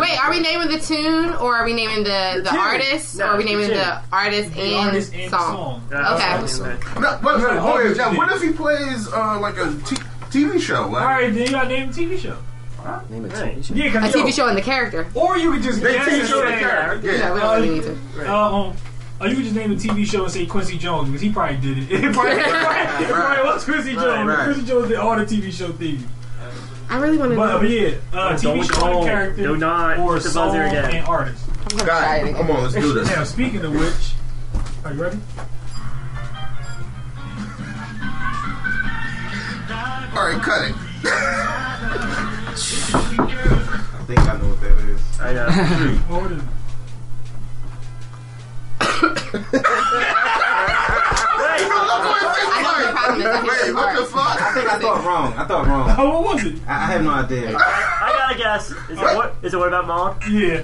Wait, 0.00 0.18
are 0.22 0.30
we 0.30 0.40
naming 0.40 0.68
the 0.68 0.78
tune 0.78 1.30
or 1.36 1.54
are 1.56 1.64
we 1.64 1.72
naming 1.72 2.04
the, 2.04 2.40
the, 2.44 2.50
tune. 2.50 2.58
artist 2.58 3.16
No, 3.18 3.24
or 3.26 3.28
are 3.30 3.36
we 3.38 3.44
naming 3.44 3.68
tune. 3.68 3.76
the 3.78 4.00
artist 4.12 4.52
The 4.54 4.60
and 4.62 4.74
artist 4.88 5.14
and 5.14 5.30
song? 5.30 5.82
song. 5.90 6.04
Okay. 6.14 7.00
No, 7.00 7.18
but, 7.22 7.22
but 7.22 7.40
Oh, 7.58 7.76
wait, 7.76 7.90
you 7.90 7.94
now, 7.96 8.16
what 8.16 8.32
if 8.32 8.42
he 8.42 8.52
plays 8.52 9.08
uh, 9.12 9.38
like 9.40 9.56
a 9.56 9.66
t- 9.86 9.96
TV 10.30 10.60
show? 10.60 10.88
Like, 10.88 11.02
All 11.02 11.08
right, 11.08 11.32
then 11.32 11.42
you 11.42 11.50
gotta 11.50 11.68
name 11.68 11.88
a 11.90 11.92
TV 11.92 12.18
show. 12.18 12.36
Name 13.08 13.24
a 13.24 13.28
Right. 13.28 13.56
TV 13.58 13.64
show. 13.64 13.74
Yeah, 13.74 14.06
A 14.06 14.12
TV 14.12 14.24
yo, 14.26 14.30
show 14.30 14.48
and 14.48 14.58
the 14.58 14.62
character. 14.62 15.06
Or 15.14 15.38
you 15.38 15.52
could 15.52 15.62
just 15.62 15.80
They 15.82 15.92
guess 15.94 16.06
TV 16.08 16.20
and 16.20 16.28
the 16.54 16.58
character. 16.58 17.06
Yeah, 17.06 17.18
Yeah. 17.18 17.32
we 17.34 17.40
don't 17.40 17.54
really 17.62 17.74
need 17.80 17.82
to. 17.84 18.30
Uh, 18.30 18.52
um, 18.52 18.76
or 19.20 19.28
you 19.28 19.34
could 19.36 19.44
just 19.44 19.54
name 19.56 19.70
a 19.72 19.76
TV 19.76 20.04
show 20.06 20.24
and 20.24 20.32
say 20.32 20.44
Quincy 20.46 20.76
Jones 20.76 21.08
because 21.08 21.20
he 21.22 21.30
probably 21.30 21.56
did 21.58 21.78
it. 21.78 21.90
It 22.04 22.12
probably, 22.12 22.32
it 22.32 22.44
probably, 22.46 23.04
it 23.06 23.10
probably 23.10 23.44
was 23.44 23.64
Quincy 23.64 23.94
Jones. 23.94 24.28
right. 24.28 24.44
Quincy 24.44 24.66
Jones 24.66 24.88
did 24.88 24.96
all 24.98 25.16
the 25.16 25.24
TV 25.24 25.52
show 25.52 25.70
theme. 25.72 26.06
I 26.90 26.98
really 26.98 27.16
want 27.16 27.30
to 27.30 27.36
But, 27.36 27.46
know. 27.52 27.58
but 27.60 27.70
yeah, 27.70 27.94
uh, 28.12 28.36
Don't 28.36 28.58
TV 28.58 28.64
show 28.64 28.74
call- 28.80 28.96
and 28.98 29.06
character 29.06 29.42
do 29.42 29.56
not 29.56 29.98
or 29.98 30.14
hit 30.14 30.22
the 30.24 30.28
song 30.30 30.48
buzzer 30.48 30.62
again. 30.64 30.90
and 30.96 31.06
artist. 31.06 31.44
I'm 31.48 31.68
gonna 31.78 31.84
try 31.84 32.16
it 32.16 32.22
again. 32.24 32.34
come 32.34 32.50
on, 32.50 32.62
let's 32.62 32.74
do 32.74 32.92
this. 32.92 33.08
Now, 33.08 33.24
speaking 33.24 33.64
of 33.64 33.72
which, 33.72 34.12
are 34.84 34.92
you 34.92 35.02
ready? 35.02 35.18
All 40.16 40.28
right, 40.30 40.40
cut 40.42 40.68
it. 40.68 40.74
I 42.54 44.04
think 44.06 44.20
I 44.20 44.36
know 44.38 44.48
what 44.48 44.60
that 44.60 44.78
is. 44.88 45.20
I 45.20 45.32
know. 45.32 45.48
What 46.20 46.30
is 46.32 46.38
it? 46.38 46.44
Wait, 52.34 53.72
what 53.74 53.96
the 53.96 54.04
fuck? 54.06 54.40
I 54.42 54.52
think 54.54 54.72
I 54.72 54.78
thought 54.78 55.04
wrong. 55.04 55.32
I 55.34 55.44
thought 55.46 55.66
wrong. 55.66 55.94
Oh, 55.98 56.20
what 56.20 56.34
was 56.34 56.44
it? 56.44 56.56
I, 56.66 56.72
I 56.72 56.86
have 56.92 57.02
no 57.04 57.10
idea. 57.10 57.56
I 57.56 58.12
got 58.16 58.34
a 58.34 58.38
guess. 58.38 58.70
Is 58.70 58.76
it 58.90 58.96
what? 58.98 59.34
Is 59.42 59.54
it 59.54 59.56
what 59.56 59.68
about 59.68 59.86
Maude? 59.86 60.16
Yeah. 60.30 60.62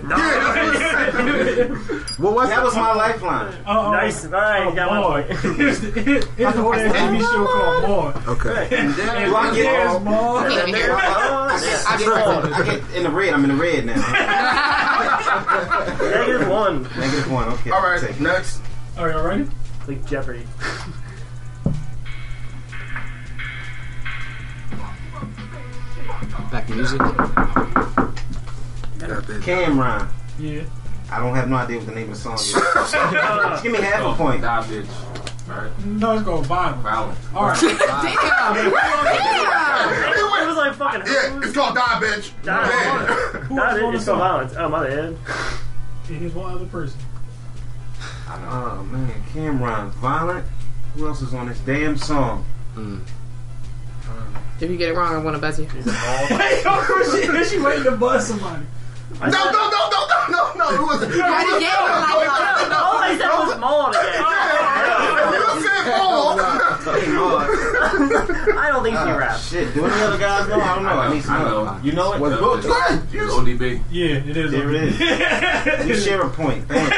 What 2.18 2.34
was 2.34 2.48
That 2.50 2.62
was 2.62 2.74
my 2.74 2.92
lifeline. 2.94 3.54
Uh, 3.66 3.90
Nice. 3.92 4.24
All 4.24 4.30
right, 4.32 4.68
you 4.68 4.74
got 4.74 4.90
one 4.90 5.00
Maude. 5.00 5.26
point. 5.28 5.40
Here's 5.56 5.80
the 5.80 5.90
here's 5.90 6.24
the 6.26 6.40
TV 6.40 7.20
show 7.20 7.46
called 7.46 7.82
Maude. 7.88 8.16
Okay. 8.28 8.68
And 8.76 8.94
Do 8.96 9.02
I 9.02 9.04
and 9.46 9.56
get- 9.56 9.64
there's 9.64 9.94
I 9.96 9.98
can't 10.48 10.68
even 10.68 10.74
hear 10.74 10.90
it. 10.90 10.92
I 11.00 11.56
I 11.88 11.96
get, 11.98 12.06
press 12.06 12.26
I 12.26 12.64
get 12.64 12.96
in 12.96 13.02
the 13.04 13.10
red. 13.10 13.32
I'm 13.34 13.44
in 13.44 13.50
the 13.50 13.56
red 13.62 13.86
now. 13.86 13.94
Negative 16.00 16.48
one. 16.48 16.82
Negative 16.82 17.30
one. 17.30 17.48
Okay. 17.48 17.70
All 17.70 17.82
right, 17.82 18.00
Take 18.00 18.20
next. 18.20 18.60
Are 18.96 19.10
you 19.10 19.20
ready? 19.20 19.42
It's 19.42 19.88
like 19.88 20.06
Jeopardy. 20.06 20.46
Back 26.50 26.66
to 26.66 26.74
music. 26.74 27.00
Cam'ron. 29.40 30.08
Yeah. 30.38 30.62
I 31.10 31.18
don't 31.18 31.34
have 31.34 31.48
no 31.48 31.56
idea 31.56 31.78
what 31.78 31.86
the 31.86 31.92
name 31.92 32.10
of 32.10 32.14
the 32.14 32.20
song 32.20 32.34
is. 32.34 32.52
Just 32.74 33.62
give 33.62 33.72
me 33.72 33.78
half 33.78 34.04
a 34.04 34.14
point. 34.16 34.42
Nah, 34.42 34.62
bitch. 34.62 34.86
Right? 35.50 35.84
No, 35.84 36.14
it's 36.14 36.22
called 36.24 36.46
Vinyl. 36.46 36.78
Violent. 36.80 37.18
All 37.34 37.46
right. 37.48 37.60
Damn. 37.60 37.74
Damn. 38.54 38.56
It 40.42 40.46
was 40.46 40.56
like 40.56 40.74
fucking. 40.74 41.02
Yeah, 41.06 41.40
it's 41.42 41.52
called 41.52 41.74
Die 41.74 42.00
Bitch. 42.00 42.30
Die, 42.44 42.68
Yeah. 42.68 43.06
Who 43.48 43.54
Nah, 43.56 43.74
was 43.88 43.94
it's 43.96 44.04
called 44.04 44.18
violence. 44.18 44.54
Oh, 44.56 44.68
my 44.68 44.86
bad. 44.86 45.16
Here's 46.06 46.34
one 46.34 46.54
other 46.54 46.66
person. 46.66 46.98
Oh 48.28 48.86
man, 48.92 49.12
Cam'ron. 49.32 49.90
Violent. 49.94 50.46
Who 50.94 51.06
else 51.08 51.20
is 51.20 51.34
on 51.34 51.48
this 51.48 51.58
damn 51.60 51.96
song? 51.96 52.44
Hmm. 52.74 52.98
Uh, 54.08 54.38
if 54.60 54.70
you 54.70 54.76
get 54.76 54.90
it 54.90 54.96
wrong, 54.96 55.14
I 55.14 55.18
want 55.18 55.34
to 55.36 55.40
buzz 55.40 55.58
you. 55.58 55.66
Hey, 55.84 56.62
of 56.64 56.78
course 56.86 57.12
she, 57.12 57.44
she 57.56 57.60
waiting 57.60 57.84
to 57.84 57.92
buzz 57.96 58.28
somebody. 58.28 58.64
No, 59.18 59.26
no, 59.26 59.30
no, 59.30 59.42
no, 59.50 59.90
no, 59.90 60.30
no, 60.30 60.40
no. 60.54 60.66
It 60.70 60.80
wasn't. 60.86 61.14
You 61.14 61.22
already 61.22 61.50
gave 61.60 61.68
it 61.68 61.90
like 61.90 62.70
All 62.70 62.98
I 62.98 63.16
said 63.18 63.28
was 63.28 63.58
Maude 63.58 63.94
again. 64.00 64.22
You 65.34 65.60
said 65.60 65.82
Paul. 65.98 66.40
I 67.60 68.68
don't 68.68 68.82
think 68.82 68.96
she 68.96 69.02
uh, 69.02 69.14
Oh, 69.14 69.18
raps. 69.18 69.48
shit. 69.50 69.74
Do 69.74 69.84
any 69.84 70.02
other 70.02 70.18
guys 70.18 70.48
know? 70.48 70.60
I 70.60 70.74
don't 70.74 70.84
know. 70.84 70.90
I 70.90 71.12
need 71.12 71.22
some 71.22 71.34
I 71.34 71.38
help. 71.40 71.64
know. 71.66 71.80
You 71.82 71.92
know 71.92 72.12
it? 72.14 72.18
Go 72.18 72.54
ahead. 72.54 73.02
It's 73.04 73.12
Use- 73.12 73.32
ODB. 73.32 73.82
Yeah, 73.90 74.06
it 74.16 74.36
is. 74.36 74.50
There 74.52 74.70
it 74.74 74.82
is. 74.84 75.00
You 75.88 75.94
share 75.96 76.22
a 76.22 76.30
point. 76.30 76.66
Thank 76.68 76.88
you. 76.90 76.96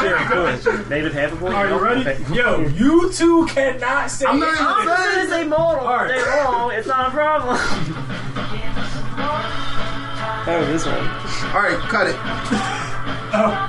Share 0.00 0.16
a 0.16 0.18
point. 0.58 0.88
Negative 0.90 1.12
half 1.12 1.32
a 1.32 1.36
point. 1.36 1.54
Are 1.54 1.68
you 1.68 1.78
ready? 1.78 2.00
Okay. 2.08 2.34
Yo, 2.34 2.60
you 2.68 3.12
two 3.12 3.46
cannot 3.46 4.10
say 4.10 4.26
I'm 4.26 4.40
not 4.40 4.48
it. 4.48 4.54
even 4.54 4.66
I'm 4.66 4.86
gonna 4.86 5.28
say 5.28 5.44
Maude 5.44 5.78
all 5.78 5.86
Alright. 5.86 6.08
day 6.08 6.22
long. 6.44 6.70
It's 6.72 6.86
not 6.88 7.08
a 7.08 7.10
problem. 7.10 7.56
Oh, 10.48 10.64
this 10.66 10.86
one. 10.86 10.94
All 11.54 11.62
right, 11.62 11.78
cut 11.88 12.06
it. 12.08 12.16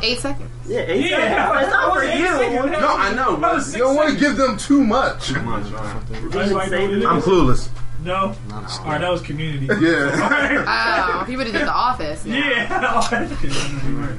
eight 0.10 0.20
seconds. 0.20 0.50
Yeah, 0.68 0.80
eight 0.82 1.10
Yeah, 1.10 1.18
seconds. 1.18 1.64
It's 1.64 1.72
not 1.74 1.94
for 1.94 2.04
you. 2.04 2.28
seconds. 2.28 2.72
No, 2.82 2.96
I 2.98 3.14
know, 3.14 3.38
but 3.38 3.66
you 3.68 3.78
don't 3.80 3.96
want 3.96 4.14
to 4.14 4.20
give 4.20 4.36
them 4.38 4.58
too 4.58 4.84
much. 4.84 5.34
Come 5.34 5.48
on, 5.48 5.64
Sean. 5.70 6.04
I 6.14 6.46
know 6.46 6.54
what 6.56 6.72
it 6.72 6.92
is. 6.92 7.06
I'm 7.06 7.22
clueless. 7.22 7.70
No. 8.04 8.36
All 8.52 8.62
right, 8.86 9.02
that 9.02 9.12
was 9.12 9.22
community. 9.22 9.66
Yeah. 9.82 11.20
Oh, 11.22 11.24
he 11.26 11.36
would 11.36 11.48
have 11.48 11.56
did 11.56 11.66
the 11.68 11.72
office. 11.74 12.24
now. 12.26 12.36
Yeah. 12.38 12.68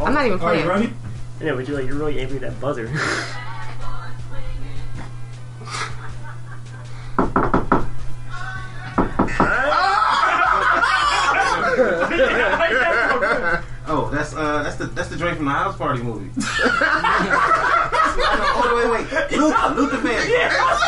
I'm 0.00 0.14
not 0.14 0.26
even 0.26 0.40
Are 0.40 0.54
you 0.54 0.62
playing. 0.62 0.66
ready? 0.66 0.92
Yeah, 1.40 1.54
but 1.54 1.66
you're 1.68 1.78
like 1.78 1.86
you're 1.88 1.96
really 1.98 2.18
aiming 2.18 2.36
at 2.36 2.40
that 2.42 2.60
buzzer. 2.60 2.88
Ah! 9.38 10.01
Oh, 13.84 14.08
that's 14.10 14.32
uh, 14.32 14.62
that's 14.62 14.76
the 14.76 14.86
that's 14.86 15.08
the 15.08 15.16
drink 15.16 15.38
from 15.38 15.46
the 15.46 15.50
house 15.50 15.76
party 15.76 16.02
movie. 16.02 16.30
oh 18.18 18.72
wait, 18.76 18.88
wait, 18.90 19.06
wait. 19.12 19.38
Luther, 19.38 19.68
Luther 19.74 20.00
Vandross. 20.02 20.80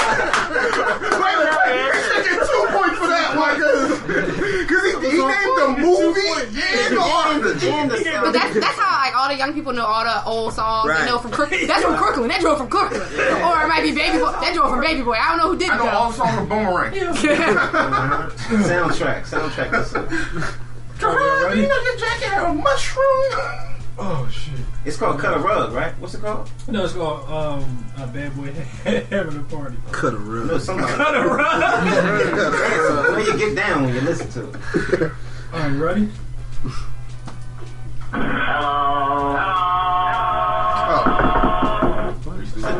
Wait, 0.00 1.36
wait, 1.38 1.54
wait. 1.60 1.76
He 1.90 2.00
should 2.08 2.24
get 2.24 2.38
two 2.46 2.64
points 2.72 2.96
for 2.98 3.08
that 3.08 3.30
one. 3.36 3.56
Because 3.60 4.82
he, 4.84 4.92
he 5.10 5.18
named 5.18 5.56
the 5.56 5.68
movie 5.78 6.28
and 6.30 6.96
the 6.96 7.00
artist. 7.00 7.64
And 7.64 7.90
the 7.90 7.96
But 8.22 8.32
that's 8.32 8.54
that's 8.54 8.78
how 8.78 8.90
like 9.04 9.14
all 9.16 9.28
the 9.28 9.36
young 9.36 9.52
people 9.54 9.72
know 9.72 9.84
all 9.84 10.04
the 10.04 10.24
old 10.24 10.52
songs. 10.54 10.88
Right. 10.88 11.00
They 11.00 11.06
know 11.10 11.18
from 11.18 11.30
Crook. 11.30 11.50
That's 11.50 11.82
from 11.84 11.96
Crooklyn. 11.96 12.28
That 12.28 12.40
drove 12.40 12.58
from 12.58 12.68
Crooklyn. 12.68 13.00
Or 13.00 13.62
it 13.64 13.68
might 13.68 13.82
be 13.82 13.92
Baby 13.92 14.18
Boy. 14.18 14.32
That 14.40 14.52
drove 14.54 14.70
from 14.70 14.80
Baby 14.80 15.02
Boy. 15.02 15.14
I 15.20 15.28
don't 15.30 15.38
know 15.38 15.48
who 15.52 15.58
did 15.58 15.70
I 15.70 15.76
know 15.78 15.84
though. 15.84 15.90
all 15.90 16.12
songs 16.12 16.34
from 16.34 16.48
Boomerang. 16.48 16.94
Uh-huh. 17.80 18.30
soundtrack, 18.64 19.22
soundtrack. 19.26 19.70
Listen. 19.72 20.06
Jerome, 20.98 21.56
you 21.58 21.66
know 21.68 21.80
your 21.82 21.96
jacket 21.96 22.28
had 22.28 22.42
a 22.50 22.54
mushroom. 22.54 23.69
Oh 23.98 24.28
shit. 24.32 24.54
It's 24.84 24.96
called 24.96 25.20
Cut 25.20 25.36
a 25.36 25.40
Rug, 25.40 25.72
right? 25.72 25.92
What's 25.98 26.14
it 26.14 26.22
called? 26.22 26.50
No, 26.68 26.84
it's 26.84 26.94
called 26.94 27.28
um, 27.28 27.84
a 27.98 28.06
bad 28.06 28.34
boy 28.36 28.52
having 29.10 29.36
a 29.38 29.42
party. 29.44 29.76
Cut 29.92 30.14
a 30.14 30.16
rug. 30.16 30.46
No, 30.46 30.58
somebody. 30.58 30.92
Cut 30.94 31.16
a 31.16 31.28
rug. 31.28 33.10
Where 33.12 33.20
you 33.20 33.38
get 33.38 33.54
down 33.54 33.84
when 33.84 33.94
you 33.94 34.00
listen 34.00 34.30
to 34.30 34.48
it. 34.50 35.12
All 35.52 35.60
right, 35.60 35.70
ready? 35.70 36.08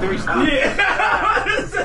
Three 0.00 0.16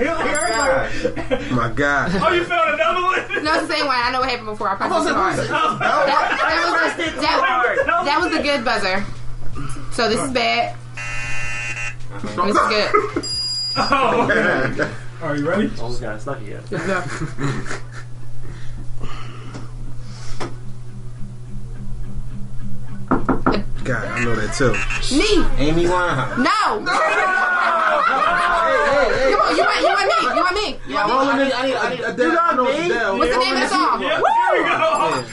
Yeah. 0.01 0.44
My 1.55 1.71
God. 1.73 2.11
oh, 2.15 2.31
you 2.33 2.43
found 2.45 2.73
another 2.73 3.01
one? 3.01 3.43
No, 3.43 3.53
it's 3.59 3.67
the 3.67 3.73
same 3.75 3.85
one. 3.85 3.95
I 3.97 4.11
know 4.11 4.19
what 4.21 4.29
happened 4.29 4.47
before. 4.47 4.69
I 4.69 4.75
pressed 4.75 5.07
too 5.07 5.13
hard. 5.13 5.37
That- 5.37 5.47
That, 5.49 6.37
that 6.39 6.65
was 6.65 6.79
pressed 6.79 6.97
the, 6.97 7.03
it 7.05 7.21
that, 7.21 8.03
that 8.05 8.19
was 8.21 8.31
the 8.31 8.41
good 8.43 8.63
buzzer. 8.65 9.05
So 9.93 10.09
this 10.09 10.21
is 10.21 10.31
bad. 10.31 10.75
This 12.21 12.55
is 12.55 12.57
good. 12.69 13.25
Oh, 13.77 14.21
okay. 14.31 14.89
Are 15.21 15.35
you 15.35 15.49
ready? 15.49 15.69
Almost 15.81 15.99
got 15.99 16.21
stuck 16.21 16.39
again. 16.39 16.63
God, 23.85 24.07
I 24.07 24.25
know 24.25 24.33
that 24.33 24.49
too. 24.57 24.73
Me. 25.13 25.45
Amy 25.61 25.85
Winehouse. 25.85 26.41
No. 26.41 26.81
Come 29.29 29.41
on, 29.45 29.53
you 29.53 29.61
want, 29.61 29.77
you 29.77 29.93
want 29.93 30.09
me. 30.09 30.17
You 30.25 30.41
want 30.41 30.55
me. 30.57 30.81
You 30.89 30.95
want 30.95 31.37
me. 31.37 31.43
I 31.45 31.45
need, 31.45 31.53
I 31.53 31.61
need, 31.67 31.75
I 31.75 31.89
need, 31.93 31.99
Adele. 32.01 32.37
I 32.41 32.55
know 32.55 32.65
it's 32.65 32.79
Adele. 32.81 33.17
What's 33.19 33.31
the 33.31 33.37
name 33.37 33.53
of 33.53 33.61
the 33.61 33.67
song? 33.69 34.01
Yeah, 34.01 34.17
here 34.17 34.57
we 34.57 34.65
go. 34.65 34.81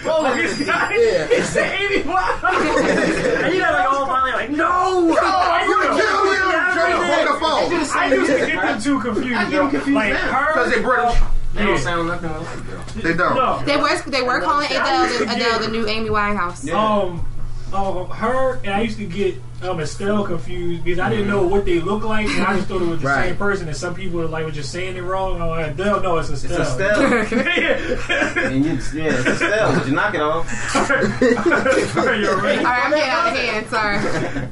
Oh, 0.05 0.37
he's 0.37 0.67
got 0.67 0.93
it. 0.93 1.33
He 1.33 1.41
said 1.41 1.81
80 1.81 1.97
And 1.97 3.55
you 3.55 3.61
got 3.61 3.73
like 3.73 3.89
all 3.89 4.05
finally 4.05 4.33
like, 4.33 4.51
no! 4.51 4.69
Oh, 4.69 5.57
you 5.65 5.81
kill 5.97 6.29
him. 6.37 6.53
Jerry, 6.77 6.93
hold 6.93 7.25
the 7.33 7.41
phone. 7.41 7.73
I 7.97 8.13
used 8.13 8.29
to 8.29 8.37
get 8.37 8.61
them 8.61 8.77
too 8.83 9.01
confused. 9.01 9.33
I 9.33 9.49
get 9.49 9.63
them 9.63 9.71
confused 9.71 9.97
like 9.97 10.13
now. 10.13 10.29
her. 10.29 10.53
Because 10.53 10.75
they 10.75 10.83
British. 10.83 11.17
They 11.55 11.65
don't 11.65 11.79
sound 11.79 12.09
nothing 12.09 12.29
like 12.29 12.53
Adele. 12.53 12.85
They 13.01 13.15
don't. 13.15 13.35
No. 13.35 13.63
They 13.65 13.79
were 13.79 13.97
they 14.11 14.23
were 14.23 14.41
calling 14.43 14.67
Adele 14.67 15.09
the, 15.09 15.33
Adele 15.33 15.59
the 15.61 15.69
new 15.69 15.89
Amy 15.89 16.11
Winehouse. 16.11 16.71
Um, 16.71 17.27
uh, 17.73 18.05
her 18.07 18.57
and 18.65 18.69
I 18.75 18.83
used 18.83 18.99
to 18.99 19.07
get 19.07 19.37
um 19.63 19.79
Estelle 19.81 20.25
confused 20.25 20.83
because 20.85 20.99
I 20.99 21.09
didn't 21.09 21.29
know 21.29 21.47
what 21.47 21.65
they 21.65 21.79
look 21.81 22.03
like, 22.05 22.27
and 22.29 22.43
I 22.45 22.57
just 22.57 22.69
thought 22.69 22.83
it 22.83 22.87
was 22.89 23.01
the 23.01 23.07
Right. 23.07 23.29
same 23.29 23.37
person. 23.37 23.69
And 23.69 23.77
some 23.77 23.95
people 23.95 24.19
were 24.21 24.27
like 24.27 24.45
were 24.45 24.51
just 24.51 24.71
saying 24.73 24.97
it 24.97 25.03
wrong. 25.03 25.41
I'm 25.41 25.49
like, 25.49 25.71
Adele, 25.73 26.01
no, 26.03 26.19
it's 26.19 26.29
It's 26.31 26.45
Estelle. 26.45 26.63
Estelle. 26.63 27.03
and 28.53 28.65
you, 28.65 28.73
yeah, 28.73 28.79
it's 29.15 29.27
Estelle. 29.27 29.75
Did 29.79 29.87
you 29.89 29.93
knock 29.95 30.15
it 30.15 30.21
off? 30.21 30.47
You're 31.21 32.41
ready. 32.43 32.59
All 32.59 32.65
right, 32.65 32.85
I'm 32.85 32.91
getting 32.91 33.11
out 33.11 33.29
of 33.29 33.37
hand. 33.37 33.67
Sorry. 33.69 33.97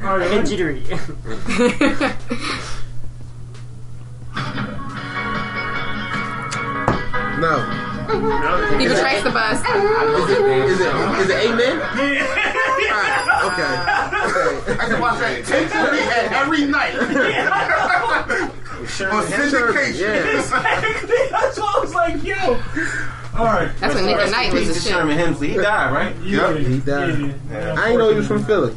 All 0.08 0.18
right, 0.18 0.30
And 0.30 0.48
ready? 0.48 0.48
jittery. 0.48 0.84
No. 7.40 7.56
he 8.78 8.86
betrays 8.88 9.22
the 9.24 9.30
bus. 9.30 9.58
Is 9.60 9.64
it, 10.30 10.44
is 10.44 10.80
it, 10.80 10.94
is 11.20 11.28
it 11.30 11.50
Amen? 11.50 11.80
Alright, 11.80 12.59
okay. 13.46 13.62
okay. 13.62 14.80
I 14.80 14.88
can 14.88 15.00
watch 15.00 15.18
that 15.20 15.44
10 15.44 16.32
every 16.32 16.64
night. 16.66 16.94
On 19.00 19.24
syndication. 19.26 20.00
Yeah. 20.00 21.30
That's 21.30 21.58
why 21.58 21.74
I 21.76 21.80
was 21.80 21.94
like, 21.94 22.22
yo. 22.22 22.36
All 23.36 23.44
right. 23.46 23.70
That's 23.78 23.94
when 23.94 24.06
Nick 24.06 24.16
at 24.16 24.30
Nite 24.30 24.52
was 24.52 24.66
shit. 24.82 24.92
Sherman 24.92 25.16
Hemsley. 25.16 25.48
He 25.48 25.54
died, 25.56 25.92
right? 25.92 26.16
Yeah, 26.22 26.56
He 26.56 26.78
died. 26.80 27.34
yeah. 27.50 27.74
I 27.78 27.90
ain't 27.90 27.98
know 27.98 28.10
he 28.10 28.16
was 28.16 28.26
from 28.26 28.44
Philly. 28.44 28.74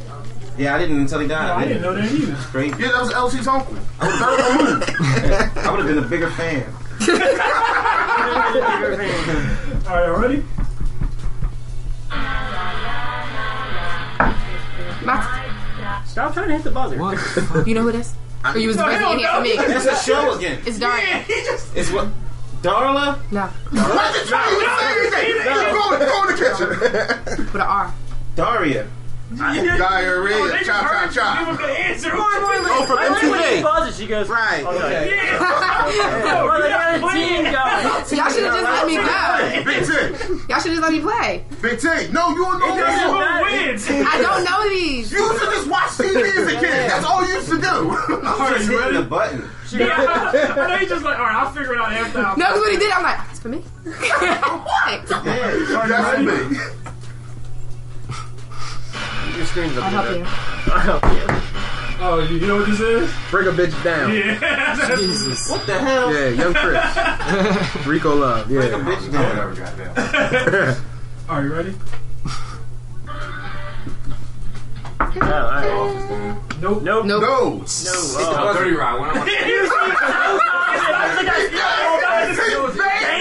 Yeah, 0.56 0.74
I 0.76 0.78
didn't 0.78 1.00
until 1.00 1.18
he 1.18 1.26
died. 1.26 1.50
I 1.50 1.64
didn't 1.66 1.82
know 1.82 1.94
that 1.94 2.10
either. 2.12 2.36
Great. 2.52 2.70
Yeah, 2.78 2.92
that 2.92 3.02
was 3.02 3.12
Elsie's 3.12 3.48
uncle. 3.48 3.76
I 4.00 5.68
would 5.70 5.80
have 5.80 5.88
been 5.88 5.98
a 5.98 6.08
bigger 6.08 6.30
fan. 6.30 6.64
All 9.86 9.96
right, 9.96 10.08
ready? 10.18 10.44
My, 15.04 16.02
Stop 16.06 16.34
trying 16.34 16.48
to 16.48 16.54
hit 16.54 16.64
the 16.64 16.70
buzzer. 16.70 16.96
What? 16.98 17.66
you 17.66 17.74
know 17.74 17.82
who 17.82 17.88
it 17.88 17.96
is? 17.96 18.14
Or 18.44 18.58
you 18.58 18.68
was 18.68 18.76
No, 18.76 18.86
busy 18.86 18.98
hell 18.98 19.12
in 19.12 19.18
here 19.18 19.28
for 19.32 19.40
me? 19.40 19.50
It's 19.50 19.86
a 19.86 19.96
show 19.96 20.32
again. 20.34 20.60
It's 20.66 20.78
Daria. 20.78 21.18
He 21.20 21.34
just. 21.44 21.76
It's 21.76 21.90
what? 21.90 22.08
Darla? 22.62 23.18
No, 23.30 23.42
What 23.46 24.14
you 24.14 24.24
trying 24.26 24.50
to 24.50 25.10
say? 25.10 25.44
Go, 25.44 25.98
go 25.98 26.22
in 26.22 26.28
the 26.28 26.36
kitchen. 26.42 26.68
with 27.44 27.54
an 27.56 27.60
R. 27.60 27.94
Daria. 28.36 28.88
Diarrhea. 29.32 30.64
Chop, 30.64 30.64
chop, 30.64 31.04
Give 31.04 31.14
chop. 31.14 31.46
him 31.48 31.56
the 31.56 31.62
answer. 31.64 32.10
Oh, 32.12 32.84
from 32.86 32.98
I 32.98 33.08
like 33.08 33.22
when 33.22 33.40
she 33.42 33.56
MTV. 33.56 33.62
buzzes, 33.62 33.96
she 33.98 34.06
goes, 34.06 34.28
Right. 34.28 34.62
Oh, 34.66 34.76
okay. 34.76 35.16
Yeah. 35.16 35.40
Well, 36.44 36.60
they 36.62 36.68
got 36.68 36.94
a 36.94 36.98
team 37.12 37.44
going. 37.44 38.04
So 38.04 38.16
y'all 38.16 38.30
should 38.30 38.44
have 38.44 38.54
just 38.54 38.64
let 38.64 38.86
me 38.86 38.96
go. 38.96 39.64
Big 39.64 39.84
T. 39.84 39.92
Y'all 40.48 40.60
should 40.60 40.72
just 40.72 40.82
let 40.82 40.92
me 40.92 41.00
play. 41.00 41.44
Big 41.62 41.78
T. 41.80 41.86
No, 42.12 42.30
you 42.30 42.44
don't 42.44 42.58
know 42.58 42.76
That's 42.76 43.02
who 43.02 43.88
wins. 43.90 44.06
I 44.06 44.20
don't 44.22 44.44
know 44.44 44.68
these. 44.68 45.12
You 45.12 45.18
used 45.18 45.40
to 45.40 45.46
just 45.46 45.68
watch 45.70 45.90
TV 45.90 46.22
as 46.24 46.46
a 46.52 46.60
kid. 46.60 46.90
That's 46.90 47.04
all 47.04 47.26
you 47.26 47.34
used 47.34 47.48
to 47.50 47.60
do. 47.60 47.66
All 47.66 47.88
right, 48.38 48.56
Just 48.56 48.70
you 48.70 48.78
hitting 48.78 48.94
the 49.00 49.06
button. 49.06 49.48
Yeah. 49.72 49.96
I 49.98 50.68
know 50.68 50.76
you 50.80 50.86
just 50.88 51.04
like, 51.04 51.18
all 51.18 51.24
right, 51.24 51.34
I'll 51.36 51.50
figure 51.52 51.74
it 51.74 51.80
out 51.80 51.92
after. 51.92 52.18
I'm 52.20 52.38
No, 52.38 52.46
because 52.46 52.60
when 52.62 52.70
he 52.72 52.76
did, 52.78 52.92
I'm 52.92 53.02
like, 53.02 53.18
it's 53.30 53.40
for 53.40 53.48
me. 53.48 53.58
what? 53.84 55.10
Yeah. 55.10 55.86
That's 55.88 56.14
for 56.14 56.22
me. 56.22 56.58
Your 59.36 59.46
screen's 59.46 59.76
up 59.76 59.84
I'll 59.84 59.90
help 59.90 60.16
you. 60.16 60.24
I'll 60.72 60.80
help 60.80 61.04
you. 61.04 61.26
Oh, 62.06 62.18
you 62.28 62.46
know 62.46 62.56
what 62.56 62.66
this 62.66 62.80
is? 62.80 63.10
Bring 63.30 63.48
a 63.48 63.52
bitch 63.52 63.82
down. 63.84 64.12
Yeah. 64.14 64.96
Jesus. 64.96 65.48
What 65.50 65.64
the 65.66 65.78
hell? 65.78 66.12
Yeah, 66.12 66.28
young 66.28 66.52
Chris. 66.54 67.86
Rico 67.86 68.14
Love. 68.14 68.50
Yeah. 68.50 68.60
Break 68.60 68.72
a 68.72 68.78
Yeah. 68.78 68.84
bitch 68.84 69.12
down. 70.76 70.76
Are 71.28 71.42
you 71.44 71.52
ready? 71.52 71.74
No, 75.16 75.46
all 75.46 75.50
right. 75.50 76.36
Nope. 76.60 76.82
Nope. 76.82 76.82
Nope. 76.82 77.06
No. 77.06 77.20
No. 77.20 77.20
No. 77.20 77.64
Oh. 77.64 78.52
Dirty 78.56 78.74
Rod. 78.74 80.50
When 80.74 80.94
I'm 80.94 81.24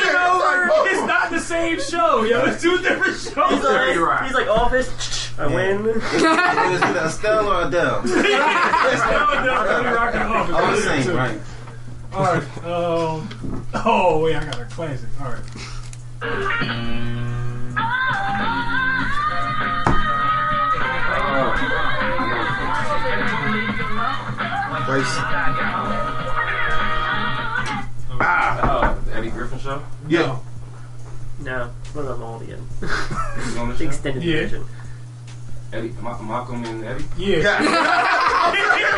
Game 0.04 0.16
over. 0.16 0.89
It's 0.89 1.06
not 1.08 1.30
the 1.32 1.39
same 1.39 1.80
show, 1.80 2.24
yo. 2.24 2.45
It's 2.45 2.62
two 2.62 2.78
different 2.80 3.18
shows. 3.18 3.51
He's 3.51 3.64
like, 3.64 4.24
he's 4.24 4.34
like 4.34 4.47
office. 4.47 4.89
I 5.38 5.47
win. 5.47 5.86
It 5.88 5.95
was 5.95 6.14
either 6.14 6.99
Estelle 6.99 7.47
or 7.47 7.68
Adele. 7.68 8.04
No, 8.04 8.12
no, 8.14 8.22
Dirty 9.66 9.89
Rock 9.89 10.16
and 10.16 10.24
Office. 10.24 10.56
All 10.56 10.72
the 10.72 10.82
same, 10.82 11.16
right? 11.16 11.39
All 12.14 12.24
right. 12.24 12.43
Um. 12.64 13.66
Oh 13.74 14.20
wait, 14.24 14.36
I 14.36 14.45
got 14.45 14.60
a 14.60 14.66
classic. 14.66 15.10
All 15.20 15.32
right. 15.32 15.41
Nice. 28.24 28.59
Oh, 28.63 29.11
Eddie 29.13 29.30
Griffin 29.30 29.59
show? 29.59 29.82
Yeah. 30.07 30.38
No, 31.41 31.69
one 31.93 32.05
of 32.05 32.11
them 32.19 32.24
all 32.24 32.39
again. 32.41 32.65
He's 32.80 33.57
on 33.57 33.69
the 33.69 33.74
The 33.76 33.80
show? 33.84 33.86
extended 33.89 34.24
Yeah. 34.24 34.41
version. 34.43 34.65
Eddie, 35.74 35.93
Ma- 36.01 36.21
Malcolm 36.21 36.63
and 36.65 36.84
Eddie? 36.86 37.03
Yeah. 37.17 37.59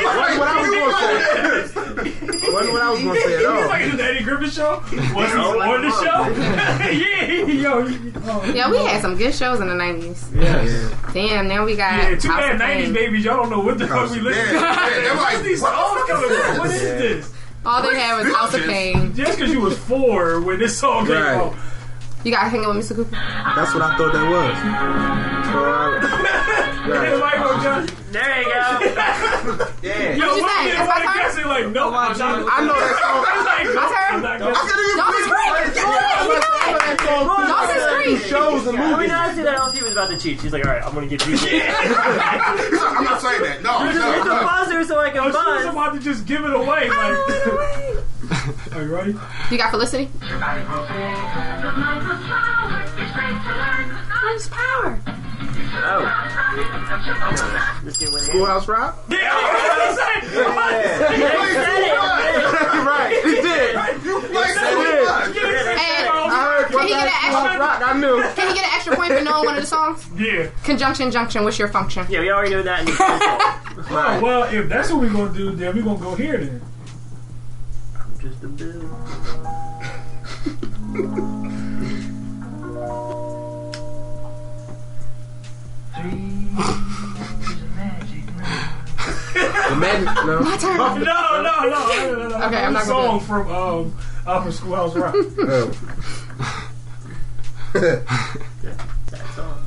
Wasn't 0.05 0.39
what 0.39 0.47
I 0.49 0.59
was 0.61 1.71
gonna 1.71 2.01
say. 2.03 2.51
Wasn't 2.51 2.73
what 2.73 2.81
I 2.81 2.91
was 2.91 2.99
gonna 3.01 3.19
say 3.21 3.33
at 3.33 3.39
He's 3.39 3.47
all. 3.47 3.67
like 3.67 3.91
the 3.97 4.03
Eddie 4.03 4.23
Griffin 4.25 4.49
show. 4.49 4.79
Was 5.15 5.31
he 5.31 5.37
on 5.39 5.81
the 5.81 5.91
show? 5.91 6.19
yeah. 6.91 7.45
Yo. 7.45 7.85
he- 7.87 8.11
Oh. 8.27 8.43
Yeah, 8.53 8.71
we 8.71 8.77
had 8.79 9.01
some 9.01 9.15
good 9.17 9.33
shows 9.35 9.59
in 9.61 9.67
the 9.67 9.73
90s. 9.75 10.33
Yeah. 10.35 10.89
Damn, 11.13 11.47
now 11.47 11.63
we 11.63 11.75
got 11.75 12.09
Yeah, 12.09 12.15
too 12.17 12.27
House 12.27 12.39
bad 12.41 12.55
of 12.55 12.61
90s 12.89 12.93
babies, 12.93 13.23
y'all 13.23 13.37
don't 13.37 13.51
know 13.51 13.59
what 13.59 13.77
the 13.77 13.87
fuck 13.87 14.09
we 14.09 14.19
listen 14.19 14.45
to. 14.47 14.53
Yeah, 14.53 14.73
yeah, 14.89 14.89
they're 15.01 15.15
like, 15.15 15.43
these 15.43 15.61
what 15.61 15.73
songs 15.73 16.09
coming 16.09 16.29
from? 16.41 16.57
What 16.57 16.69
this? 16.71 16.81
this? 16.81 17.33
All 17.65 17.81
they 17.81 17.95
had 17.99 18.17
was 18.23 18.33
House 18.33 18.53
of 18.53 18.61
Pain. 18.63 19.13
Just 19.15 19.37
because 19.37 19.51
you 19.51 19.59
was 19.61 19.77
four 19.77 20.39
when 20.41 20.59
this 20.59 20.77
song 20.77 21.05
came 21.07 21.15
Right. 21.15 21.35
out. 21.37 21.55
You 22.23 22.31
got 22.31 22.49
hanging 22.49 22.67
with 22.67 22.77
Mr. 22.77 22.95
Cooper? 22.95 23.11
That's 23.11 23.73
what 23.73 23.83
I 23.83 23.97
thought 23.97 24.13
that 24.13 24.25
was. 24.29 24.57
So 25.45 25.57
I, 25.61 25.97
right. 26.89 27.85
There 28.11 28.41
you 28.41 28.45
go. 28.45 29.71
Yeah. 29.85 30.15
Yo, 30.17 30.25
What'd 30.25 30.37
you 30.37 30.41
what 30.41 30.49
say? 30.57 30.65
you 30.65 30.73
That's 30.73 30.89
want 30.89 31.01
to 31.01 31.05
my 31.05 31.13
guess 31.15 31.35
like, 31.45 31.69
no, 31.69 31.89
oh, 31.89 31.93
I'm 31.93 32.17
not. 32.17 32.49
I 32.49 32.65
know 32.65 32.73
that 32.73 32.97
song. 33.01 33.21
I'm 33.29 33.45
like, 33.45 33.65
no, 33.69 33.75
My 33.75 33.85
turn? 33.85 34.09
I'm 34.15 34.21
not 34.25 34.41
I 34.41 34.49
guessing. 34.49 34.65
could 34.65 34.81
even 34.81 34.97
Dawson's 36.27 36.95
Creek! 36.95 36.99
Dawson's 37.47 37.85
Creek! 38.03 38.19
Shows 38.25 38.67
and 38.67 38.77
I 38.77 38.81
mean, 38.81 38.91
movies. 38.91 39.11
I 39.11 39.33
see 39.35 39.43
that 39.43 39.57
LT 39.57 39.83
was 39.83 39.91
about 39.91 40.09
to 40.09 40.17
cheat. 40.17 40.41
She's 40.41 40.53
like, 40.53 40.65
all 40.65 40.71
right, 40.71 40.83
I'm 40.83 40.93
gonna 40.93 41.07
give 41.07 41.21
you. 41.27 41.35
I'm 41.41 43.03
not 43.03 43.21
saying 43.21 43.41
that. 43.43 43.61
No, 43.63 43.71
oh, 43.79 44.15
about 45.85 45.93
to 45.93 45.99
just 45.99 46.25
give 46.25 46.43
it 46.43 46.53
away. 46.53 46.89
Like, 46.89 46.97
are 48.73 48.83
you 48.83 48.95
ready? 48.95 49.15
You 49.51 49.57
got 49.57 49.71
Felicity? 49.71 50.05
What's 54.25 54.49
power? 54.49 54.99
Oh. 55.77 56.01
This 57.83 57.97
kid 57.97 58.11
went 58.11 58.23
in. 58.23 58.29
Schoolhouse 58.31 58.67
Rock? 58.67 58.97
Yeah, 59.09 59.29
I 59.31 59.87
was 59.87 59.97
right, 62.85 63.13
he 63.23 63.35
did. 63.41 63.75
You 64.03 64.19
play 64.21 64.49
And 64.49 64.59
I 64.59 64.61
heard 64.73 64.94
Can 66.87 66.99
he 66.99 67.03
get 67.05 67.07
an 67.07 67.33
extra? 67.33 67.59
Rock. 67.59 67.81
I 67.85 67.99
knew. 67.99 68.21
Can 68.35 68.47
he 68.49 68.53
get 68.53 68.65
an 68.65 68.71
extra 68.73 68.95
point 68.95 69.13
for 69.13 69.21
knowing 69.23 69.45
one 69.45 69.55
of 69.55 69.61
the 69.61 69.67
songs? 69.67 70.05
Yeah. 70.15 70.47
Conjunction, 70.63 71.11
junction. 71.11 71.43
What's 71.43 71.59
your 71.59 71.67
function? 71.67 72.05
Yeah, 72.09 72.21
we 72.21 72.31
already 72.31 72.55
knew 72.55 72.63
that 72.63 72.79
in 72.81 72.85
the 72.85 72.91
first. 72.93 73.91
Oh, 73.91 74.19
well, 74.21 74.43
if 74.53 74.69
that's 74.69 74.89
what 74.91 75.01
we're 75.01 75.09
gonna 75.11 75.33
do, 75.33 75.51
then 75.51 75.75
we're 75.75 75.83
gonna 75.83 75.99
go 75.99 76.15
here 76.15 76.37
then. 76.37 76.61
I'm 77.99 78.19
just 78.19 78.43
a 78.43 78.47
bill. 78.47 78.89
The 89.33 89.75
man, 89.75 90.05
no. 90.05 90.39
My 90.41 90.57
turn. 90.57 90.77
No, 90.77 90.95
no, 90.95 91.01
no, 91.01 91.41
no, 91.41 91.69
no, 91.69 92.15
no, 92.15 92.27
no. 92.29 92.45
Okay, 92.45 92.57
I'm 92.57 92.73
not 92.73 92.85
gonna 92.87 93.19
song 93.19 93.19
from 93.19 93.51
um 93.51 93.97
Upper 94.25 94.51
Schoolhouse 94.51 94.95
Rock. 94.95 95.15
Oh. 97.77 98.01
Sad 99.09 99.25
song. 99.35 99.64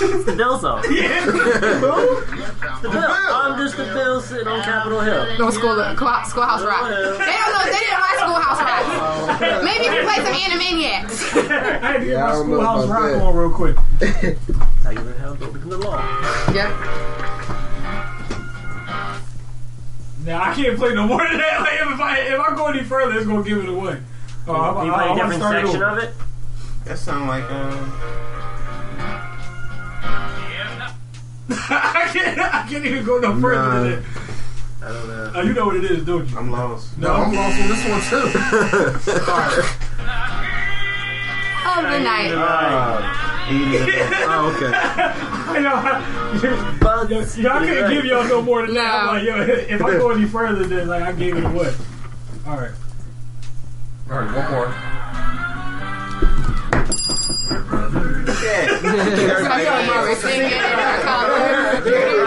It's 0.00 0.24
the 0.24 0.34
Bill 0.36 0.58
song. 0.58 0.84
Yeah. 0.90 1.24
The 1.24 2.88
Bill. 2.90 3.02
I'm 3.02 3.58
just 3.58 3.76
the 3.76 3.84
Bill 3.84 4.20
sitting 4.20 4.46
on 4.46 4.62
Capitol 4.62 5.00
Hill. 5.00 5.38
No 5.38 5.50
school, 5.50 5.74
school 5.96 6.12
schoolhouse 6.26 6.62
rock. 6.64 6.88
They 6.88 6.94
don't 6.94 7.18
know. 7.18 7.64
They 7.64 7.80
didn't 7.80 7.98
watch 7.98 8.18
schoolhouse 8.18 8.60
rock. 8.60 9.40
Maybe 9.64 9.84
if 9.86 9.92
we 9.92 10.00
play 10.04 10.20
some 10.24 10.34
Animaniacs. 10.34 11.50
I 11.50 11.78
had 11.78 11.98
to 11.98 12.04
get 12.04 12.08
Yeah, 12.08 12.24
my 12.26 12.32
don't 12.32 12.50
know 12.50 12.56
Schoolhouse 12.56 12.84
about 12.84 13.00
Rock 13.00 13.10
that. 13.12 13.22
on 13.22 13.36
real 13.36 13.50
quick. 13.50 13.76
How 14.84 14.90
you 14.90 15.00
learn 15.00 15.16
how 15.18 15.34
to 15.34 15.46
become 15.48 15.70
the 15.70 15.78
law. 15.78 15.98
Yep. 16.54 16.70
Now 20.24 20.42
I 20.42 20.54
can't 20.54 20.76
play 20.78 20.94
no 20.94 21.06
more 21.06 21.26
than 21.26 21.38
that. 21.38 21.60
Like, 21.60 21.80
if 21.94 22.00
I 22.00 22.18
if 22.20 22.40
I 22.40 22.54
go 22.54 22.66
any 22.66 22.84
further, 22.84 23.16
it's 23.18 23.26
gonna 23.26 23.42
give 23.42 23.58
it 23.58 23.68
away. 23.68 24.00
Oh, 24.46 24.54
I'm, 24.54 24.86
you 24.86 24.92
I'm, 24.92 24.98
play 24.98 25.06
a 25.06 25.10
I'm 25.10 25.16
different 25.30 25.42
section 25.42 25.82
over. 25.82 25.98
of 25.98 26.04
it? 26.04 26.14
That 26.84 26.98
sound 26.98 27.28
like 27.28 27.44
um. 27.50 27.92
Can't. 32.68 32.84
Even 32.86 33.04
go 33.04 33.18
no 33.18 33.40
further 33.40 33.56
Nah. 33.62 33.82
than 33.82 33.90
that. 33.90 34.04
I 34.80 34.92
don't 34.92 35.08
know. 35.08 35.32
Oh, 35.34 35.42
you 35.42 35.52
know 35.54 35.66
what 35.66 35.76
it 35.76 35.84
is, 35.90 36.04
don't 36.04 36.28
you? 36.28 36.38
I'm 36.38 36.50
lost. 36.50 36.96
No, 36.98 37.08
No, 37.08 37.14
I'm 37.24 37.32
lost 37.34 37.60
on 37.60 37.68
this 37.68 37.84
one 37.88 38.00
too. 38.08 39.68
Oh, 41.70 41.82
good 41.82 42.02
night. 42.02 42.32
Uh, 42.32 43.24
Oh, 43.50 44.52
okay. 44.56 44.70
yo, 45.60 45.70
yo, 46.42 47.38
yo, 47.38 47.50
I 47.50 47.66
couldn't 47.66 47.90
give 47.90 48.04
y'all 48.04 48.24
no 48.24 48.42
more 48.42 48.62
than 48.66 48.74
that. 48.74 48.94
I'm 48.94 49.06
like, 49.06 49.24
yo, 49.24 49.40
if 49.42 49.80
I 49.82 49.90
go 49.92 50.10
any 50.10 50.26
further, 50.26 50.64
then 50.66 50.88
like 50.88 51.02
I 51.02 51.12
gave 51.12 51.36
it 51.36 51.44
away. 51.44 51.72
All 52.46 52.56
right. 52.56 52.70
All 54.10 54.18
right, 54.18 54.34
one 54.34 54.50
more. 54.50 54.74
Give 61.84 62.17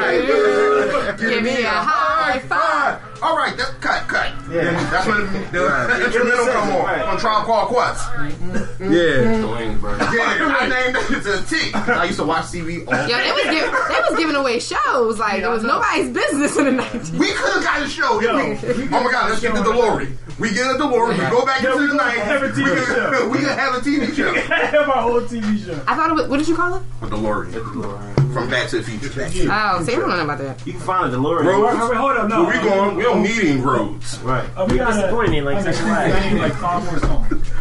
All 3.22 3.38
right, 3.38 3.55
that, 3.55 3.80
cut, 3.82 4.07
cut. 4.07 4.34
Yeah, 4.49 4.72
that's 4.89 5.05
when 5.05 5.22
the, 5.28 5.59
the 5.59 6.05
instrumental 6.05 6.45
come 6.47 6.69
on 6.72 6.99
on 7.01 7.19
Tribe 7.19 7.45
Called 7.45 7.67
Quest. 7.69 8.01
Mm-hmm. 8.09 8.51
Mm-hmm. 8.51 8.93
Yeah. 8.93 9.38
Mm-hmm. 9.45 10.15
Yeah, 10.17 10.57
I 10.59 10.67
named 10.67 10.97
it 10.97 11.22
to 11.24 11.38
a 11.38 11.41
T. 11.45 11.72
I 11.74 12.05
used 12.05 12.17
to 12.17 12.26
watch 12.26 12.45
TV 12.45 12.82
all 12.88 12.93
Yo, 13.07 13.17
they 13.17 13.32
was, 13.32 13.43
give, 13.43 13.69
they 13.72 13.99
was 14.09 14.17
giving 14.17 14.36
away 14.36 14.59
shows 14.59 15.19
like 15.19 15.43
it 15.43 15.47
was 15.49 15.63
nobody's 15.63 16.09
business 16.09 16.57
in 16.57 16.65
the 16.78 16.82
90s. 16.84 17.11
We 17.17 17.28
could 17.34 17.53
have 17.53 17.63
got 17.63 17.82
a 17.84 17.88
show. 17.88 18.19
if 18.22 18.78
we, 18.78 18.84
oh 18.86 19.03
my 19.03 19.11
God, 19.11 19.30
let's 19.30 19.41
get 19.41 19.53
the 19.53 19.61
DeLorean. 19.61 20.15
We 20.39 20.49
get 20.53 20.65
a 20.65 20.80
DeLorean. 20.80 21.19
We 21.19 21.30
go 21.30 21.45
back 21.45 21.61
Yeah, 21.61 21.74
into 21.74 21.88
the 21.89 21.93
night. 21.93 22.17
have 22.17 22.41
a 22.41 22.49
TV 22.49 22.57
we 22.57 22.63
could, 22.76 22.86
show. 22.88 23.30
We 23.30 23.38
could 23.38 23.47
have 23.57 23.76
a 23.76 23.80
TV 23.80 24.15
show. 24.17 24.34
have 24.34 24.89
our 24.89 25.09
own 25.11 25.28
TV 25.28 25.63
show. 25.63 25.80
I 25.88 25.95
thought 25.95 26.09
it 26.09 26.13
was, 26.13 26.28
what 26.28 26.38
did 26.39 26.47
you 26.47 26.55
call 26.55 26.74
it? 26.76 26.82
A 27.03 27.05
DeLorean. 27.05 28.30
From 28.34 28.49
Back 28.49 28.69
to 28.69 28.77
the 28.79 28.84
Future. 28.84 29.49
Oh, 29.51 29.84
see, 29.84 29.93
I 29.93 29.95
don't 29.95 30.09
know 30.09 30.23
about 30.23 30.38
that. 30.39 30.65
You 30.65 30.73
can 30.73 30.82
find 30.82 31.13
a 31.13 31.17
DeLorean. 31.17 31.45
Roads. 31.45 31.89
Wait, 31.89 31.97
hold 31.97 32.17
up, 32.17 32.29
no. 32.29 32.43
Where 32.45 32.61
we 32.61 32.69
going? 32.69 32.95
We 32.95 33.03
don't 33.03 33.23
need 33.23 33.39
any 33.39 33.59
roads. 33.61 34.19
Right. 34.19 34.47
Oh, 34.55 34.65
we 34.67 34.77
got 34.77 34.93
disappointed 34.93 35.38
in, 35.38 35.45
like, 35.45 35.65
I 35.65 36.29
need 36.32 36.39
like 36.39 36.53
five 36.55 36.84
more 36.86 36.99
songs. 36.99 37.51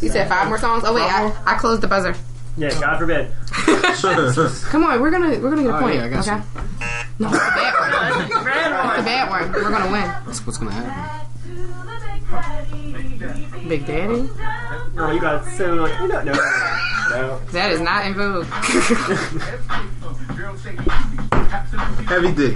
You 0.00 0.08
said 0.10 0.28
five 0.28 0.46
more 0.48 0.58
songs? 0.58 0.84
Oh 0.86 0.94
wait, 0.94 1.02
I, 1.02 1.34
I 1.44 1.58
closed 1.58 1.82
the 1.82 1.88
buzzer. 1.88 2.14
Yeah, 2.56 2.70
God 2.80 2.98
forbid. 2.98 3.32
Come 4.70 4.84
on, 4.84 5.00
we're 5.00 5.10
gonna 5.10 5.38
we're 5.40 5.50
gonna 5.50 5.62
get 5.62 5.72
a 5.72 5.76
Oh, 5.76 5.80
point. 5.80 5.94
yeah, 5.96 6.04
I 6.04 6.08
got 6.08 6.28
okay. 6.28 6.42
No, 7.18 7.28
it's 7.32 7.36
a 7.36 8.44
bad 8.44 8.84
one. 8.84 8.90
It's 8.90 9.00
a 9.00 9.04
bad 9.04 9.28
one. 9.30 9.52
We're 9.52 9.70
gonna 9.70 9.90
win. 9.90 10.02
That's 10.26 10.46
what's 10.46 10.58
gonna 10.58 10.72
happen. 10.72 11.26
Big 13.68 13.86
Daddy. 13.86 14.28
No, 14.94 15.10
you 15.10 15.20
got 15.20 15.44
so 15.44 15.74
like, 15.74 16.00
no, 16.00 16.22
no. 16.22 16.32
No. 16.32 17.40
That 17.52 17.70
is 17.70 17.80
not 17.82 18.06
in 18.06 18.14
vogue. 18.14 18.46
Heavy 22.06 22.32
D. 22.32 22.54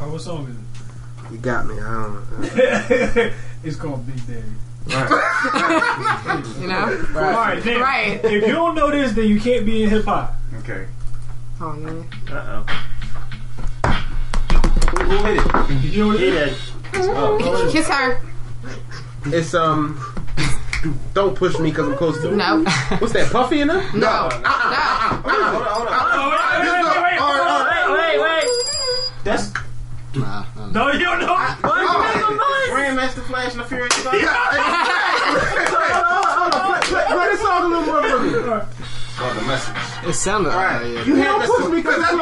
Oh, 0.00 0.10
what 0.10 0.20
song 0.22 0.48
is 0.48 0.56
it? 0.56 1.32
You 1.32 1.38
got 1.38 1.66
me. 1.66 1.74
I 1.74 1.92
don't 1.92 2.14
know. 2.14 3.32
it's 3.62 3.76
called 3.76 4.06
Big 4.06 4.26
Daddy. 4.26 4.40
you 6.60 6.66
know. 6.66 7.04
All 7.14 7.20
right, 7.20 7.60
then, 7.62 7.80
Right. 7.80 8.24
If 8.24 8.46
you 8.46 8.52
don't 8.52 8.74
know 8.74 8.90
this, 8.90 9.12
then 9.12 9.28
you 9.28 9.38
can't 9.38 9.66
be 9.66 9.82
in 9.82 9.90
hip 9.90 10.06
hop. 10.06 10.34
Okay. 10.60 10.86
Oh 11.60 11.72
man. 11.74 12.08
Uh 12.30 12.64
Who, 14.96 15.04
who 15.04 15.16
hit 15.26 15.36
it? 15.36 15.92
You 15.92 15.98
know 16.00 16.08
what 16.08 16.16
oh. 16.16 17.38
He 17.38 17.48
it 17.48 17.66
is? 17.66 17.72
Kiss 17.72 17.88
her. 17.88 18.22
It's 19.26 19.54
um. 19.54 19.98
Don't 21.12 21.36
push 21.36 21.58
me 21.58 21.70
because 21.70 21.88
I'm 21.88 21.96
close 21.96 22.20
to. 22.22 22.34
No. 22.34 22.64
What's 22.98 23.12
that? 23.12 23.30
Puffy 23.30 23.60
in 23.60 23.68
there? 23.68 23.82
No. 23.92 23.98
No. 23.98 24.08
Hold 24.08 24.40
on, 24.40 25.54
hold 25.66 25.88
on. 25.88 25.92
Oh, 25.92 26.30
wait, 26.30 26.40
wait, 26.64 26.72
wait, 26.72 26.84
wait, 26.88 27.02
wait. 27.02 27.20
All 27.20 27.34
right, 27.36 27.44
all 27.50 27.64
right. 27.66 28.16
Wait, 28.16 28.18
wait, 28.18 28.46
wait. 28.46 29.24
That's 29.24 29.52
Nah, 30.14 30.44
nah. 30.56 30.70
No, 30.70 30.90
you 30.92 31.04
don't 31.04 31.20
know. 31.20 31.36
Grandmaster 32.72 33.22
Flash 33.26 33.52
and 33.52 33.60
the 33.60 33.64
Furious 33.64 33.94
Five. 33.98 34.20
Play 36.90 37.26
this 37.30 37.40
song 37.40 37.62
a 37.62 37.68
little 37.68 37.84
more 37.86 38.02
for 38.02 38.18
me. 38.18 38.30
Oh, 39.22 39.34
the 39.38 39.42
message. 39.46 40.08
It 40.08 40.14
sounded. 40.14 40.50
Uh, 40.50 40.80
yeah. 40.82 41.04
You 41.04 41.14
don't 41.14 41.44
push 41.44 41.68
me 41.68 41.76
because 41.76 41.98
That's 42.00 42.12
I'm 42.12 42.18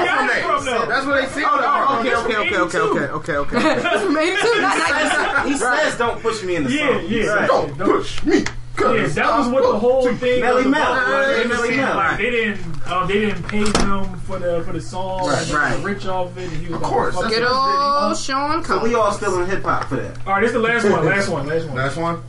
what 0.00 0.18
close. 0.18 0.34
they 0.34 0.42
From 0.42 0.64
there. 0.64 0.86
That's 0.86 1.06
what 1.06 1.20
they 1.20 1.26
say. 1.28 1.42
Oh, 1.46 1.98
okay, 2.00 2.14
okay, 2.14 2.36
okay, 2.36 2.58
okay, 2.58 2.78
okay, 2.78 3.06
okay, 3.08 3.36
okay. 3.36 4.08
Made 4.08 4.32
it 4.32 4.40
too. 4.40 4.60
Not 4.60 4.78
like 4.78 5.46
He 5.46 5.56
says, 5.56 5.98
"Don't 5.98 6.20
push 6.22 6.42
me 6.42 6.56
in 6.56 6.64
the 6.64 6.70
Yeah, 6.72 7.00
song." 7.00 7.06
yeah. 7.08 7.26
Right. 7.34 7.48
Don't 7.48 7.78
push 7.78 8.24
me. 8.24 8.44
Yeah, 8.76 9.06
that 9.06 9.38
was 9.38 9.48
what 9.48 9.62
the 9.62 9.78
whole 9.78 10.12
thing 10.16 10.42
Melle 10.42 10.56
was 10.56 10.66
Mel. 10.66 10.82
about. 10.82 11.26
They, 11.28 11.44
Melle 11.44 11.48
was 11.50 11.60
saying, 11.68 11.80
like, 11.80 12.18
they 12.18 12.30
didn't, 12.30 12.82
uh, 12.88 13.06
they 13.06 13.14
didn't 13.20 13.42
pay 13.44 13.58
him 13.58 14.18
for 14.20 14.38
the 14.40 14.62
for 14.66 14.72
the 14.72 14.80
song. 14.80 15.28
Right, 15.28 15.44
they 15.46 15.54
right. 15.54 15.84
rich 15.84 16.06
off 16.06 16.36
it. 16.36 16.42
And 16.48 16.52
he 16.56 16.66
was 16.66 16.74
Of 16.76 16.82
like, 16.82 16.90
course, 16.90 17.14
fuck 17.14 17.22
that's 17.24 17.36
it. 17.36 17.38
good 17.38 17.48
old 17.48 18.18
Sean 18.18 18.64
So 18.64 18.82
we 18.82 18.94
all 18.96 19.12
still 19.12 19.40
in 19.42 19.48
hip 19.48 19.62
hop 19.62 19.84
for 19.84 19.96
that. 19.96 20.18
All 20.26 20.32
right, 20.34 20.40
this 20.40 20.48
is 20.48 20.54
the 20.54 20.58
last 20.58 20.84
one. 20.90 21.04
Last 21.06 21.28
one. 21.28 21.46
Last 21.46 21.66
one. 21.66 21.76
Last 21.76 21.96
one. 21.96 22.22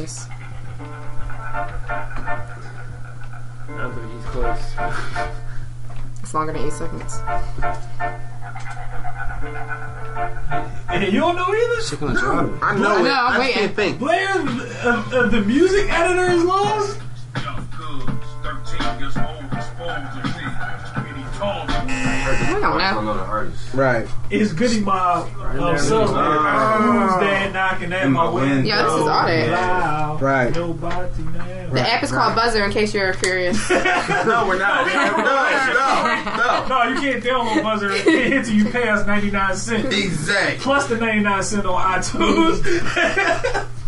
This. 0.00 0.26
No, 3.68 3.92
but 3.94 4.04
he's 4.10 4.24
close. 4.26 4.72
It's 6.22 6.34
longer 6.34 6.52
than 6.52 6.62
eight 6.64 6.72
seconds. 6.72 7.20
And 10.88 11.12
you 11.12 11.20
don't 11.20 11.36
know 11.36 11.54
either. 11.54 11.82
Chicken 11.82 12.08
on 12.08 12.14
job. 12.16 12.58
I 12.62 12.76
know 12.78 12.96
I 12.96 13.00
it. 13.00 13.04
know, 13.04 13.10
I'm 13.12 13.40
I 13.40 13.44
just 13.46 13.58
can't 13.58 13.76
think. 13.76 13.98
Blair, 13.98 14.28
uh, 14.28 15.10
uh, 15.12 15.26
the 15.28 15.40
music 15.42 15.90
editor 15.90 16.30
is 16.32 16.44
lost. 16.44 17.00
I 22.62 22.92
don't 22.92 23.04
know. 23.04 23.12
know 23.12 23.18
the 23.18 23.24
artist. 23.24 23.74
Right. 23.74 24.06
It's 24.30 24.52
Goodie 24.52 24.80
Mob. 24.80 25.28
Um, 25.40 25.78
so, 25.78 26.06
who's 26.06 26.10
that 26.12 27.52
knocking 27.52 27.92
at 27.92 28.08
my 28.10 28.28
window? 28.28 28.62
Yeah, 28.62 28.82
this 28.82 28.92
is 28.92 29.00
all 29.00 29.06
that. 29.06 29.50
Loud. 29.50 30.22
Right. 30.22 30.54
Nobody 30.54 31.22
now. 31.22 31.70
The 31.72 31.80
app 31.80 32.02
is 32.02 32.10
called 32.10 32.34
Buzzer. 32.34 32.64
In 32.64 32.70
case 32.72 32.92
you're 32.92 33.14
curious. 33.14 33.70
no, 33.70 34.44
we're 34.46 34.58
not. 34.58 34.86
no, 35.16 35.16
no, 35.16 35.24
no. 35.24 36.66
No, 36.68 36.82
you 36.94 37.00
can't 37.00 37.24
download 37.24 37.62
Buzzer 37.62 37.90
until 37.92 38.54
you 38.54 38.64
pay 38.70 38.88
us 38.88 39.06
ninety 39.06 39.30
nine 39.30 39.56
cents. 39.56 39.94
Exactly. 39.94 40.58
Plus 40.58 40.86
the 40.88 40.96
ninety 40.96 41.20
nine 41.22 41.42
cent 41.42 41.66
on 41.66 42.00
iTunes. 42.00 43.68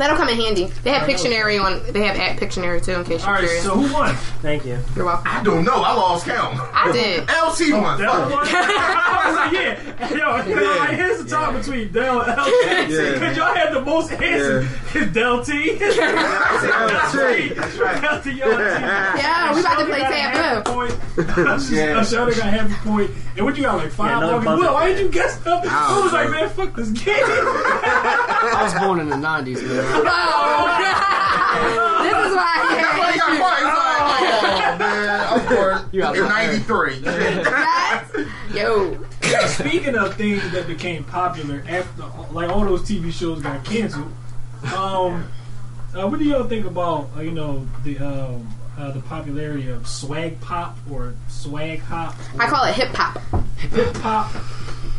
That'll 0.00 0.16
come 0.16 0.28
in 0.30 0.36
handy. 0.36 0.64
They 0.82 0.90
have 0.90 1.06
Pictionary 1.08 1.62
on. 1.62 1.80
They 1.92 2.02
have 2.04 2.16
app 2.16 2.38
Pictionary 2.38 2.82
too. 2.82 2.92
In 2.92 3.04
case 3.04 3.20
you're 3.20 3.28
All 3.28 3.34
right, 3.34 3.40
curious. 3.44 3.62
so 3.64 3.74
who 3.76 3.92
won? 3.92 4.14
Thank 4.40 4.64
you. 4.64 4.78
You're 4.96 5.04
welcome. 5.04 5.26
I 5.30 5.42
don't 5.42 5.64
know. 5.64 5.82
I 5.82 5.92
lost 5.92 6.24
count. 6.26 6.58
I 6.74 6.90
did. 6.90 7.20
LT 7.28 7.80
won. 7.82 7.98
Del 8.00 8.10
Fuck. 8.12 8.30
won? 8.30 8.46
I 8.50 9.22
was 9.26 9.36
like, 9.36 9.52
yeah. 9.52 10.10
Yo, 10.10 10.60
Yeah. 10.60 10.78
like, 10.80 10.90
here's 10.96 11.22
the 11.22 11.28
talk 11.28 11.54
between 11.54 11.92
Del 11.92 12.20
and 12.22 12.40
LT. 12.40 12.48
Yeah. 12.90 13.12
Because 13.12 13.36
y'all 13.36 13.54
had 13.54 13.72
the 13.74 13.82
most 13.82 14.10
answers. 14.12 15.12
Del 15.12 15.44
T. 15.44 15.74
That's 15.74 15.98
right. 15.98 17.54
That's 17.56 17.76
right. 17.76 18.00
Del 18.00 18.22
T, 18.22 18.30
yo, 18.32 18.46
T. 18.56 18.62
Yeah, 18.62 19.54
we 19.54 19.60
about 19.60 19.78
to 19.80 19.84
play 19.86 20.00
Shawty 20.00 20.02
got 20.02 20.12
a 20.12 20.16
half 20.16 20.64
taboo. 20.64 20.72
point. 20.72 20.94
Yeah. 21.70 21.98
Uh, 21.98 22.04
Shawty 22.04 22.36
got 22.36 22.46
half 22.52 22.70
a 22.86 22.88
point. 22.88 23.10
And 23.36 23.44
what 23.46 23.56
you 23.56 23.62
got, 23.62 23.76
like 23.76 23.92
five 23.92 24.20
no 24.20 24.26
buckets? 24.30 24.44
buzzer. 24.46 24.62
Well, 24.62 24.74
why 24.74 24.88
did 24.88 24.98
you 25.00 25.08
guess 25.08 25.36
that? 25.38 25.64
I 25.66 26.00
was 26.02 26.12
like, 26.12 26.30
man. 26.30 26.40
man, 26.40 26.48
fuck 26.50 26.74
this 26.76 26.90
game. 26.90 27.14
I 28.42 28.62
was 28.64 28.74
born 28.74 29.00
in 29.00 29.08
the 29.08 29.16
'90s, 29.16 29.62
man. 29.66 30.06
Oh, 31.52 32.02
this 32.02 32.12
is 32.12 32.34
why 32.36 32.54
I 32.56 32.62
That's 32.80 32.98
why 32.98 33.12
he 33.12 33.18
got 33.18 33.32
quiet. 33.38 33.58
He's 33.58 34.42
like, 34.42 34.64
oh, 34.64 34.78
man. 34.78 35.40
Of 35.40 35.46
course. 35.46 35.82
You 35.92 36.04
out 36.04 36.16
In 36.16 36.22
there. 36.22 36.30
93. 36.30 36.98
Yes. 37.00 38.26
Yo. 38.54 39.04
Yeah, 39.30 39.46
speaking 39.46 39.96
of 39.96 40.14
things 40.16 40.48
that 40.52 40.66
became 40.66 41.04
popular 41.04 41.62
after, 41.68 42.04
like 42.32 42.48
all 42.50 42.64
those 42.64 42.82
TV 42.82 43.12
shows 43.12 43.42
got 43.42 43.64
canceled. 43.64 44.12
Um, 44.74 45.28
uh, 45.94 46.06
what 46.08 46.18
do 46.18 46.24
y'all 46.24 46.44
think 46.44 46.66
about 46.66 47.10
uh, 47.16 47.20
you 47.20 47.32
know 47.32 47.66
the 47.84 47.98
um, 47.98 48.48
uh, 48.78 48.92
the 48.92 49.00
popularity 49.00 49.68
of 49.68 49.86
swag 49.86 50.40
pop 50.40 50.78
or 50.90 51.14
swag 51.28 51.80
hop? 51.80 52.14
I 52.38 52.46
call 52.46 52.64
it 52.64 52.74
hip 52.74 52.88
hop. 52.94 53.20
hip 53.58 53.96
hop. 53.96 54.34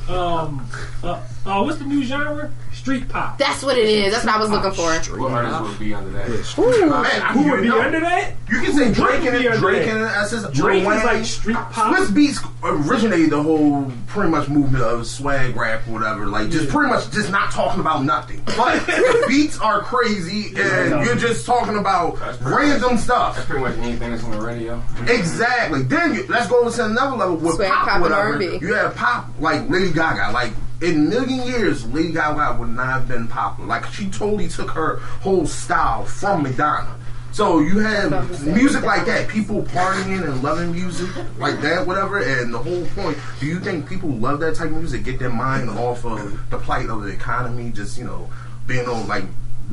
Um, 0.09 0.67
uh, 1.03 1.21
uh, 1.45 1.63
what's 1.63 1.77
the 1.77 1.85
new 1.85 2.03
genre? 2.03 2.51
Street 2.81 3.07
pop. 3.09 3.37
That's 3.37 3.61
what 3.61 3.77
it 3.77 3.87
is. 3.87 4.11
That's 4.11 4.25
what 4.25 4.33
I 4.35 4.39
was 4.39 4.49
looking 4.49 4.71
for. 4.71 4.89
What 5.19 5.31
artist 5.33 5.61
would 5.61 5.77
be 5.79 5.93
under 5.93 6.09
that? 6.13 6.27
Man, 6.27 7.21
I 7.21 7.33
Who 7.33 7.51
would 7.51 7.61
be 7.61 7.67
know. 7.69 7.79
under 7.79 7.99
that? 7.99 8.33
You 8.49 8.59
can 8.59 8.73
say 8.73 8.91
Drake 8.91 9.21
in 9.21 9.25
Who 9.27 9.31
would 9.33 9.39
be 9.39 9.45
it. 9.45 9.51
under 9.53 9.59
Drake 9.59 9.85
that? 9.85 9.95
in 9.97 10.01
it. 10.01 10.05
That's 10.05 10.31
just 10.31 10.51
Drake 10.51 10.83
Lil 10.83 10.91
is 10.97 11.03
Wayne. 11.03 11.05
like 11.17 11.25
street 11.25 11.53
pop. 11.57 11.95
Swizz 11.95 12.07
Beatz 12.07 12.89
originated 12.89 13.29
the 13.29 13.43
whole 13.43 13.91
pretty 14.07 14.31
much 14.31 14.49
movement 14.49 14.83
of 14.83 15.05
swag 15.05 15.55
rap 15.55 15.87
or 15.87 15.91
whatever. 15.93 16.25
Like 16.25 16.49
just 16.49 16.65
Yeah. 16.65 16.71
pretty 16.73 16.89
much 16.89 17.11
just 17.11 17.29
not 17.29 17.51
talking 17.51 17.81
about 17.81 18.03
nothing. 18.03 18.41
But 18.57 18.83
the 18.87 19.25
beats 19.29 19.59
are 19.59 19.81
crazy 19.81 20.47
and 20.59 21.05
you're 21.05 21.15
just 21.15 21.45
talking 21.45 21.77
about 21.77 22.17
That's 22.19 22.37
pretty 22.37 22.55
random 22.71 22.89
That's 22.93 23.03
stuff. 23.03 23.45
pretty 23.45 23.63
much 23.63 23.77
anything 23.77 24.09
that's 24.09 24.23
on 24.23 24.31
the 24.31 24.41
radio. 24.41 24.77
Mm-hmm. 24.79 25.07
Exactly. 25.07 25.83
Then 25.83 26.15
you, 26.15 26.25
let's 26.29 26.47
go 26.47 26.67
to 26.67 26.85
another 26.85 27.15
level 27.15 27.35
with 27.35 27.57
Swag 27.57 27.69
pop, 27.69 27.83
pop 27.85 27.93
and 27.93 28.01
whatever. 28.01 28.21
R&B. 28.33 28.57
You 28.59 28.73
have 28.73 28.95
pop 28.95 29.27
like 29.39 29.69
Lady 29.69 29.91
Gaga. 29.91 30.31
Like 30.33 30.51
in 30.81 30.95
a 30.95 31.09
million 31.09 31.45
years, 31.45 31.85
Lady 31.93 32.11
Gaga 32.11 32.59
would 32.59 32.69
not 32.69 32.87
have 32.87 33.07
been 33.07 33.27
popular. 33.27 33.67
Like 33.67 33.85
she 33.85 34.09
totally 34.09 34.47
took 34.47 34.71
her 34.71 34.97
whole 34.97 35.45
style 35.45 36.05
from 36.05 36.43
Madonna. 36.43 36.95
So 37.31 37.59
you 37.59 37.79
have 37.79 38.45
music 38.45 38.83
like 38.83 39.05
that, 39.05 39.29
people 39.29 39.63
partying 39.63 40.25
and 40.25 40.43
loving 40.43 40.73
music 40.73 41.09
like 41.37 41.61
that, 41.61 41.87
whatever. 41.87 42.17
And 42.17 42.53
the 42.53 42.57
whole 42.57 42.85
point: 42.87 43.17
Do 43.39 43.45
you 43.45 43.59
think 43.59 43.87
people 43.87 44.09
love 44.09 44.41
that 44.41 44.55
type 44.55 44.69
of 44.69 44.77
music? 44.77 45.05
Get 45.05 45.19
their 45.19 45.29
mind 45.29 45.69
off 45.69 46.03
of 46.03 46.49
the 46.49 46.57
plight 46.57 46.89
of 46.89 47.03
the 47.03 47.09
economy, 47.09 47.71
just 47.71 47.97
you 47.97 48.03
know, 48.03 48.29
being 48.67 48.85
on 48.87 49.07
like 49.07 49.23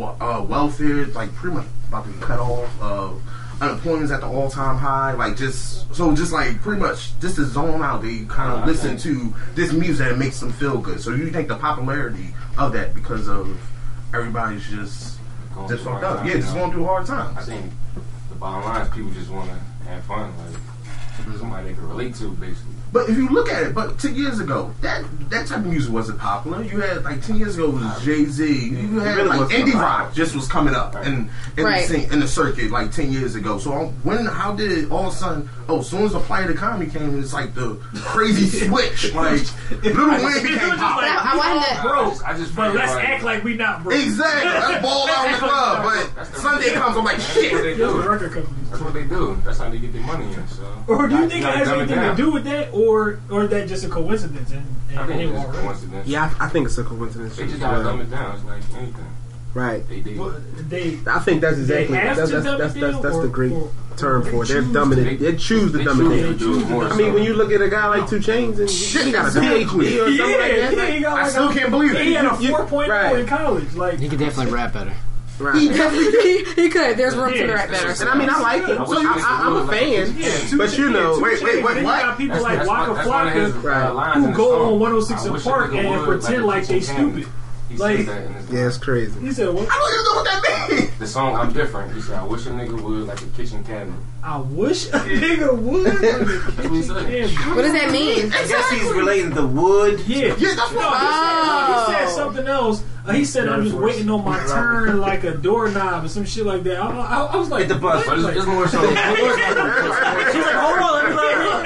uh, 0.00 0.44
welfare, 0.48 1.06
like 1.06 1.34
pretty 1.34 1.56
much 1.56 1.66
about 1.88 2.04
to 2.04 2.11
be 2.12 2.20
cut 2.20 2.38
off. 2.38 2.70
Uh, 2.80 3.11
unemployment's 3.61 4.12
at 4.12 4.20
the 4.20 4.26
all-time 4.26 4.76
high. 4.76 5.12
Like 5.12 5.36
just 5.36 5.94
so, 5.94 6.14
just 6.14 6.32
like 6.32 6.61
pretty 6.62 6.80
much 6.80 7.18
just 7.20 7.36
to 7.36 7.44
zone 7.44 7.82
out. 7.82 8.02
They 8.02 8.24
kind 8.26 8.52
of 8.52 8.61
I 8.61 8.66
listen 8.66 8.98
think- 8.98 9.32
to 9.34 9.34
this 9.54 9.72
music 9.72 10.09
that 10.09 10.18
makes 10.18 10.40
them 10.40 10.52
feel 10.52 10.78
good. 10.78 11.00
So 11.00 11.11
you 11.14 11.30
think 11.30 11.48
the 11.48 11.56
popularity 11.56 12.34
of 12.56 12.72
that 12.72 12.94
because 12.94 13.28
of 13.28 13.59
everybody's 14.14 14.66
just 14.68 15.18
Going 15.54 15.68
just 15.68 15.84
fucked 15.84 16.04
up. 16.04 16.18
times, 16.18 16.28
Yeah, 16.28 16.36
just 16.36 16.54
know? 16.54 16.61
going 16.61 16.72
through 16.72 16.84
hard 16.84 17.06
times. 17.06 17.36
I 17.38 17.42
think 17.42 17.72
the 18.30 18.34
bottom 18.36 18.64
line 18.64 18.82
is 18.82 18.88
people 18.94 19.11
just 19.12 19.30
want 19.30 19.50
to 19.50 19.88
have 19.88 20.04
fun, 20.04 20.32
like 20.38 21.36
somebody 21.38 21.68
they 21.68 21.74
can 21.74 21.88
relate 21.88 22.14
to, 22.16 22.30
basically. 22.32 22.68
But 22.93 23.09
if 23.11 23.16
you 23.16 23.28
look 23.28 23.51
at 23.51 23.62
it, 23.64 23.74
but 23.74 23.99
ten 23.99 24.14
years 24.14 24.41
ago, 24.41 24.72
that 24.80 25.05
that 25.30 25.47
type 25.47 25.59
of 25.59 25.66
music 25.66 25.93
wasn't 25.93 26.18
popular. 26.18 26.62
You 26.62 26.80
had 26.80 27.05
like 27.05 27.22
ten 27.22 27.36
years 27.36 27.57
ago 27.57 27.68
it 27.68 27.74
was 27.74 28.05
Jay 28.05 28.24
Z. 28.24 28.68
You 28.70 28.99
had 29.01 29.16
really 29.16 29.28
like 29.39 29.49
indie 29.51 29.74
rock 29.74 30.14
just 30.14 30.34
was 30.34 30.49
coming 30.49 30.74
up 30.74 30.95
in 31.07 31.28
in, 31.57 31.64
Right. 31.64 31.86
the 31.86 31.95
scene, 32.01 32.12
in 32.12 32.20
the 32.20 32.28
circuit 32.28 32.70
like 32.70 32.91
ten 32.93 33.12
years 33.12 33.34
ago. 33.34 33.59
So 33.59 33.72
um, 33.74 33.86
when 34.05 34.24
how 34.26 34.55
did 34.55 34.72
it 34.72 34.91
all 34.91 35.09
of 35.09 35.12
a 35.12 35.16
sudden? 35.16 35.49
Oh, 35.70 35.80
as 35.80 35.89
soon 35.91 36.05
as 36.05 36.12
the 36.12 36.20
plight 36.20 36.49
economy 36.49 36.86
came, 36.91 37.18
it's 37.20 37.34
like 37.34 37.55
the 37.55 37.74
crazy 37.97 38.47
switch. 38.66 39.12
Like 39.12 39.43
Little 39.84 40.09
Wayne 40.09 40.18
became 40.43 40.59
just 40.59 40.78
popular. 40.78 41.09
like, 41.09 41.26
I 41.26 41.32
we 41.34 41.39
wanted 41.39 41.59
all 41.59 41.76
to- 41.76 41.82
broke, 42.16 42.26
I 42.26 42.36
just- 42.39 42.53
I 42.53 42.57
but 42.57 42.74
let's 42.74 42.95
like- 42.95 43.05
act 43.09 43.22
like 43.24 43.45
we 43.45 43.55
not 43.55 43.84
broke. 43.84 43.99
Exactly. 44.01 44.51
Let's 44.51 44.82
ball 44.86 45.09
out 45.11 45.26
in 45.26 45.32
the 45.32 45.39
club. 45.39 45.82
But 45.84 46.16
That's 46.16 46.30
the- 46.30 46.41
Sunday 46.41 46.70
comes, 46.72 46.97
I'm 46.97 47.05
like 47.05 47.18
That's 47.18 47.36
what 47.36 47.45
shit. 47.45 47.62
they 47.62 47.76
do. 47.76 47.84
are 48.01 48.11
record 48.11 48.32
companies. 48.32 48.70
That's 48.70 48.82
what 48.82 48.95
they 48.95 49.05
do. 49.05 49.39
That's 49.45 49.59
how 49.59 49.68
they 49.68 49.78
get 49.78 49.93
their 49.93 50.03
money 50.03 50.32
in. 50.32 50.49
So. 50.49 50.84
Or 50.89 51.07
do 51.07 51.16
you 51.16 51.28
think 51.28 51.45
it 51.45 51.55
has 51.55 51.68
anything 51.68 52.01
to 52.01 52.14
do 52.16 52.30
with 52.32 52.45
that, 52.45 52.70
or 52.79 53.20
or 53.31 53.45
is 53.45 53.51
that 53.51 53.68
just 53.68 53.85
a 53.85 53.89
coincidence? 53.89 54.51
And, 54.53 54.64
and 54.91 54.99
I 54.99 55.07
think 55.07 55.20
it's 55.22 55.33
just 55.43 55.49
a 55.49 55.61
coincidence. 55.62 56.07
Yeah, 56.09 56.35
I, 56.39 56.47
I 56.47 56.49
think 56.49 56.66
it's 56.66 56.79
a 56.79 56.85
coincidence. 56.85 57.37
They 57.37 57.47
just 57.47 57.61
gotta 57.61 57.79
well. 57.79 57.85
dumb 57.97 58.01
it 58.03 58.11
down. 58.11 58.35
It's 58.37 58.45
like 58.45 58.83
anything. 58.83 59.07
Right. 59.55 59.89
They 59.89 60.01
do. 60.01 60.20
Well, 60.20 60.41
they 60.68 60.99
I 61.07 61.18
think 61.20 61.41
that's 61.41 61.59
exactly 61.59 61.97
have 61.97 62.16
that's 62.16 62.31
that's 62.31 62.45
that's, 62.45 62.74
that's, 62.74 62.99
that's 63.01 63.16
or- 63.16 63.22
the 63.22 63.29
great 63.29 63.53
or- 63.53 63.70
term 63.97 64.22
for 64.24 64.45
it. 64.45 64.49
They're 64.49 64.62
choose 64.62 64.70
dumbing 64.76 64.95
to- 64.97 65.11
it. 65.11 65.18
They 65.18 65.37
choose 65.37 65.72
to 65.72 65.79
they 65.79 65.85
dumb 65.85 66.01
it 66.12 66.22
down. 66.22 66.33
to 66.35 66.39
do 66.39 66.61
it 66.61 66.68
more 66.68 66.85
I 66.85 66.97
mean, 66.97 67.14
when 67.14 67.24
you 67.24 67.35
look 67.35 67.51
at 67.51 67.61
a 67.61 67.68
guy 67.68 67.87
like 67.89 68.09
2 68.09 68.18
Chainz 68.18 68.61
and 68.61 68.70
he 68.70 69.11
got 69.11 69.35
a 69.35 69.41
PhD 69.41 69.64
or 69.64 69.66
something 69.66 70.14
yeah, 70.16 70.24
like 70.37 70.76
that, 70.76 70.93
yeah, 70.93 71.01
got 71.01 71.18
I 71.18 71.29
still 71.29 71.49
a, 71.49 71.55
can't 71.55 71.70
believe 71.70 71.95
it. 71.97 72.07
He 72.07 72.12
had 72.12 72.26
a 72.26 72.41
You- 72.41 72.53
4.0 72.55 72.87
right. 72.89 73.18
in 73.18 73.26
college. 73.26 73.74
Like 73.74 73.99
He 73.99 74.09
could 74.09 74.20
definitely 74.20 74.53
rap 74.53 74.72
better. 74.74 74.95
Right? 75.39 75.57
he, 75.61 75.68
he 76.55 76.68
could. 76.68 76.97
There's 76.97 77.14
room 77.16 77.32
to 77.32 77.39
Yeah. 77.39 77.45
rap 77.53 77.70
better. 77.70 77.89
And 77.91 78.09
I 78.09 78.18
mean, 78.18 78.28
I 78.30 78.41
like 78.41 78.66
him. 78.66 78.84
So 78.86 78.99
I, 78.99 79.03
I, 79.03 79.47
I'm 79.47 79.57
a 79.57 79.66
could 79.66 79.70
do 79.78 79.86
it 79.95 80.07
fan. 80.09 80.16
Yeah, 80.18 80.57
But 80.59 80.78
you 80.78 80.91
know, 80.91 81.16
two 81.16 81.22
wait, 81.22 81.43
wait, 81.43 81.62
wait, 81.64 81.74
Then 81.74 81.84
what? 81.84 81.97
You 81.99 82.03
got 82.07 82.18
people 82.18 82.36
That's- 82.36 82.43
like 82.43 82.57
that's 82.59 82.68
Waka 82.68 82.89
one- 82.91 82.97
that's 82.97 83.09
one 83.09 83.26
of 83.28 83.32
his, 83.34 83.53
Flocka 83.55 83.91
uh, 83.91 83.95
Right. 83.95 84.16
who 84.16 84.32
go 84.34 84.66
on 84.74 84.80
106 84.80 85.24
I 85.24 85.26
and 85.26 85.43
Park 85.43 85.72
and 85.74 86.05
pretend 86.05 86.45
like 86.47 86.66
they 86.66 86.80
kitchen 86.80 86.95
stupid. 87.14 87.28
He 87.69 87.77
Like- 87.77 87.99
said 87.99 88.07
that 88.07 88.23
in 88.27 88.35
his 88.35 88.51
Yeah, 88.51 88.66
it's 88.66 88.79
crazy. 88.79 89.21
He 89.21 89.33
said, 89.33 89.49
"What? 89.51 89.69
I 89.71 89.79
don't 89.79 89.93
even 89.93 90.05
know 90.05 90.14
what 90.14 90.25
that 90.25 90.71
means. 90.71 90.99
The 90.99 91.07
song 91.07 91.37
I'm 91.37 91.53
different. 91.53 91.93
He 91.95 92.01
said, 92.01 92.16
I 92.19 92.25
wish 92.25 92.47
a 92.47 92.51
nigga 92.51 92.81
would 92.81 93.07
like 93.07 93.21
a 93.21 93.27
kitchen 93.27 93.62
cabinet. 93.64 93.99
I 94.23 94.39
wish 94.39 94.87
a 94.89 94.99
nigga 94.99 95.57
would." 95.57 95.87
That's 95.87 96.57
what 96.59 96.73
he 96.73 96.83
said. 96.83 97.55
What 97.55 97.62
does 97.62 97.73
that 97.73 97.91
mean? 97.93 98.27
I 98.33 98.47
guess 98.49 98.71
he's 98.71 98.91
relating 98.93 99.31
the 99.31 99.47
wood. 99.47 100.01
Yeah, 100.07 100.35
Yeah, 100.39 100.55
that's 100.55 100.73
what 100.73 100.81
no, 100.81 100.89
I'm 100.89 101.01
he, 101.07 101.12
said, 101.12 101.47
no, 101.47 101.85
he 101.85 101.93
said 102.07 102.14
something 102.16 102.47
else. 102.47 102.83
Uh, 103.07 103.12
he 103.12 103.25
said, 103.25 103.49
"I'm 103.49 103.64
just 103.64 103.77
waiting 103.77 104.11
on 104.11 104.23
my 104.25 104.39
turn, 104.47 104.99
like 105.01 105.25
a 105.25 105.35
doorknob 105.37 106.05
or 106.05 106.09
some 106.09 106.25
shit 106.27 106.45
like 106.45 106.62
that." 106.64 106.79
I, 106.79 106.91
I, 106.91 107.25
I 107.33 107.37
was 107.37 107.49
like, 107.49 107.61
Hit 107.66 107.69
the 107.69 107.77
bus. 107.77 108.07
what? 108.07 108.16
But 108.16 108.19
it's, 108.19 108.25
Like- 108.25 108.37
it's 108.37 108.47
more 108.47 108.69
so. 108.69 108.81
She's 108.83 108.95
like, 110.45 110.55
"Hold 110.55 110.79
on, 110.79 111.16
let 111.16 111.39
me 111.39 111.45
like, 111.49 111.57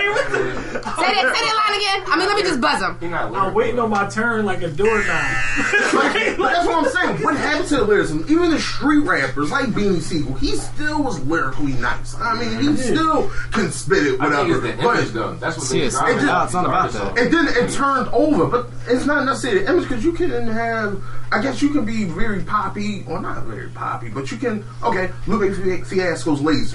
Say 1.03 1.15
that, 1.15 1.35
say 1.35 1.45
that 1.45 1.57
line 1.69 1.79
again. 1.81 2.13
I 2.13 2.17
mean, 2.19 2.29
let 2.29 2.37
me 2.37 2.43
just 2.43 2.61
buzz 2.61 2.81
him. 2.81 2.97
He 3.01 3.09
not 3.09 3.35
I'm 3.35 3.55
waiting 3.55 3.79
on 3.79 3.91
my 3.91 4.09
turn, 4.09 4.45
like 4.45 4.63
a 4.63 4.69
doorknob." 4.69 5.25
Like, 5.93 6.37
that's 6.55 6.67
what 6.67 6.85
I'm 6.87 6.91
saying. 6.91 7.23
What 7.23 7.37
happened 7.37 7.69
to 7.69 7.77
the 7.77 7.85
lyricism? 7.85 8.25
Even 8.29 8.51
the 8.51 8.59
street 8.61 9.01
rappers 9.05 9.51
like 9.51 9.67
Beanie 9.67 10.01
Sigel, 10.01 10.33
he 10.35 10.57
still 10.57 11.03
was 11.03 11.21
lyrically 11.27 11.73
nice. 11.75 12.15
I 12.19 12.35
mean, 12.41 12.61
he 12.61 12.77
still 12.77 13.31
can 13.53 13.71
spit 13.71 14.07
it, 14.07 14.21
I 14.21 14.31
think 14.31 14.49
whatever. 14.49 14.67
it's 14.69 14.77
the 14.79 14.83
But 14.83 14.97
image 14.99 15.11
though. 15.13 15.35
That's 15.35 15.59
what 15.59 15.67
See, 15.67 15.81
they 15.81 15.87
it's- 15.87 16.01
drive 16.01 16.17
it's 16.17 16.25
not- 16.25 16.45
it's 16.47 16.55
not 16.55 16.65
about 16.67 16.93
that. 16.93 17.19
and 17.19 17.33
then 17.33 17.49
it 17.49 17.71
turned 17.73 18.09
over. 18.09 18.47
But 18.47 18.71
it's 18.89 19.05
not 19.05 19.25
necessarily 19.25 19.65
the 19.65 19.71
image 19.71 19.89
because 19.89 20.05
you 20.05 20.13
can 20.13 20.49
have. 20.49 21.03
I 21.31 21.41
guess 21.43 21.63
you 21.63 21.71
can 21.71 21.85
be 21.85 22.05
very 22.05 22.43
poppy, 22.43 23.05
or 23.09 23.21
not 23.21 23.45
very 23.45 23.69
poppy, 23.69 24.09
but 24.09 24.31
you 24.31 24.37
can. 24.39 24.65
Okay, 24.83 25.11
Lupe 25.27 25.55
Fiasco's 25.87 26.41
lasers. 26.41 26.75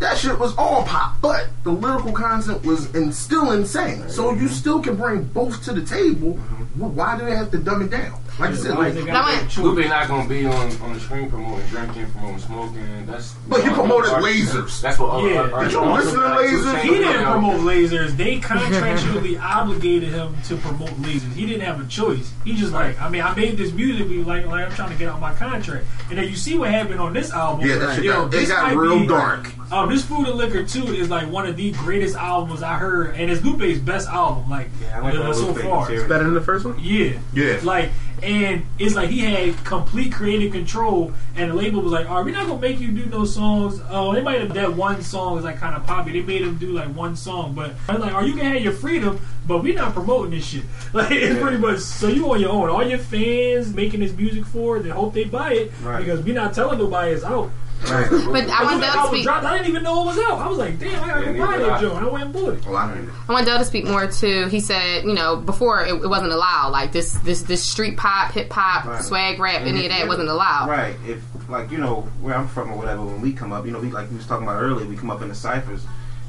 That 0.00 0.18
shit 0.18 0.38
was 0.38 0.54
all 0.56 0.82
pop, 0.84 1.20
but 1.20 1.48
the 1.62 1.70
lyrical 1.70 2.12
content 2.12 2.64
was 2.64 2.92
and 2.94 3.14
still 3.14 3.52
insane. 3.52 4.08
So 4.08 4.32
you 4.32 4.48
still 4.48 4.82
can 4.82 4.96
bring 4.96 5.24
both 5.24 5.62
to 5.64 5.72
the 5.72 5.84
table. 5.84 6.32
Why 6.76 7.18
do 7.18 7.24
they 7.24 7.36
have 7.36 7.50
to 7.52 7.58
dumb 7.58 7.82
it 7.82 7.90
down? 7.90 8.20
Like 8.38 8.50
I 8.50 8.54
said, 8.54 8.76
like, 8.76 8.94
Now. 8.94 9.40
Lupe 9.58 9.86
not 9.88 10.08
gonna 10.08 10.28
be 10.28 10.44
on 10.44 10.54
on 10.82 10.92
the 10.94 10.98
screen 11.00 11.30
promoting 11.30 11.66
drinking, 11.68 12.10
promoting 12.10 12.38
smoking. 12.40 13.06
That's 13.06 13.32
But 13.48 13.62
he 13.62 13.68
promoted 13.70 14.10
artists- 14.12 14.52
lasers. 14.54 14.80
That's 14.80 14.98
what. 14.98 15.10
other 15.10 15.28
Yeah. 15.30 15.40
artists 15.52 15.62
Did 15.62 15.72
you 15.72 15.80
do. 15.86 15.92
listen 15.94 16.14
to 16.14 16.26
Lasers? 16.26 16.80
He 16.80 16.88
didn't 16.90 17.24
promote 17.24 17.60
lasers. 17.60 18.16
They 18.16 18.40
contractually 18.40 19.40
obligated 19.40 20.08
him 20.10 20.34
to 20.48 20.56
promote 20.56 20.90
lasers. 21.02 21.32
He 21.34 21.46
didn't 21.46 21.62
have 21.62 21.80
a 21.80 21.84
choice. 21.86 22.32
He 22.44 22.54
just 22.54 22.72
like, 22.72 23.00
I 23.00 23.08
mean, 23.08 23.22
I 23.22 23.34
made 23.36 23.56
this 23.56 23.72
music. 23.72 24.08
Be 24.08 24.24
like, 24.24 24.46
like 24.46 24.64
I'm 24.66 24.72
trying 24.72 24.90
to 24.90 24.96
get 24.98 25.08
out 25.08 25.20
my 25.20 25.32
contract. 25.34 25.84
And 26.10 26.18
then 26.18 26.28
you 26.28 26.34
see 26.36 26.58
what 26.58 26.70
happened 26.70 27.00
on 27.00 27.12
this 27.12 27.30
album. 27.30 27.66
Yeah, 27.66 27.76
that 27.78 27.94
shit 27.96 28.04
You 28.04 28.10
know, 28.10 28.22
got, 28.24 28.26
it 28.26 28.30
this 28.32 28.48
got 28.48 28.74
real 28.74 29.00
be- 29.00 29.06
dark. 29.06 29.48
Um, 29.72 29.88
this 29.90 30.04
Food 30.04 30.26
and 30.28 30.36
Liquor 30.36 30.64
too 30.64 30.84
is 30.94 31.08
like 31.08 31.30
one 31.30 31.46
of 31.46 31.56
the 31.56 31.70
greatest 31.72 32.16
albums 32.16 32.62
I 32.62 32.74
heard, 32.74 33.14
and 33.16 33.30
it's 33.30 33.42
Lupe's 33.44 33.78
best 33.78 34.08
album, 34.08 34.48
like 34.50 34.68
Yeah, 34.82 34.98
I 34.98 35.00
like 35.00 35.14
uh, 35.14 35.32
so 35.32 35.46
Lupe 35.52 35.58
far. 35.62 35.90
It's 35.90 36.04
Better 36.04 36.24
than 36.24 36.34
the 36.34 36.40
first 36.42 36.64
one. 36.64 36.76
Yeah, 36.80 37.12
Yeah. 37.32 37.58
Like 37.62 37.90
And 38.24 38.64
it's 38.78 38.94
like 38.94 39.10
he 39.10 39.18
had 39.18 39.62
complete 39.64 40.10
creative 40.12 40.50
control, 40.52 41.12
and 41.36 41.50
the 41.50 41.54
label 41.54 41.82
was 41.82 41.92
like, 41.92 42.08
"All 42.08 42.16
right, 42.16 42.24
we're 42.24 42.32
not 42.32 42.46
gonna 42.46 42.58
make 42.60 42.80
you 42.80 42.90
do 42.90 43.04
no 43.06 43.26
songs. 43.26 43.80
Oh, 43.90 44.14
they 44.14 44.22
might 44.22 44.40
have 44.40 44.54
that 44.54 44.74
one 44.74 45.02
song 45.02 45.34
was 45.34 45.44
like 45.44 45.58
kind 45.58 45.74
of 45.74 45.86
poppy. 45.86 46.12
They 46.12 46.22
made 46.22 46.40
him 46.42 46.56
do 46.56 46.68
like 46.72 46.88
one 46.88 47.16
song, 47.16 47.52
but 47.54 47.74
I'm 47.88 48.00
like, 48.00 48.14
oh, 48.14 48.20
you 48.20 48.32
can 48.32 48.46
have 48.50 48.62
your 48.62 48.72
freedom, 48.72 49.20
but 49.46 49.62
we're 49.62 49.74
not 49.74 49.92
promoting 49.92 50.30
this 50.30 50.46
shit. 50.46 50.62
Like 50.94 51.10
it's 51.10 51.34
Yeah. 51.34 51.42
pretty 51.42 51.58
much 51.58 51.80
so 51.80 52.08
you 52.08 52.30
on 52.32 52.40
your 52.40 52.50
own. 52.50 52.70
All 52.70 52.82
your 52.86 52.98
fans 52.98 53.74
making 53.74 54.00
this 54.00 54.12
music 54.12 54.46
for 54.46 54.78
it, 54.78 54.84
they 54.84 54.90
hope 54.90 55.12
they 55.12 55.24
buy 55.24 55.52
it 55.52 55.72
Right. 55.82 55.98
because 55.98 56.20
we're 56.22 56.34
not 56.34 56.54
telling 56.54 56.78
nobody 56.78 57.12
it's 57.12 57.24
out. 57.24 57.50
Right. 57.90 58.08
But 58.32 58.48
I 58.50 58.64
want 58.64 58.80
Del 58.80 58.92
to 58.92 58.98
was 58.98 59.08
speak. 59.10 59.24
dropped, 59.24 59.44
I 59.44 59.56
didn't 59.58 59.68
even 59.70 59.82
know 59.82 60.02
it 60.02 60.06
was 60.06 60.18
out. 60.18 60.38
I 60.38 60.48
was 60.48 60.58
like, 60.58 60.78
damn, 60.78 61.02
I 61.04 61.06
gotta 61.08 61.32
Yeah, 61.32 61.46
buy 61.46 61.52
that 61.52 61.58
did 61.58 61.68
I. 61.70 61.80
joint. 61.80 62.04
I 62.04 62.08
went 62.08 62.24
and 62.24 62.32
bought 62.32 62.52
it. 62.54 62.66
I 62.66 62.94
didn't. 62.94 63.10
I 63.28 63.32
want 63.32 63.46
Del 63.46 63.58
to 63.58 63.64
speak 63.64 63.84
more 63.84 64.06
too. 64.06 64.46
He 64.48 64.60
said, 64.60 65.04
you 65.04 65.12
know, 65.14 65.36
before 65.36 65.84
it, 65.84 65.94
it 66.02 66.08
wasn't 66.08 66.32
allowed. 66.32 66.70
Like 66.70 66.92
this, 66.92 67.14
this, 67.18 67.42
this 67.42 67.62
street 67.62 67.96
pop, 67.96 68.32
hip 68.32 68.50
hop, 68.52 68.84
Right. 68.86 69.02
swag 69.02 69.38
rap, 69.38 69.60
And 69.60 69.68
any 69.68 69.80
if 69.80 69.84
of 69.86 69.90
that 69.90 70.02
you- 70.04 70.08
wasn't 70.08 70.28
allowed. 70.28 70.68
Right. 70.68 70.96
If 71.06 71.22
like 71.48 71.70
you 71.70 71.78
know 71.78 72.02
where 72.20 72.34
I'm 72.34 72.48
from 72.48 72.72
or 72.72 72.76
whatever, 72.78 73.02
when 73.04 73.20
we 73.20 73.32
come 73.32 73.52
up, 73.52 73.66
you 73.66 73.72
know, 73.72 73.78
we 73.80 73.90
like 73.90 74.10
we 74.10 74.16
was 74.16 74.26
talking 74.26 74.46
about 74.46 74.60
earlier, 74.62 74.86
we 74.88 74.96
come 74.96 75.10
up 75.10 75.20
in 75.22 75.28
the 75.28 75.34
ciphers 75.34 75.84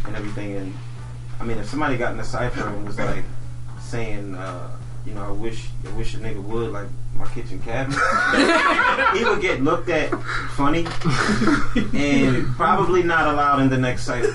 and 0.06 0.16
everything, 0.16 0.56
and 0.58 0.74
I 1.40 1.44
mean, 1.46 1.58
if 1.58 1.70
somebody 1.70 1.98
got 1.98 2.12
in 2.12 2.18
the 2.18 2.24
cipher 2.24 2.68
and 2.68 2.86
was 2.86 2.98
like 3.00 3.24
saying, 3.80 4.36
uh, 4.36 4.70
you 5.06 5.14
know, 5.14 5.24
I 5.24 5.32
wish, 5.32 5.68
I 5.88 5.92
wish 5.96 6.14
a 6.16 6.18
nigga 6.18 6.42
would 6.44 6.72
like 6.72 6.88
my 7.16 7.26
kitchen 7.28 7.60
cabinet, 7.62 7.98
he 9.18 9.24
would 9.24 9.40
get 9.42 9.62
looked 9.62 9.88
at 9.90 10.10
funny 10.58 10.86
and 11.98 12.46
probably 12.56 13.04
not 13.04 13.28
allowed 13.34 13.60
in 13.62 13.70
the 13.70 13.78
next 13.78 14.04
cipher. 14.04 14.28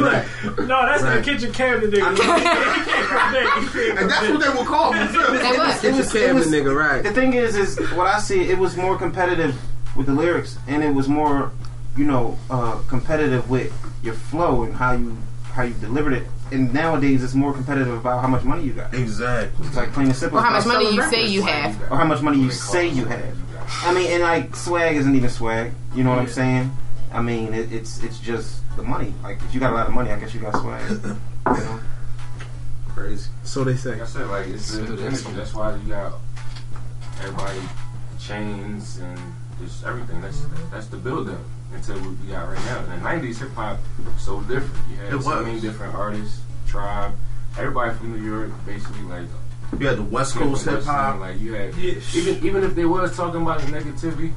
Right. 0.00 0.26
No, 0.58 0.66
that's 0.86 1.02
Right. 1.02 1.16
the 1.18 1.22
kitchen 1.22 1.52
cabinet 1.52 1.90
nigga. 1.92 2.10
He 2.16 2.22
can't 2.22 2.42
come 2.42 3.32
back. 3.32 3.58
He 3.62 3.68
can't 3.68 3.98
And 4.00 4.10
that's 4.10 4.28
what 4.28 4.40
they 4.40 4.48
will 4.48 4.64
call 4.64 4.92
me. 4.92 5.06
too. 5.08 5.12
They 5.38 5.56
was. 5.56 5.80
Kitchen 5.80 5.96
was- 5.98 6.12
cabinet 6.12 6.34
was- 6.34 6.46
nigga, 6.50 6.74
right? 6.74 7.02
The 7.02 7.12
thing 7.12 7.34
is, 7.34 7.56
is 7.56 7.78
what 7.92 8.06
I 8.08 8.18
see. 8.18 8.42
It 8.42 8.58
was 8.58 8.76
more 8.76 8.96
competitive 8.96 9.60
with 9.96 10.06
the 10.06 10.14
lyrics, 10.14 10.58
and 10.66 10.82
it 10.82 10.92
was 10.94 11.06
more, 11.08 11.52
you 11.96 12.04
know, 12.04 12.38
uh, 12.50 12.78
competitive 12.88 13.48
with 13.50 13.72
your 14.02 14.14
flow 14.14 14.62
and 14.64 14.74
how 14.74 14.92
you 14.92 15.16
how 15.52 15.62
you 15.62 15.74
delivered 15.74 16.14
it. 16.14 16.26
And 16.50 16.72
nowadays, 16.72 17.22
it's 17.22 17.34
more 17.34 17.52
competitive 17.52 17.94
about 17.94 18.20
how 18.22 18.28
much 18.28 18.42
money 18.44 18.64
you 18.64 18.72
got. 18.72 18.92
Exactly. 18.94 19.66
It's 19.66 19.76
like 19.76 19.92
plain 19.92 20.06
and 20.06 20.16
simple. 20.16 20.38
Or 20.38 20.42
how 20.42 20.50
much 20.52 20.66
money 20.66 20.86
you 20.86 21.02
selling 21.02 21.10
say 21.10 21.26
you 21.26 21.42
have. 21.42 21.82
or 21.90 21.96
how 21.96 22.04
much 22.04 22.22
money 22.22 22.38
you 22.38 22.50
say 22.50 22.88
you 22.88 23.04
have. 23.06 23.36
I 23.84 23.92
mean, 23.94 24.10
and 24.10 24.22
like 24.22 24.54
swag 24.56 24.96
isn't 24.96 25.14
even 25.14 25.30
swag. 25.30 25.72
You 25.94 26.04
know 26.04 26.10
what 26.10 26.18
I'm 26.18 26.28
saying? 26.28 26.70
I 27.12 27.20
mean, 27.22 27.52
it, 27.54 27.72
it's 27.72 28.02
it's 28.02 28.18
just 28.18 28.60
the 28.76 28.82
money. 28.82 29.12
Like 29.22 29.38
if 29.42 29.54
you 29.54 29.60
got 29.60 29.72
a 29.72 29.76
lot 29.76 29.86
of 29.86 29.92
money, 29.94 30.10
I 30.10 30.18
guess 30.18 30.34
you 30.34 30.40
got 30.40 30.54
swag. 30.60 30.90
You 30.90 30.98
know? 31.46 31.80
Crazy. 32.88 33.30
So 33.44 33.64
they 33.64 33.76
say. 33.76 33.92
Like 33.92 34.02
I 34.02 34.06
said, 34.06 34.26
like 34.28 34.46
it's 34.48 34.70
the 34.70 34.74
So 34.76 34.82
that's- 34.84 35.00
industry. 35.00 35.32
That's 35.34 35.54
why 35.54 35.74
you 35.76 35.88
got 35.88 36.14
everybody 37.20 37.60
chains 38.18 38.98
and 38.98 39.18
just 39.64 39.84
everything. 39.84 40.20
That's 40.20 40.44
that's 40.70 40.86
the 40.86 40.96
build 40.96 41.28
up 41.30 41.38
until 41.74 41.96
what 42.00 42.10
we 42.20 42.32
got 42.32 42.48
right 42.48 42.58
now. 42.66 42.84
In 42.84 42.90
the 42.90 42.96
nineties, 42.98 43.38
hip 43.40 43.52
hop 43.54 43.78
was 44.04 44.22
so 44.22 44.40
different. 44.42 44.74
You 44.90 44.96
had 44.96 45.06
It 45.14 45.22
so 45.22 45.36
was. 45.36 45.46
many 45.46 45.60
different 45.60 45.94
artists, 45.94 46.40
tribe, 46.66 47.12
everybody 47.58 47.94
from 47.96 48.12
New 48.20 48.30
York, 48.30 48.50
basically 48.66 49.02
like 49.02 49.26
You 49.78 49.86
had 49.88 49.98
the 49.98 50.02
West 50.02 50.34
Coast 50.36 50.64
hip 50.66 50.82
hop. 50.84 51.20
Like 51.20 51.40
you 51.40 51.54
had 51.54 51.74
Yeah. 51.76 51.94
even 52.14 52.44
even 52.46 52.64
if 52.64 52.74
they 52.74 52.84
was 52.84 53.16
talking 53.16 53.42
about 53.42 53.60
the 53.60 53.66
negativity, 53.66 54.32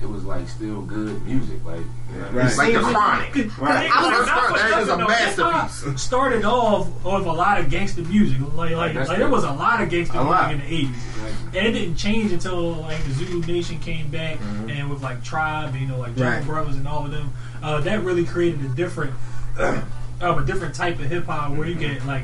it 0.00 0.08
was 0.08 0.24
like 0.24 0.48
still 0.48 0.82
good 0.82 1.24
music. 1.26 1.64
Like 1.64 1.80
you 2.12 2.18
know 2.20 2.26
what 2.28 2.44
It's 2.46 2.56
like 2.58 2.72
the 2.72 2.80
chronic. 2.80 3.34
Right. 3.58 3.90
I 3.92 4.02
was- 4.02 4.18
First 4.18 4.30
part, 4.30 4.54
that 4.56 4.82
is 4.82 4.88
a 4.88 4.96
masterpiece. 4.98 6.02
Started 6.02 6.44
off 6.44 6.86
with 7.04 7.26
a 7.26 7.32
lot 7.32 7.60
of 7.60 7.68
gangster 7.70 8.02
music. 8.02 8.38
Like, 8.54 8.72
like, 8.72 8.94
That's 8.94 9.08
like 9.08 9.18
there 9.18 9.28
was 9.28 9.44
a 9.44 9.52
lot 9.52 9.80
of 9.82 9.90
gangster 9.90 10.22
music 10.22 10.50
in 10.52 10.58
the 10.60 10.66
eighties, 10.66 11.04
and 11.46 11.66
it 11.66 11.72
didn't 11.72 11.96
change 11.96 12.32
until 12.32 12.72
like 12.74 13.02
the 13.04 13.10
Zulu 13.12 13.44
Nation 13.46 13.78
came 13.80 14.08
back, 14.10 14.38
and 14.68 14.88
with 14.90 15.02
like 15.02 15.22
Tribe, 15.24 15.74
you 15.74 15.86
know, 15.86 15.98
like 15.98 16.14
Jungle 16.16 16.32
Right. 16.38 16.44
Brothers 16.46 16.76
and 16.76 16.86
all 16.86 17.04
of 17.04 17.10
them. 17.10 17.32
Uh, 17.62 17.80
that 17.80 18.02
really 18.04 18.24
created 18.24 18.60
a 18.64 18.68
different, 18.68 19.12
um, 19.58 19.82
a 20.20 20.44
different 20.44 20.74
type 20.74 20.98
of 21.00 21.06
hip 21.06 21.26
hop 21.26 21.52
where 21.56 21.66
you 21.66 21.74
can 21.76 22.06
like 22.06 22.22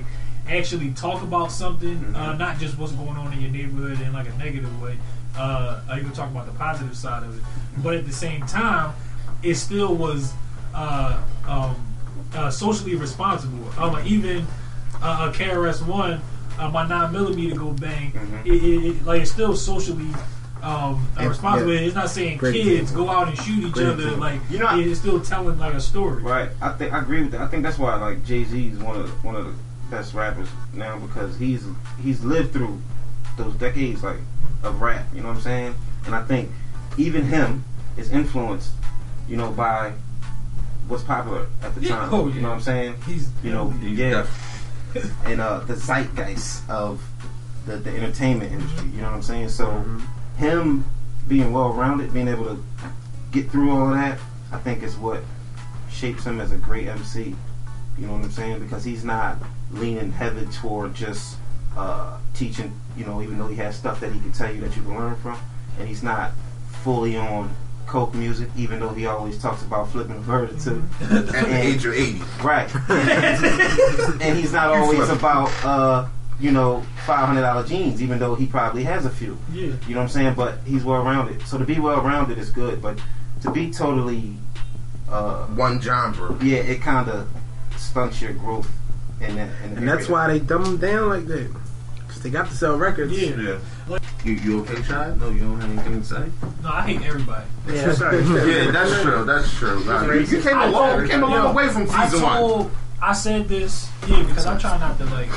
actually 0.48 0.90
talk 0.92 1.22
about 1.22 1.50
something, 1.50 2.14
uh, 2.14 2.34
not 2.36 2.58
just 2.58 2.78
what's 2.78 2.92
going 2.92 3.16
on 3.16 3.32
in 3.32 3.40
your 3.40 3.50
neighborhood 3.50 4.00
in 4.00 4.12
like 4.12 4.28
a 4.28 4.36
negative 4.38 4.80
way. 4.80 4.96
Uh, 5.36 5.80
you 5.96 6.02
can 6.02 6.12
talk 6.12 6.30
about 6.30 6.46
the 6.46 6.52
positive 6.52 6.96
side 6.96 7.22
of 7.24 7.36
it, 7.36 7.42
but 7.82 7.94
at 7.94 8.06
the 8.06 8.12
same 8.12 8.42
time, 8.46 8.94
it 9.42 9.54
still 9.56 9.94
was 9.94 10.32
uh, 10.74 11.20
um, 11.48 11.76
uh, 12.34 12.50
socially 12.50 12.94
responsible. 12.94 13.68
Um, 13.78 14.00
even 14.06 14.46
uh, 15.02 15.30
a 15.32 15.36
KRS 15.36 15.86
One, 15.86 16.20
uh, 16.58 16.68
my 16.70 16.86
nine 16.86 17.12
millimeter 17.12 17.56
go 17.56 17.72
bang. 17.72 18.12
Mhm. 18.12 18.46
It, 18.46 18.52
it, 18.52 18.86
it, 18.96 19.04
like 19.04 19.22
it's 19.22 19.32
still 19.32 19.56
socially 19.56 20.08
um, 20.62 21.06
uh, 21.20 21.28
responsible. 21.28 21.72
yeah. 21.74 21.80
It's 21.80 21.94
not 21.96 22.08
saying 22.10 22.38
Great 22.38 22.54
kids 22.54 22.80
example. 22.92 23.04
go 23.06 23.10
out 23.10 23.28
and 23.28 23.36
shoot 23.38 23.64
each 23.64 23.72
Great 23.72 23.86
other. 23.86 23.94
example. 23.94 24.20
Like 24.20 24.40
You 24.50 24.58
know, 24.60 24.78
it's 24.78 25.00
still 25.00 25.20
telling 25.20 25.58
like 25.58 25.74
a 25.74 25.80
story. 25.80 26.22
Right. 26.22 26.48
I 26.62 26.70
think 26.70 26.92
I 26.92 27.00
agree 27.00 27.22
with 27.22 27.32
that. 27.32 27.40
I 27.42 27.48
think 27.48 27.64
that's 27.64 27.78
why 27.78 27.96
like 27.96 28.24
Jay 28.24 28.44
Z 28.44 28.68
is 28.68 28.78
one 28.78 28.96
of 28.96 29.02
the, 29.06 29.26
one 29.26 29.34
of 29.34 29.44
the 29.46 29.52
best 29.90 30.14
rappers 30.14 30.48
now 30.72 30.98
because 30.98 31.36
he's 31.38 31.64
he's 32.02 32.22
lived 32.24 32.52
through 32.52 32.80
those 33.36 33.52
decades 33.56 34.02
like 34.02 34.16
of 34.64 34.80
rap. 34.80 35.06
You 35.14 35.20
know 35.22 35.28
what 35.28 35.36
I'm 35.36 35.42
saying? 35.42 35.74
And 36.06 36.14
I 36.14 36.22
think 36.22 36.50
even 36.96 37.24
him 37.26 37.64
is 37.96 38.10
influenced, 38.10 38.70
you 39.28 39.36
know, 39.36 39.50
by 39.50 39.92
what's 40.88 41.02
popular 41.02 41.46
at 41.62 41.74
the 41.74 41.80
Yeah. 41.82 41.96
time. 41.96 42.08
Oh, 42.12 42.28
You 42.28 42.40
know 42.40 42.48
what 42.48 42.54
I'm 42.56 42.60
saying? 42.60 42.94
He's 43.06 43.28
You 43.42 43.52
know, 43.52 43.70
He's 43.70 43.98
yeah. 43.98 44.26
and 45.24 45.40
uh, 45.40 45.60
the 45.60 45.74
zeitgeist 45.76 46.68
of 46.68 47.02
the, 47.66 47.76
the 47.76 47.90
entertainment 47.90 48.52
industry. 48.52 48.88
You 48.94 48.98
know 49.02 49.08
what 49.08 49.14
I'm 49.16 49.22
saying? 49.22 49.48
So 49.50 49.84
him 50.36 50.84
being 51.28 51.52
well 51.52 51.72
rounded, 51.72 52.12
being 52.12 52.28
able 52.28 52.44
to 52.46 52.62
get 53.32 53.50
through 53.50 53.70
all 53.70 53.88
of 53.88 53.94
that, 53.94 54.18
I 54.52 54.58
think 54.58 54.82
is 54.82 54.96
what 54.96 55.22
shapes 55.90 56.24
him 56.24 56.40
as 56.40 56.52
a 56.52 56.56
great 56.56 56.86
MC. 56.88 57.34
You 57.98 58.06
know 58.06 58.12
what 58.14 58.24
I'm 58.24 58.30
saying? 58.30 58.58
Because 58.60 58.84
he's 58.84 59.04
not 59.04 59.38
leaning 59.72 60.12
heavy 60.12 60.46
toward 60.46 60.94
just 60.94 61.36
uh, 61.76 62.18
teaching. 62.34 62.78
You 62.96 63.04
know, 63.04 63.22
even 63.22 63.38
though 63.38 63.48
he 63.48 63.56
has 63.56 63.76
stuff 63.76 64.00
that 64.00 64.12
he 64.12 64.20
can 64.20 64.32
tell 64.32 64.52
you 64.54 64.60
that 64.60 64.76
you 64.76 64.82
can 64.82 64.96
learn 64.96 65.16
from, 65.16 65.38
and 65.78 65.88
he's 65.88 66.02
not 66.02 66.32
fully 66.82 67.16
on 67.16 67.54
coke 67.86 68.14
music, 68.14 68.48
even 68.56 68.80
though 68.80 68.90
he 68.90 69.06
always 69.06 69.40
talks 69.40 69.62
about 69.62 69.88
flipping 69.90 70.16
a 70.16 70.20
bird 70.20 70.50
or 70.50 70.58
two. 70.60 70.82
At 71.00 71.26
the 71.26 71.56
age 71.56 71.84
of 71.84 71.94
80. 71.94 72.20
Right. 72.42 72.74
and 74.22 74.38
he's 74.38 74.52
not 74.52 74.68
always 74.68 75.08
about 75.08 75.50
uh, 75.64 76.08
you 76.40 76.50
know, 76.50 76.82
five 77.06 77.26
hundred 77.26 77.42
dollar 77.42 77.64
jeans, 77.64 78.02
even 78.02 78.18
though 78.18 78.34
he 78.34 78.46
probably 78.46 78.84
has 78.84 79.06
a 79.06 79.10
few. 79.10 79.38
Yeah. 79.52 79.74
You 79.86 79.94
know 79.94 80.00
what 80.00 80.02
I'm 80.04 80.08
saying? 80.08 80.34
But 80.34 80.58
he's 80.66 80.84
well 80.84 81.02
rounded. 81.02 81.42
So 81.46 81.58
to 81.58 81.64
be 81.64 81.78
well 81.78 82.00
rounded 82.00 82.38
is 82.38 82.50
good, 82.50 82.82
but 82.82 82.98
to 83.42 83.50
be 83.50 83.70
totally 83.70 84.34
uh, 85.08 85.46
one 85.46 85.80
genre, 85.80 86.36
yeah, 86.42 86.58
it 86.58 86.80
kind 86.80 87.08
of 87.08 87.28
stunts 87.76 88.20
your 88.20 88.32
growth. 88.32 88.70
In 89.20 89.36
that, 89.36 89.50
in 89.62 89.70
the 89.70 89.76
And 89.78 89.88
that's 89.88 90.08
why 90.08 90.26
they 90.26 90.40
dumb 90.40 90.64
them 90.64 90.76
down 90.78 91.08
like 91.08 91.26
that. 91.26 91.54
Cause 92.24 92.32
they 92.32 92.38
got 92.38 92.48
to 92.48 92.56
sell 92.56 92.76
records. 92.78 93.12
Yeah. 93.12 93.58
You, 94.24 94.32
you 94.32 94.60
okay, 94.62 94.80
Chad? 94.82 95.20
No, 95.20 95.28
you 95.28 95.40
don't 95.40 95.60
have 95.60 95.70
anything 95.70 96.00
to 96.00 96.06
say? 96.06 96.24
No, 96.62 96.70
I 96.70 96.80
hate 96.80 97.02
everybody. 97.02 97.44
Yeah, 97.68 97.92
sorry. 97.92 98.22
yeah, 98.24 98.70
that's 98.70 99.02
true. 99.02 99.24
That's 99.26 99.52
true. 99.54 99.84
Nah, 99.84 100.10
you, 100.10 100.20
you 100.22 100.40
came 100.40 100.56
a 100.56 100.66
long, 100.68 101.02
you 101.02 101.08
came 101.08 101.22
a 101.22 101.26
long 101.26 101.44
Yo, 101.48 101.52
way 101.52 101.68
from 101.68 101.86
I 101.90 102.08
season 102.08 102.22
one. 102.22 102.70
I 103.02 103.12
said 103.12 103.46
this, 103.46 103.90
yeah, 104.08 104.22
because 104.22 104.46
I'm 104.46 104.58
trying 104.58 104.80
not 104.80 104.96
to 105.00 105.04
like 105.04 105.28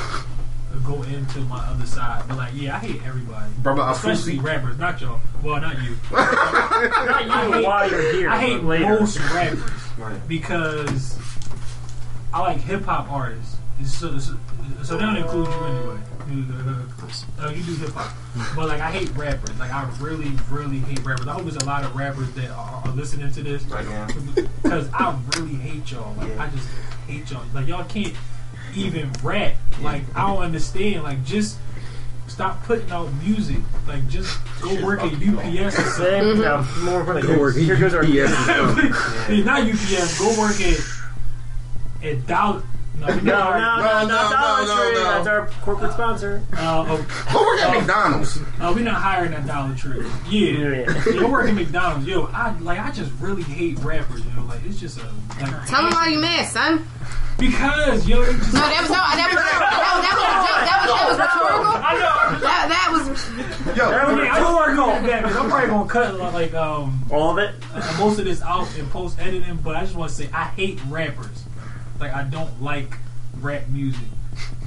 go 0.82 1.02
into 1.02 1.40
my 1.40 1.58
other 1.58 1.84
side, 1.84 2.22
but 2.26 2.38
like, 2.38 2.52
yeah, 2.54 2.76
I 2.76 2.78
hate 2.78 3.02
everybody, 3.04 3.52
Brother 3.58 3.82
especially 3.88 4.38
Afusi. 4.38 4.42
rappers. 4.42 4.78
Not 4.78 4.98
y'all. 5.02 5.20
Well, 5.42 5.60
not 5.60 5.76
you. 5.82 5.94
Not 6.10 7.60
you 7.60 7.66
while 7.66 7.90
you're 7.90 8.12
here. 8.14 8.30
I 8.30 8.40
hate 8.40 8.64
later. 8.64 8.98
most 9.00 9.18
rappers 9.34 9.70
Right. 9.98 10.26
because 10.26 11.18
I 12.32 12.40
like 12.40 12.60
hip 12.62 12.84
hop 12.84 13.12
artists. 13.12 13.56
So, 13.84 14.18
so, 14.18 14.36
so 14.82 14.96
they 14.96 15.04
don't 15.04 15.16
include 15.16 15.48
you 15.48 15.52
anyway. 15.66 15.98
Uh, 16.28 17.48
you 17.50 17.62
do 17.62 17.74
hip 17.76 17.90
hop, 17.94 18.14
but 18.54 18.68
like 18.68 18.80
I 18.80 18.90
hate 18.90 19.10
rappers. 19.16 19.58
Like 19.58 19.70
I 19.72 19.88
really, 20.00 20.30
really 20.50 20.78
hate 20.80 21.04
rappers. 21.04 21.26
I 21.26 21.32
hope 21.32 21.42
there's 21.44 21.56
a 21.56 21.64
lot 21.64 21.84
of 21.84 21.96
rappers 21.96 22.30
that 22.32 22.50
are, 22.50 22.82
are 22.84 22.92
listening 22.92 23.32
to 23.32 23.42
this 23.42 23.62
Right 23.64 23.86
now. 23.86 24.06
because 24.62 24.88
I 24.92 25.18
really 25.36 25.54
hate 25.54 25.90
y'all. 25.90 26.14
Like 26.16 26.28
Yeah. 26.28 26.42
I 26.44 26.48
just 26.50 26.68
hate 27.06 27.30
y'all. 27.30 27.44
Like 27.54 27.66
y'all 27.66 27.84
can't 27.84 28.14
even 28.74 29.10
rap. 29.22 29.54
Like 29.80 30.02
I 30.14 30.26
don't 30.26 30.42
understand. 30.42 31.02
Like 31.04 31.24
just 31.24 31.58
stop 32.26 32.62
putting 32.64 32.90
out 32.90 33.08
music. 33.24 33.58
Like 33.86 34.06
just 34.08 34.38
go 34.60 34.84
work 34.84 35.00
at 35.00 35.12
UPS 35.14 35.78
or 35.78 35.82
something. 35.82 35.92
Same, 36.04 36.38
no, 36.40 36.66
more 36.82 37.04
like, 37.14 37.24
Go 37.24 37.38
work 37.38 37.56
here 37.56 37.76
goes 37.76 37.94
our 37.94 38.02
UPS. 38.02 38.08
Yeah, 39.30 39.44
Not 39.44 39.62
UPS. 39.62 40.18
Go 40.18 40.38
work 40.38 40.60
at 40.60 40.78
at 42.04 42.26
Dollar. 42.26 42.62
No, 43.00 43.06
No, 43.06 43.14
no, 43.14 43.20
no, 43.22 43.22
No, 43.22 44.02
no, 44.02 44.08
no, 44.08 44.08
Dollar 44.08 44.66
no, 44.66 44.66
no, 44.66 44.90
Tree. 44.92 45.02
That's 45.04 45.26
our 45.28 45.46
corporate 45.62 45.92
sponsor. 45.92 46.42
Uh, 46.54 46.84
oh, 46.88 47.06
Go 47.32 47.40
work 47.44 47.60
at 47.60 47.76
McDonald's. 47.78 48.38
uh, 48.60 48.72
we're 48.74 48.84
not 48.84 49.00
hiring 49.00 49.32
at 49.34 49.46
Dollar 49.46 49.74
Tree. 49.76 50.04
Yeah, 50.28 50.50
Yeah. 50.50 50.92
yeah. 51.06 51.12
Go 51.20 51.28
work 51.30 51.48
at 51.48 51.54
McDonald's. 51.54 52.06
Yo, 52.06 52.24
I 52.32 52.56
like. 52.58 52.78
I 52.80 52.90
just 52.90 53.12
really 53.20 53.42
hate 53.44 53.78
rappers. 53.80 54.20
Yo, 54.36 54.42
like 54.44 54.64
it's 54.64 54.80
just 54.80 54.98
a 54.98 55.04
like. 55.40 55.66
Tell 55.66 55.82
them 55.82 55.92
why 55.92 56.08
you 56.12 56.18
mad, 56.18 56.46
son. 56.48 56.86
Because 57.38 58.08
yo, 58.08 58.18
No, 58.18 58.26
that 58.26 58.78
was 58.82 58.90
no, 58.90 58.98
that 58.98 59.28
was 59.30 59.38
that 59.38 59.62
was 59.62 60.02
that 60.02 60.14
was 60.18 60.38
that 60.66 60.78
was, 60.82 60.88
that 60.90 61.08
was 61.08 61.18
rhetorical. 61.18 61.72
I 61.78 61.94
know. 61.94 62.38
That 62.40 62.66
that 62.68 62.88
was. 62.90 63.76
Yo, 63.78 63.84
I 63.84 64.14
mean, 64.14 64.26
I 64.26 64.40
don't 64.40 64.74
know 64.76 65.06
that 65.08 65.22
because 65.22 65.36
I'm 65.36 65.48
probably 65.48 65.68
gonna 65.68 65.88
cut 65.88 66.34
like 66.34 66.52
um 66.54 67.04
all 67.12 67.30
of 67.30 67.38
it, 67.38 67.54
most 67.98 68.18
of 68.18 68.24
this 68.24 68.42
out 68.42 68.66
in 68.76 68.86
post 68.86 69.20
editing. 69.20 69.54
But 69.62 69.76
I 69.76 69.82
just 69.82 69.94
want 69.94 70.10
to 70.10 70.16
say 70.16 70.28
I 70.34 70.44
hate 70.46 70.80
rappers. 70.88 71.44
Like 72.00 72.12
I 72.14 72.22
don't 72.24 72.62
like 72.62 72.92
rap 73.40 73.68
music, 73.68 74.06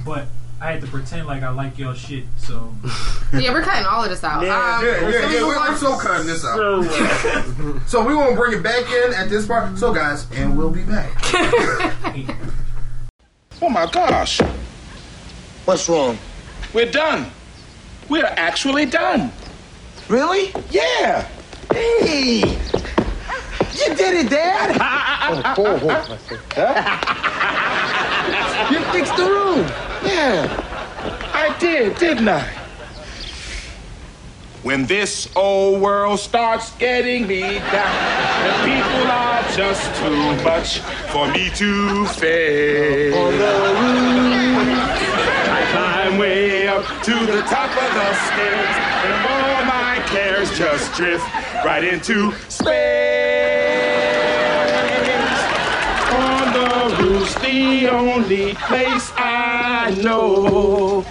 but 0.04 0.26
I 0.60 0.72
had 0.72 0.80
to 0.82 0.86
pretend 0.86 1.26
like 1.26 1.42
I 1.42 1.48
like 1.50 1.78
your 1.78 1.94
shit. 1.94 2.24
So 2.36 2.72
Yeah, 3.32 3.52
we're 3.52 3.62
cutting 3.62 3.86
all 3.86 4.04
of 4.04 4.10
this 4.10 4.22
out. 4.22 4.44
Yeah, 4.44 4.54
Um, 4.54 4.84
yeah, 4.84 5.00
so 5.00 5.08
yeah, 5.08 5.28
we 5.28 5.34
yeah 5.34 5.46
we're, 5.46 5.70
we're 5.70 5.76
so 5.76 5.98
cutting 5.98 6.26
this 6.26 6.44
out. 6.44 6.56
So, 6.56 6.82
uh, 6.82 7.80
so 7.86 8.04
we 8.04 8.12
gonna 8.14 8.36
bring 8.36 8.52
it 8.58 8.62
back 8.62 8.84
in 8.90 9.14
at 9.14 9.28
this 9.30 9.46
part. 9.46 9.76
So 9.78 9.92
guys, 9.94 10.26
and 10.32 10.56
we'll 10.56 10.70
be 10.70 10.82
back. 10.84 11.10
Oh 13.64 13.68
my 13.68 13.86
gosh. 13.86 14.40
What's 15.66 15.88
wrong? 15.88 16.18
We're 16.74 16.90
done. 16.90 17.30
We're 18.08 18.24
actually 18.26 18.86
done. 18.86 19.30
Really? 20.08 20.52
Yeah. 20.72 21.28
Hey! 21.72 22.58
You 23.74 23.94
did 23.94 24.26
it, 24.26 24.30
Dad! 24.30 24.72
you 28.70 28.78
fixed 28.92 29.16
the 29.16 29.24
room. 29.24 29.66
Yeah. 30.04 30.46
I 31.32 31.56
did, 31.58 31.96
didn't 31.96 32.28
I? 32.28 32.46
When 34.62 34.84
this 34.86 35.28
old 35.34 35.80
world 35.80 36.20
starts 36.20 36.70
getting 36.76 37.26
me 37.26 37.40
down, 37.40 37.96
and 38.44 38.62
people 38.62 39.10
are 39.10 39.42
just 39.56 39.82
too 39.96 40.36
much 40.44 40.78
for 41.10 41.26
me 41.32 41.48
to 41.50 42.06
face. 42.06 43.14
On 43.16 43.32
the 43.32 43.72
roof, 43.80 44.68
I 45.48 45.64
climb 45.72 46.18
way 46.18 46.51
up 46.72 47.02
to 47.02 47.12
the 47.26 47.42
top 47.42 47.68
of 47.68 47.90
the 47.92 48.14
stairs, 48.28 48.76
and 49.04 49.12
all 49.28 49.64
my 49.66 50.02
cares 50.06 50.48
just 50.56 50.94
drift 50.94 51.22
right 51.66 51.84
into 51.84 52.32
space. 52.48 52.72
On 56.14 56.52
the 56.54 56.96
roof's 57.02 57.34
the 57.42 57.88
only 57.88 58.54
place 58.54 59.12
I 59.16 59.94
know 60.02 61.04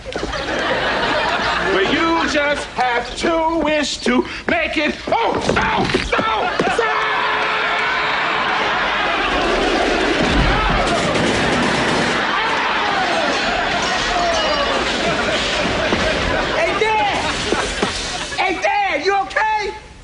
But 1.73 1.93
you 1.93 2.27
just 2.31 2.65
have 2.69 3.15
to 3.17 3.61
wish 3.63 3.97
to 3.99 4.23
make 4.47 4.77
it. 4.77 4.95
Oh, 5.09 5.39
so, 5.45 6.07
so, 6.09 6.75
so. 6.75 7.10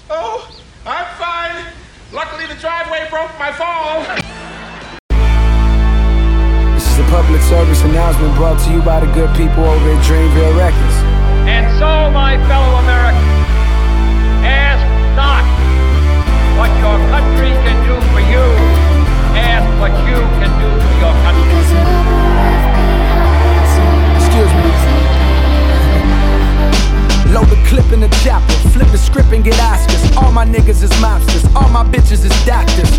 Oh, 0.10 0.48
I'm 0.86 1.06
fine. 1.20 1.66
Luckily, 2.14 2.48
the 2.48 2.56
driveway 2.56 3.10
broke 3.10 3.28
my 3.38 3.52
fall. 3.52 4.08
This 6.76 6.88
is 6.88 7.00
a 7.00 7.08
public 7.12 7.42
service 7.42 7.84
announcement 7.84 8.34
brought 8.36 8.56
to 8.64 8.72
you 8.72 8.82
by 8.82 9.02
the 9.02 9.12
good 9.12 9.28
people 9.36 9.66
over 9.66 9.92
at 9.92 10.00
Dreamville 10.08 10.56
Records. 10.56 10.96
And 11.44 11.68
so, 11.76 12.08
my 12.16 12.40
fellow 12.48 12.80
Americans, 12.88 13.52
ask 14.48 14.80
not 15.20 15.44
what 16.56 16.72
your 16.80 16.96
country 17.12 17.52
can 17.68 17.76
do 17.84 18.00
for 18.16 18.24
you, 18.24 18.48
ask 19.36 19.68
what 19.84 19.92
you 20.08 20.24
can 20.40 20.52
do 20.56 20.72
for 20.72 20.96
your 21.04 21.12
country. 21.28 21.52
Excuse 24.24 24.54
me. 24.56 24.87
Load 27.34 27.48
the 27.48 27.62
clip 27.68 27.92
in 27.92 28.00
the 28.00 28.10
chopper, 28.24 28.54
flip 28.70 28.90
the 28.92 28.98
script 28.98 29.34
and 29.34 29.44
get 29.44 29.56
Oscars. 29.56 30.16
All 30.18 30.32
my 30.32 30.46
niggas 30.46 30.82
is 30.82 30.92
mobsters, 31.04 31.44
all 31.56 31.70
my 31.70 31.84
bitches 31.84 32.24
is 32.24 32.46
doctors. 32.46 32.90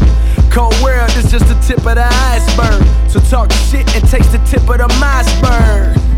Cold 0.51 0.75
world 0.83 1.11
is 1.17 1.31
just 1.31 1.47
the 1.49 1.59
tip 1.67 1.79
of 1.79 1.97
the 1.97 2.09
iceberg. 2.33 2.87
So 3.11 3.21
talk 3.21 3.51
shit 3.53 3.89
and 3.97 4.07
taste 4.09 4.33
the 4.33 4.39
tip 4.45 4.69
of 4.69 4.79
the 4.79 4.89
iceberg. 5.03 6.18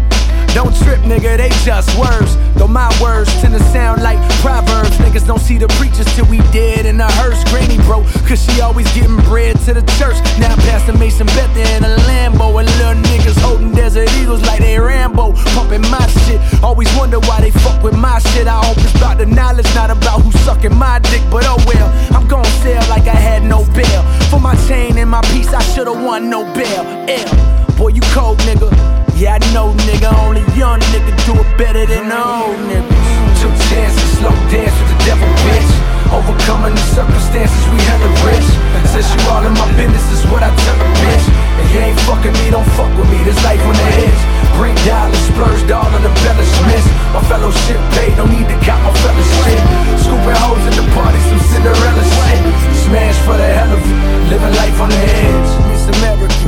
Don't 0.55 0.74
trip, 0.82 0.98
nigga, 1.01 1.36
they 1.36 1.51
just 1.64 1.96
words. 1.98 2.36
Though 2.55 2.66
my 2.66 2.90
words 3.01 3.30
tend 3.40 3.55
to 3.55 3.62
sound 3.70 4.03
like 4.03 4.18
proverbs. 4.40 4.90
Niggas 4.98 5.26
don't 5.26 5.40
see 5.40 5.59
the 5.59 5.68
preachers 5.78 6.07
till 6.16 6.26
we 6.26 6.38
dead 6.51 6.86
in 6.86 7.01
a 7.01 7.11
hearse. 7.12 7.42
Granny 7.51 7.78
broke, 7.86 8.05
cause 8.26 8.42
she 8.44 8.61
always 8.61 8.92
getting 8.92 9.16
bread 9.30 9.59
to 9.66 9.74
the 9.74 9.82
church. 9.98 10.18
Now 10.38 10.55
Pastor 10.66 10.92
Mason 10.98 11.26
Betha 11.28 11.62
in 11.76 11.84
a 11.84 11.96
Lambo. 12.09 12.59
And 12.59 12.68
little 12.78 13.01
niggas 13.03 13.38
holding 13.40 13.72
Desert 13.72 14.11
Eagles 14.18 14.42
like 14.42 14.61
they 14.61 14.78
Rambo. 14.78 15.32
Pumping 15.55 15.82
my 15.82 16.05
shit. 16.26 16.40
Always 16.62 16.92
wonder 16.96 17.20
why 17.20 17.40
they 17.40 17.53
fuck 17.53 17.82
with 17.82 17.96
my 17.96 18.18
shit. 18.18 18.48
I 18.48 18.64
hope 18.64 18.78
it's 18.78 18.94
about 18.96 19.18
the 19.18 19.26
knowledge, 19.26 19.72
not 19.74 19.90
about 19.90 20.20
who's 20.22 20.38
sucking 20.40 20.74
my 20.74 20.98
dick. 20.98 21.22
But 21.30 21.44
oh 21.46 21.62
well, 21.66 21.88
I'm 22.14 22.26
gon' 22.26 22.44
sell 22.62 22.82
like 22.90 23.07
I 23.07 23.14
had 23.14 23.44
no 23.44 23.64
bail. 23.72 24.03
For 24.30 24.40
my 24.40 24.57
chain 24.66 24.98
and 24.98 25.11
my 25.11 25.22
piece, 25.32 25.55
I 25.55 25.62
should've 25.62 26.03
won 26.03 26.28
no 26.28 26.42
bail. 26.55 26.82
L. 27.09 27.76
Boy, 27.78 27.88
you 27.88 28.03
cold, 28.12 28.38
nigga. 28.40 28.89
Yeah, 29.20 29.36
I 29.36 29.52
know, 29.52 29.76
nigga. 29.84 30.08
Only 30.24 30.40
young 30.56 30.80
nigga 30.96 31.12
do 31.28 31.36
it 31.36 31.50
better 31.60 31.84
than 31.84 32.08
old 32.08 32.56
niggas. 32.64 32.88
Took 33.36 33.52
chances, 33.68 34.16
slow 34.16 34.32
dance 34.48 34.72
with 34.72 34.88
the 34.96 34.98
devil, 35.04 35.28
bitch. 35.44 35.72
Overcoming 36.08 36.72
the 36.72 36.86
circumstances, 36.88 37.60
we 37.68 37.76
hella 37.84 38.08
rich. 38.24 38.48
Says 38.88 39.04
you 39.12 39.20
all 39.28 39.44
in 39.44 39.52
my 39.60 39.68
business 39.76 40.00
is 40.16 40.24
what 40.32 40.40
I 40.40 40.48
tell 40.48 40.78
a 40.80 40.88
bitch. 41.04 41.26
And 41.60 41.68
you 41.68 41.78
ain't 41.84 42.00
fucking 42.08 42.32
me, 42.32 42.48
don't 42.48 42.64
fuck 42.80 42.88
with 42.96 43.12
me. 43.12 43.20
This 43.28 43.36
life 43.44 43.60
on 43.60 43.76
the 43.76 43.88
edge. 44.08 44.22
Bring 44.56 44.72
dollars, 44.88 45.20
splurge 45.28 45.68
all 45.68 45.84
on 45.84 46.00
embellishments. 46.00 46.88
My 47.12 47.20
fellowship 47.28 47.76
paid, 48.00 48.16
don't 48.16 48.32
need 48.32 48.48
to 48.48 48.56
cop 48.64 48.80
my 48.80 48.92
fellowship. 49.04 49.60
Scooping 50.00 50.38
hoes 50.40 50.64
in 50.64 50.80
the 50.80 50.86
party, 50.96 51.20
some 51.28 51.44
Cinderella 51.44 52.04
shit. 52.08 52.40
Smash 52.88 53.20
for 53.28 53.36
the 53.36 53.48
hell 53.52 53.68
of 53.68 53.84
it, 53.84 53.96
living 54.32 54.54
life 54.56 54.80
on 54.80 54.88
the 54.88 54.96
edge. 54.96 55.50
Miss 55.68 55.84
America, 56.00 56.40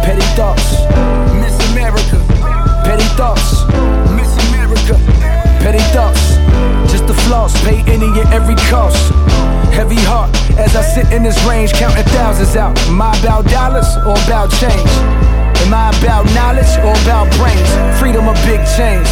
petty 0.00 0.24
thoughts. 0.32 1.37
Thoughts. 3.18 3.66
Miss 4.14 4.30
America, 4.46 4.94
petty 5.58 5.82
thoughts. 5.90 6.38
Just 6.88 7.08
the 7.08 7.14
floss, 7.26 7.52
pay 7.64 7.82
any 7.90 8.06
and 8.06 8.28
every 8.32 8.54
cost. 8.70 9.10
Heavy 9.74 9.98
heart 10.06 10.30
as 10.56 10.76
I 10.76 10.82
sit 10.82 11.10
in 11.12 11.24
this 11.24 11.34
range, 11.44 11.72
counting 11.72 12.04
thousands 12.14 12.54
out. 12.54 12.78
Am 12.86 13.02
I 13.02 13.18
about 13.18 13.44
dollars 13.46 13.90
or 14.06 14.14
about 14.22 14.52
change? 14.62 14.90
Am 15.66 15.74
I 15.74 15.90
about 15.98 16.30
knowledge 16.30 16.70
or 16.86 16.94
about 17.02 17.26
brains? 17.34 17.98
Freedom 17.98 18.28
or 18.28 18.38
big 18.46 18.62
change? 18.78 19.08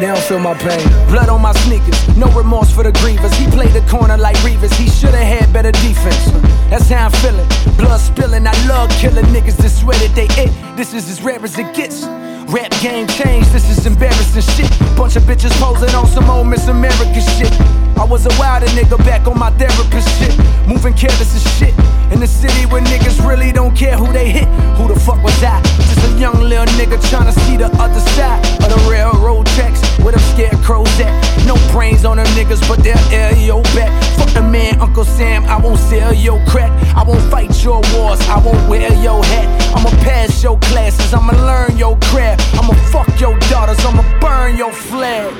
They 0.00 0.06
don't 0.06 0.24
feel 0.24 0.38
my 0.38 0.54
pain. 0.54 0.88
Blood 1.12 1.28
on 1.28 1.42
my 1.42 1.52
sneakers, 1.52 2.00
no 2.16 2.32
remorse 2.32 2.72
for 2.72 2.82
the 2.82 2.92
grievers. 2.92 3.34
He 3.34 3.44
played 3.50 3.74
the 3.76 3.84
corner 3.90 4.16
like 4.16 4.36
Revis, 4.36 4.72
he 4.72 4.88
should've 4.88 5.20
had 5.20 5.52
better 5.52 5.72
defense. 5.84 6.32
That's 6.72 6.88
how 6.88 7.08
I'm 7.08 7.12
feeling. 7.20 7.46
Blood 7.76 8.00
spilling, 8.00 8.46
I 8.46 8.56
love 8.66 8.88
killing 8.92 9.26
niggas 9.26 9.58
that 9.58 9.68
swear 9.68 9.98
that 9.98 10.14
they 10.14 10.28
it. 10.42 10.48
This 10.78 10.94
is 10.94 11.10
as 11.10 11.20
rare 11.20 11.44
as 11.44 11.58
it 11.58 11.74
gets. 11.76 12.06
Rap 12.50 12.72
game 12.82 13.06
changed, 13.06 13.52
this 13.52 13.70
is 13.70 13.86
embarrassing 13.86 14.42
shit. 14.42 14.96
Bunch 14.96 15.14
of 15.14 15.22
bitches 15.22 15.52
posing 15.60 15.94
on 15.94 16.06
some 16.06 16.28
old 16.28 16.48
Miss 16.48 16.66
America 16.66 17.20
shit. 17.20 17.89
I 18.00 18.04
was 18.04 18.24
a 18.24 18.30
wilder 18.40 18.64
nigga 18.68 18.96
back 19.04 19.28
on 19.28 19.38
my 19.38 19.50
therapist 19.60 20.08
shit. 20.18 20.32
Moving 20.66 20.94
careless 20.94 21.36
as 21.36 21.44
shit. 21.58 21.74
In 22.10 22.18
the 22.18 22.26
city 22.26 22.64
where 22.64 22.80
niggas 22.80 23.20
really 23.28 23.52
don't 23.52 23.76
care 23.76 23.94
who 23.94 24.10
they 24.10 24.30
hit. 24.30 24.48
Who 24.78 24.88
the 24.88 24.98
fuck 24.98 25.22
was 25.22 25.36
I? 25.44 25.60
Just 25.76 26.08
a 26.08 26.18
young 26.18 26.40
little 26.40 26.64
nigga 26.80 26.96
trying 27.10 27.26
to 27.30 27.38
see 27.40 27.58
the 27.58 27.66
other 27.76 28.00
side 28.16 28.40
of 28.64 28.70
the 28.72 28.88
railroad 28.90 29.44
tracks. 29.48 29.84
Where 29.98 30.12
them 30.12 30.20
scarecrows 30.32 30.88
at? 30.98 31.12
No 31.46 31.56
brains 31.72 32.06
on 32.06 32.16
them 32.16 32.26
niggas, 32.28 32.66
but 32.66 32.82
they'll 32.82 32.96
air 33.12 33.36
your 33.36 33.62
back. 33.76 33.92
Fuck 34.16 34.30
the 34.32 34.40
man, 34.40 34.80
Uncle 34.80 35.04
Sam, 35.04 35.44
I 35.44 35.58
won't 35.58 35.78
sell 35.78 36.14
your 36.14 36.42
crack. 36.46 36.72
I 36.96 37.04
won't 37.04 37.20
fight 37.30 37.52
your 37.62 37.82
wars, 37.92 38.20
I 38.32 38.40
won't 38.42 38.66
wear 38.66 38.94
your 38.94 39.22
hat. 39.22 39.76
I'ma 39.76 39.90
pass 40.00 40.42
your 40.42 40.58
classes, 40.60 41.12
I'ma 41.12 41.34
learn 41.44 41.76
your 41.76 41.98
craft. 41.98 42.40
I'ma 42.54 42.72
fuck 42.88 43.20
your 43.20 43.38
daughters, 43.50 43.84
I'ma 43.84 44.02
burn 44.20 44.56
your 44.56 44.72
flag. 44.72 45.34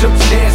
Took 0.00 0.16
chances, 0.32 0.49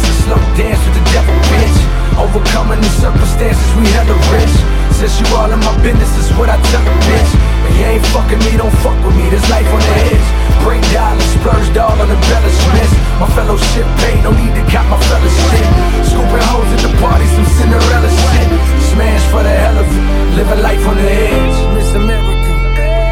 circumstances, 3.36 3.76
we 3.76 3.84
hella 3.92 4.16
rich. 4.32 4.54
Since 4.96 5.20
you 5.20 5.26
all 5.36 5.50
in 5.52 5.60
my 5.60 5.72
business, 5.82 6.08
is 6.16 6.32
what 6.38 6.48
I 6.48 6.56
tell 6.72 6.80
a 6.80 6.94
bitch. 7.04 7.30
But 7.62 7.72
you 7.76 7.84
ain't 7.84 8.06
fucking 8.16 8.38
me, 8.40 8.56
don't 8.56 8.72
fuck 8.80 8.96
with 9.04 9.16
me, 9.16 9.28
there's 9.28 9.44
life 9.50 9.68
on 9.68 9.80
the 9.80 9.94
edge. 10.08 10.28
Bring 10.64 10.80
dollars, 10.92 11.28
splurged 11.36 11.76
all 11.76 11.92
on 12.00 12.08
embellishments. 12.08 12.92
My 13.20 13.28
fellowship 13.36 13.86
paid, 14.00 14.24
no 14.24 14.32
need 14.32 14.54
to 14.56 14.64
cop 14.72 14.88
my 14.88 14.98
fellowship. 15.04 15.66
Scooping 16.08 16.44
hoes 16.48 16.70
at 16.72 16.80
the 16.80 16.92
party, 16.96 17.26
some 17.36 17.48
Cinderella 17.60 18.08
shit. 18.08 18.48
Smash 18.92 19.24
for 19.28 19.42
the 19.44 19.52
hell 19.52 19.76
of 19.76 19.84
it, 19.84 20.36
living 20.36 20.62
life 20.64 20.84
on 20.88 20.96
the 20.96 21.08
edge. 21.08 21.56
Miss 21.76 21.92
America, 21.92 22.52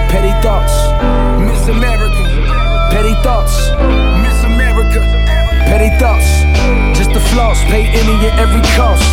petty 0.09 0.33
thoughts. 0.41 0.73
Miss 1.45 1.69
America, 1.69 2.25
petty 2.89 3.15
thoughts. 3.21 3.55
Miss 4.25 4.39
America, 4.45 5.24
petty 5.69 5.91
thoughts. 5.99 6.45
Just 6.97 7.13
the 7.13 7.21
floss, 7.33 7.63
pay 7.65 7.87
any 7.89 8.15
and 8.29 8.39
every 8.39 8.63
cost. 8.77 9.05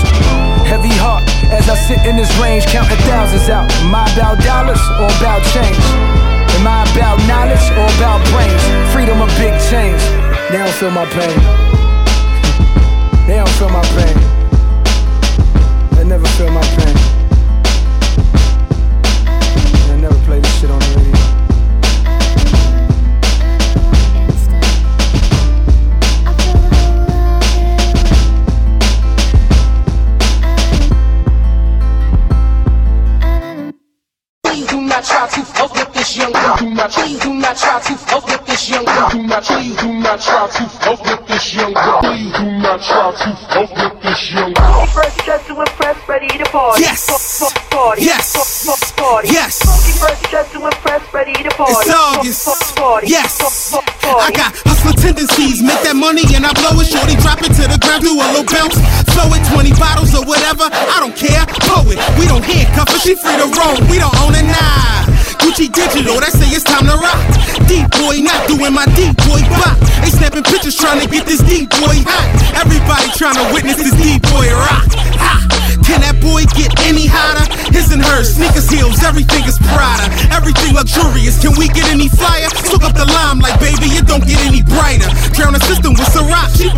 Heavy 0.68 0.94
heart 1.02 1.24
as 1.52 1.68
I 1.70 1.76
sit 1.76 2.06
in 2.06 2.16
this 2.16 2.32
range, 2.40 2.66
counting 2.68 2.98
thousands 3.10 3.50
out. 3.50 3.72
Am 3.84 3.96
I 3.96 4.06
about 4.14 4.40
dollars 4.44 4.82
or 5.00 5.10
about 5.20 5.42
change? 5.52 5.84
Am 6.56 6.68
I 6.68 6.86
about 6.92 7.18
knowledge 7.28 7.66
or 7.76 7.88
about 7.98 8.20
brains? 8.32 8.64
Freedom 8.94 9.20
or 9.22 9.30
big 9.40 9.54
change? 9.72 10.02
They 10.52 10.58
don't 10.58 10.76
feel 10.80 10.92
my 10.92 11.06
pain. 11.06 11.38
They 13.28 13.38
don't 13.38 13.56
feel 13.58 13.70
my 13.70 13.84
pain. 13.96 14.18
They 15.96 16.04
never 16.06 16.28
feel 16.38 16.52
my 16.52 16.64
pain. 16.78 17.01
Try 40.22 40.46
to 40.48 40.64
fuck 40.70 41.02
with 41.02 41.28
this 41.28 41.56
young 41.56 41.74
girl. 41.74 42.00
Please 42.06 42.32
do 42.38 42.46
not 42.62 42.80
try 42.82 43.10
to 43.10 43.30
fuck 43.50 43.70
with 43.74 43.96
this 44.04 44.32
young 44.32 44.54
girl. 44.54 44.86
First 44.94 45.18
dressed 45.26 45.48
to 45.48 45.60
impress, 45.60 45.98
ready 46.08 46.30
to 46.38 46.46
party. 46.46 46.82
Yes. 46.82 47.10
Party. 47.70 48.06
Yes. 48.06 48.94
Party. 48.96 49.28
Yes. 49.34 49.58
First 49.98 50.24
dressed 50.30 50.52
to 50.54 50.62
impress, 50.64 51.02
ready 51.14 51.34
to 51.34 51.50
party. 51.58 51.74
It's 51.74 51.90
August. 51.90 52.76
Party. 52.78 53.08
Yes. 53.08 53.72
Party. 53.72 53.90
I 54.06 54.32
got 54.32 54.54
hustler 54.62 54.94
tendencies. 54.94 55.62
Make 55.62 55.82
that 55.90 55.98
money 55.98 56.22
and 56.38 56.46
I 56.46 56.54
blow 56.54 56.78
it. 56.78 56.86
Shorty 56.86 57.18
drop 57.18 57.42
it 57.42 57.54
to 57.58 57.66
the 57.66 57.82
ground, 57.82 58.06
do 58.06 58.14
a 58.14 58.26
little 58.30 58.46
bounce. 58.46 58.78
Throw 59.10 59.26
it 59.34 59.42
20 59.50 59.74
bottles 59.82 60.14
or 60.14 60.24
whatever. 60.24 60.70
I 60.70 61.02
don't 61.02 61.18
care. 61.18 61.42
Blow 61.66 61.90
it. 61.90 61.98
We 62.22 62.30
don't 62.30 62.46
handcuff 62.46 62.94
her. 62.94 63.00
She 63.02 63.18
free 63.18 63.38
to 63.42 63.50
roam. 63.58 63.82
We 63.90 63.98
don't 63.98 64.14
own 64.22 64.38
it. 64.38 64.46
Nah. 64.46 64.71
Gucci 65.52 65.68
digital, 65.68 66.16
that 66.24 66.32
say 66.32 66.48
it's 66.56 66.64
time 66.64 66.88
to 66.88 66.96
rock. 66.96 67.20
Deep 67.68 67.84
boy, 68.00 68.24
not 68.24 68.40
doing 68.48 68.72
my 68.72 68.88
deep 68.96 69.12
boy 69.28 69.44
bop. 69.52 69.76
They 70.00 70.08
snapping 70.08 70.48
pictures 70.48 70.80
trying 70.80 71.04
to 71.04 71.08
get 71.12 71.28
this 71.28 71.44
deep 71.44 71.68
boy 71.76 72.00
hot. 72.08 72.24
Everybody 72.56 73.12
trying 73.20 73.36
to 73.36 73.44
witness 73.52 73.76
this 73.76 73.92
deep 74.00 74.24
boy 74.32 74.48
rock. 74.48 74.88
Ha! 75.20 75.44
Can 75.84 76.00
that 76.08 76.24
boy 76.24 76.48
get 76.56 76.72
any 76.88 77.04
hotter? 77.04 77.44
His 77.76 77.92
and 77.92 78.00
hers, 78.00 78.32
sneakers, 78.32 78.72
heels, 78.72 79.04
everything 79.04 79.44
is 79.44 79.60
Prada. 79.60 80.08
Everything 80.32 80.72
luxurious. 80.72 81.36
Can 81.44 81.52
we 81.60 81.68
get 81.68 81.84
any 81.92 82.08
flyer? 82.08 82.48
Soak 82.64 82.88
up 82.88 82.96
the 82.96 83.04
limelight, 83.04 83.60
baby, 83.60 83.92
it 83.92 84.08
don't 84.08 84.24
get 84.24 84.40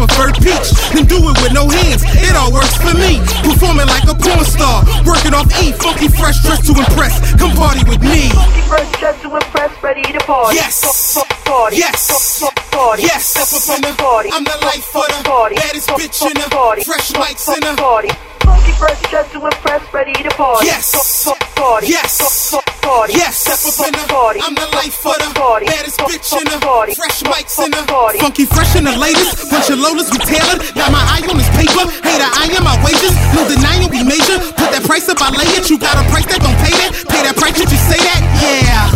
Preferred 0.04 0.36
peach. 0.44 0.76
Then 0.92 1.06
do 1.08 1.16
it 1.32 1.36
with 1.40 1.54
no 1.56 1.64
hands, 1.64 2.04
it 2.04 2.36
all 2.36 2.52
works 2.52 2.76
for 2.76 2.92
me. 2.92 3.24
Performing 3.40 3.88
like 3.88 4.04
a 4.04 4.16
porn 4.16 4.44
star, 4.44 4.84
working 5.08 5.32
off 5.32 5.48
E, 5.64 5.72
funky 5.72 6.10
fresh 6.12 6.44
dress 6.44 6.60
to 6.68 6.76
impress. 6.76 7.16
Come 7.40 7.56
party 7.56 7.88
with 7.88 8.04
me. 8.04 8.28
Funky 8.36 8.62
fresh 8.68 9.00
dressed 9.00 9.22
to 9.24 9.32
impress, 9.32 9.72
ready 9.82 10.04
to 10.04 10.20
party. 10.28 10.56
Yes. 10.60 10.84
Party. 11.46 11.78
Yes. 11.78 12.44
Party. 12.72 13.04
Yes, 13.04 13.28
step 13.28 13.48
up 13.48 13.80
the 13.80 13.96
party. 13.96 14.30
I'm 14.34 14.44
the 14.44 14.58
life 14.68 14.84
for 14.84 15.08
the 15.08 15.24
party. 15.24 15.56
baddest 15.56 15.88
bitch 15.96 16.20
in 16.28 16.34
the 16.36 16.50
party. 16.50 16.84
fresh 16.84 17.12
mics 17.14 17.48
in 17.56 17.62
the 17.62 17.80
party. 17.80 18.10
Funky 18.44 18.72
first 18.76 19.02
dressed 19.10 19.32
to 19.34 19.40
impress, 19.46 19.82
ready 19.94 20.14
to 20.14 20.30
party. 20.36 20.68
Yes. 20.68 20.94
F- 21.28 21.56
party. 21.56 21.88
Yes. 21.88 22.20
F- 22.54 22.64
party. 22.84 23.14
Yes, 23.16 23.40
step 23.40 23.64
up 23.64 23.88
in 23.88 23.94
the 23.96 24.06
party. 24.12 24.40
I'm 24.44 24.54
the 24.56 24.68
life 24.76 24.94
for 25.00 25.16
the 25.16 25.32
party. 25.34 25.66
baddest 25.66 26.00
bitch 26.04 26.36
in 26.36 26.44
the 26.52 26.60
party. 26.60 26.94
fresh 26.94 27.24
mics 27.24 27.56
in 27.64 27.72
the 27.72 27.84
party. 27.88 28.20
funky 28.20 28.46
fresh 28.46 28.76
in 28.76 28.84
the 28.84 28.96
latest. 29.00 29.48
Bunch 29.50 29.72
of 29.72 29.80
Lolas 29.80 30.12
we 30.12 30.20
tailored. 30.28 30.60
Got 30.76 30.92
my 30.92 31.00
eye 31.00 31.24
on 31.32 31.40
this 31.40 31.48
paper. 31.56 31.88
Hater, 32.04 32.28
I 32.28 32.52
am 32.52 32.64
my 32.68 32.76
wages. 32.84 33.16
No 33.32 33.48
denying 33.48 33.88
we 33.88 34.04
major. 34.04 34.36
Put 34.60 34.76
that 34.76 34.84
price 34.84 35.08
up, 35.08 35.24
I 35.24 35.32
lay 35.32 35.48
it. 35.56 35.72
You 35.72 35.80
got 35.80 35.96
a 35.96 36.04
price 36.12 36.28
that 36.28 36.44
don't 36.44 36.60
pay 36.60 36.76
that. 36.84 36.92
Pay 37.08 37.22
that 37.24 37.40
price, 37.40 37.56
did 37.56 37.72
you 37.72 37.80
say 37.80 38.00
that? 38.04 38.22
Yeah. 38.44 38.92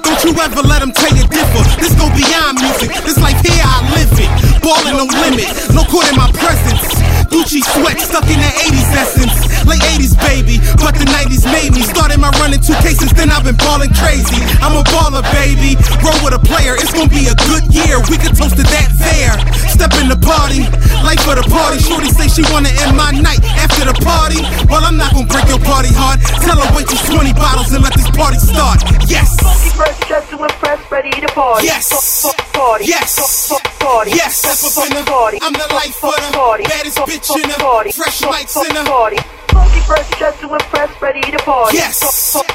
Don't 0.00 0.20
you 0.24 0.32
ever 0.40 0.64
let 0.64 0.80
them 0.80 0.92
tell 0.96 1.12
you 1.12 1.28
differ. 1.28 1.62
This 1.76 1.92
go 2.00 2.08
beyond 2.16 2.56
music. 2.64 2.88
This 3.04 3.20
life 3.20 3.38
here, 3.44 3.60
I 3.60 3.84
live 3.92 4.08
it. 4.16 4.30
Ballin' 4.64 4.96
no 4.96 5.04
limit. 5.04 5.52
No 5.76 5.84
court 5.84 6.08
in 6.08 6.16
my 6.16 6.32
presence. 6.32 6.97
Gucci 7.30 7.60
sweat 7.62 8.00
stuck 8.00 8.24
in 8.24 8.40
the 8.40 8.46
80s 8.46 8.94
essence. 8.96 9.47
Late 9.68 9.84
80s, 10.00 10.16
baby. 10.24 10.56
But 10.80 10.96
the 10.96 11.04
90s 11.04 11.44
made 11.44 11.76
me. 11.76 11.84
Started 11.84 12.18
my 12.18 12.32
run 12.40 12.56
in 12.56 12.60
two 12.64 12.74
cases, 12.80 13.12
then 13.12 13.28
I've 13.30 13.44
been 13.44 13.56
ballin' 13.60 13.92
crazy. 13.92 14.40
I'm 14.64 14.74
a 14.74 14.82
baller, 14.88 15.22
baby. 15.36 15.76
Roll 16.00 16.16
with 16.24 16.32
a 16.32 16.42
player. 16.42 16.74
It's 16.80 16.92
gonna 16.96 17.12
be 17.12 17.28
a 17.28 17.36
good 17.46 17.68
year. 17.68 18.00
We 18.08 18.16
can 18.16 18.32
toast 18.32 18.56
to 18.56 18.64
that 18.64 18.88
there. 18.96 19.36
Step 19.68 19.92
in 20.00 20.08
the 20.08 20.16
party. 20.18 20.64
Life 21.04 21.20
for 21.22 21.36
the 21.36 21.44
party. 21.52 21.78
Shorty 21.84 22.08
say 22.16 22.26
she 22.32 22.42
wanna 22.50 22.72
end 22.82 22.96
my 22.96 23.12
night 23.12 23.44
after 23.60 23.84
the 23.84 23.94
party. 24.02 24.40
Well, 24.72 24.82
I'm 24.82 24.96
not 24.96 25.12
gonna 25.12 25.28
break 25.28 25.46
your 25.52 25.60
party 25.62 25.92
hard. 25.92 26.18
Tell 26.42 26.56
her 26.58 26.68
wait 26.74 26.88
till 26.88 26.98
20 27.12 27.32
bottles 27.36 27.68
and 27.76 27.84
let 27.84 27.92
this 27.94 28.08
party 28.16 28.40
start. 28.40 28.80
Yes. 29.06 29.36
Funky 29.38 29.70
first 29.76 30.00
dressed 30.08 30.30
to 30.32 30.40
impress, 30.42 30.80
ready 30.90 31.12
to 31.20 31.28
party. 31.36 31.66
Yes. 31.68 31.92
F- 31.92 32.32
f- 32.32 32.52
party. 32.52 32.84
Yes. 32.88 33.18
F- 33.20 33.60
f- 33.60 33.78
party. 33.80 34.10
Yes, 34.12 34.36
step 34.42 34.58
up 34.64 34.90
in 34.90 34.96
the 34.96 35.04
party. 35.10 35.38
I'm 35.42 35.52
the 35.52 35.68
life 35.74 35.94
for 35.96 36.12
the 36.12 36.30
party. 36.32 36.64
baddest 36.64 36.98
bitch 36.98 37.28
in 37.36 37.48
the 37.48 37.56
party. 37.58 37.92
fresh 37.92 38.20
mics 38.22 38.56
in 38.68 38.74
the 38.74 38.84
party. 38.84 39.18
Funky 39.58 39.80
first 39.80 40.10
dressed 40.12 40.40
to 40.40 40.46
impress, 40.54 41.02
ready 41.02 41.20
to 41.20 41.38
party. 41.38 41.76
Yes. 41.76 41.98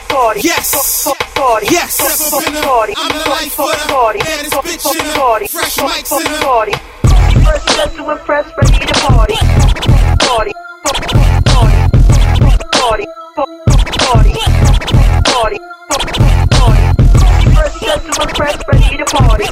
Party. 0.07 0.39
Yes. 0.41 0.71
Party. 1.35 1.67
Yes, 1.69 1.93
step 1.95 2.33
up 2.33 2.47
in 2.47 2.53
the 2.53 2.61
party. 2.61 2.93
I'm 2.95 3.11
the 3.11 3.29
life 3.29 3.51
for 3.51 3.67
the 3.67 3.85
party. 3.91 4.19
baddest 4.19 4.55
bitch 4.63 4.87
in 4.87 5.05
the 5.07 5.13
party. 5.19 5.47
fresh 5.47 5.75
mics 5.77 6.11
in 6.15 6.31
the 6.31 6.39
party. 6.39 6.71
Funky 6.71 7.39
first 7.43 7.67
dressed 7.67 7.95
to 7.97 8.11
impress, 8.11 8.47
ready 8.55 8.85
to 8.87 8.93
party. 9.03 9.35
Party. 10.23 10.53
Party. 11.51 11.77
Party. 12.79 13.05
Party. 13.99 14.31
Party. 15.27 15.59
Party. 16.55 16.79
Funky 17.19 17.47
first 17.51 17.75
dressed 17.83 18.05
to 18.07 18.21
impress, 18.23 18.55
ready 18.71 18.97
to 18.97 19.05
party. 19.11 19.47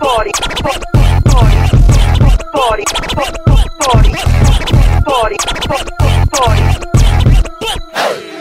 Party. 0.00 0.32
Party. 2.54 2.84
Party 3.82 4.71
party, 5.04 5.36
party, 5.66 5.90
party. 6.30 6.62
Hey. 7.94 8.31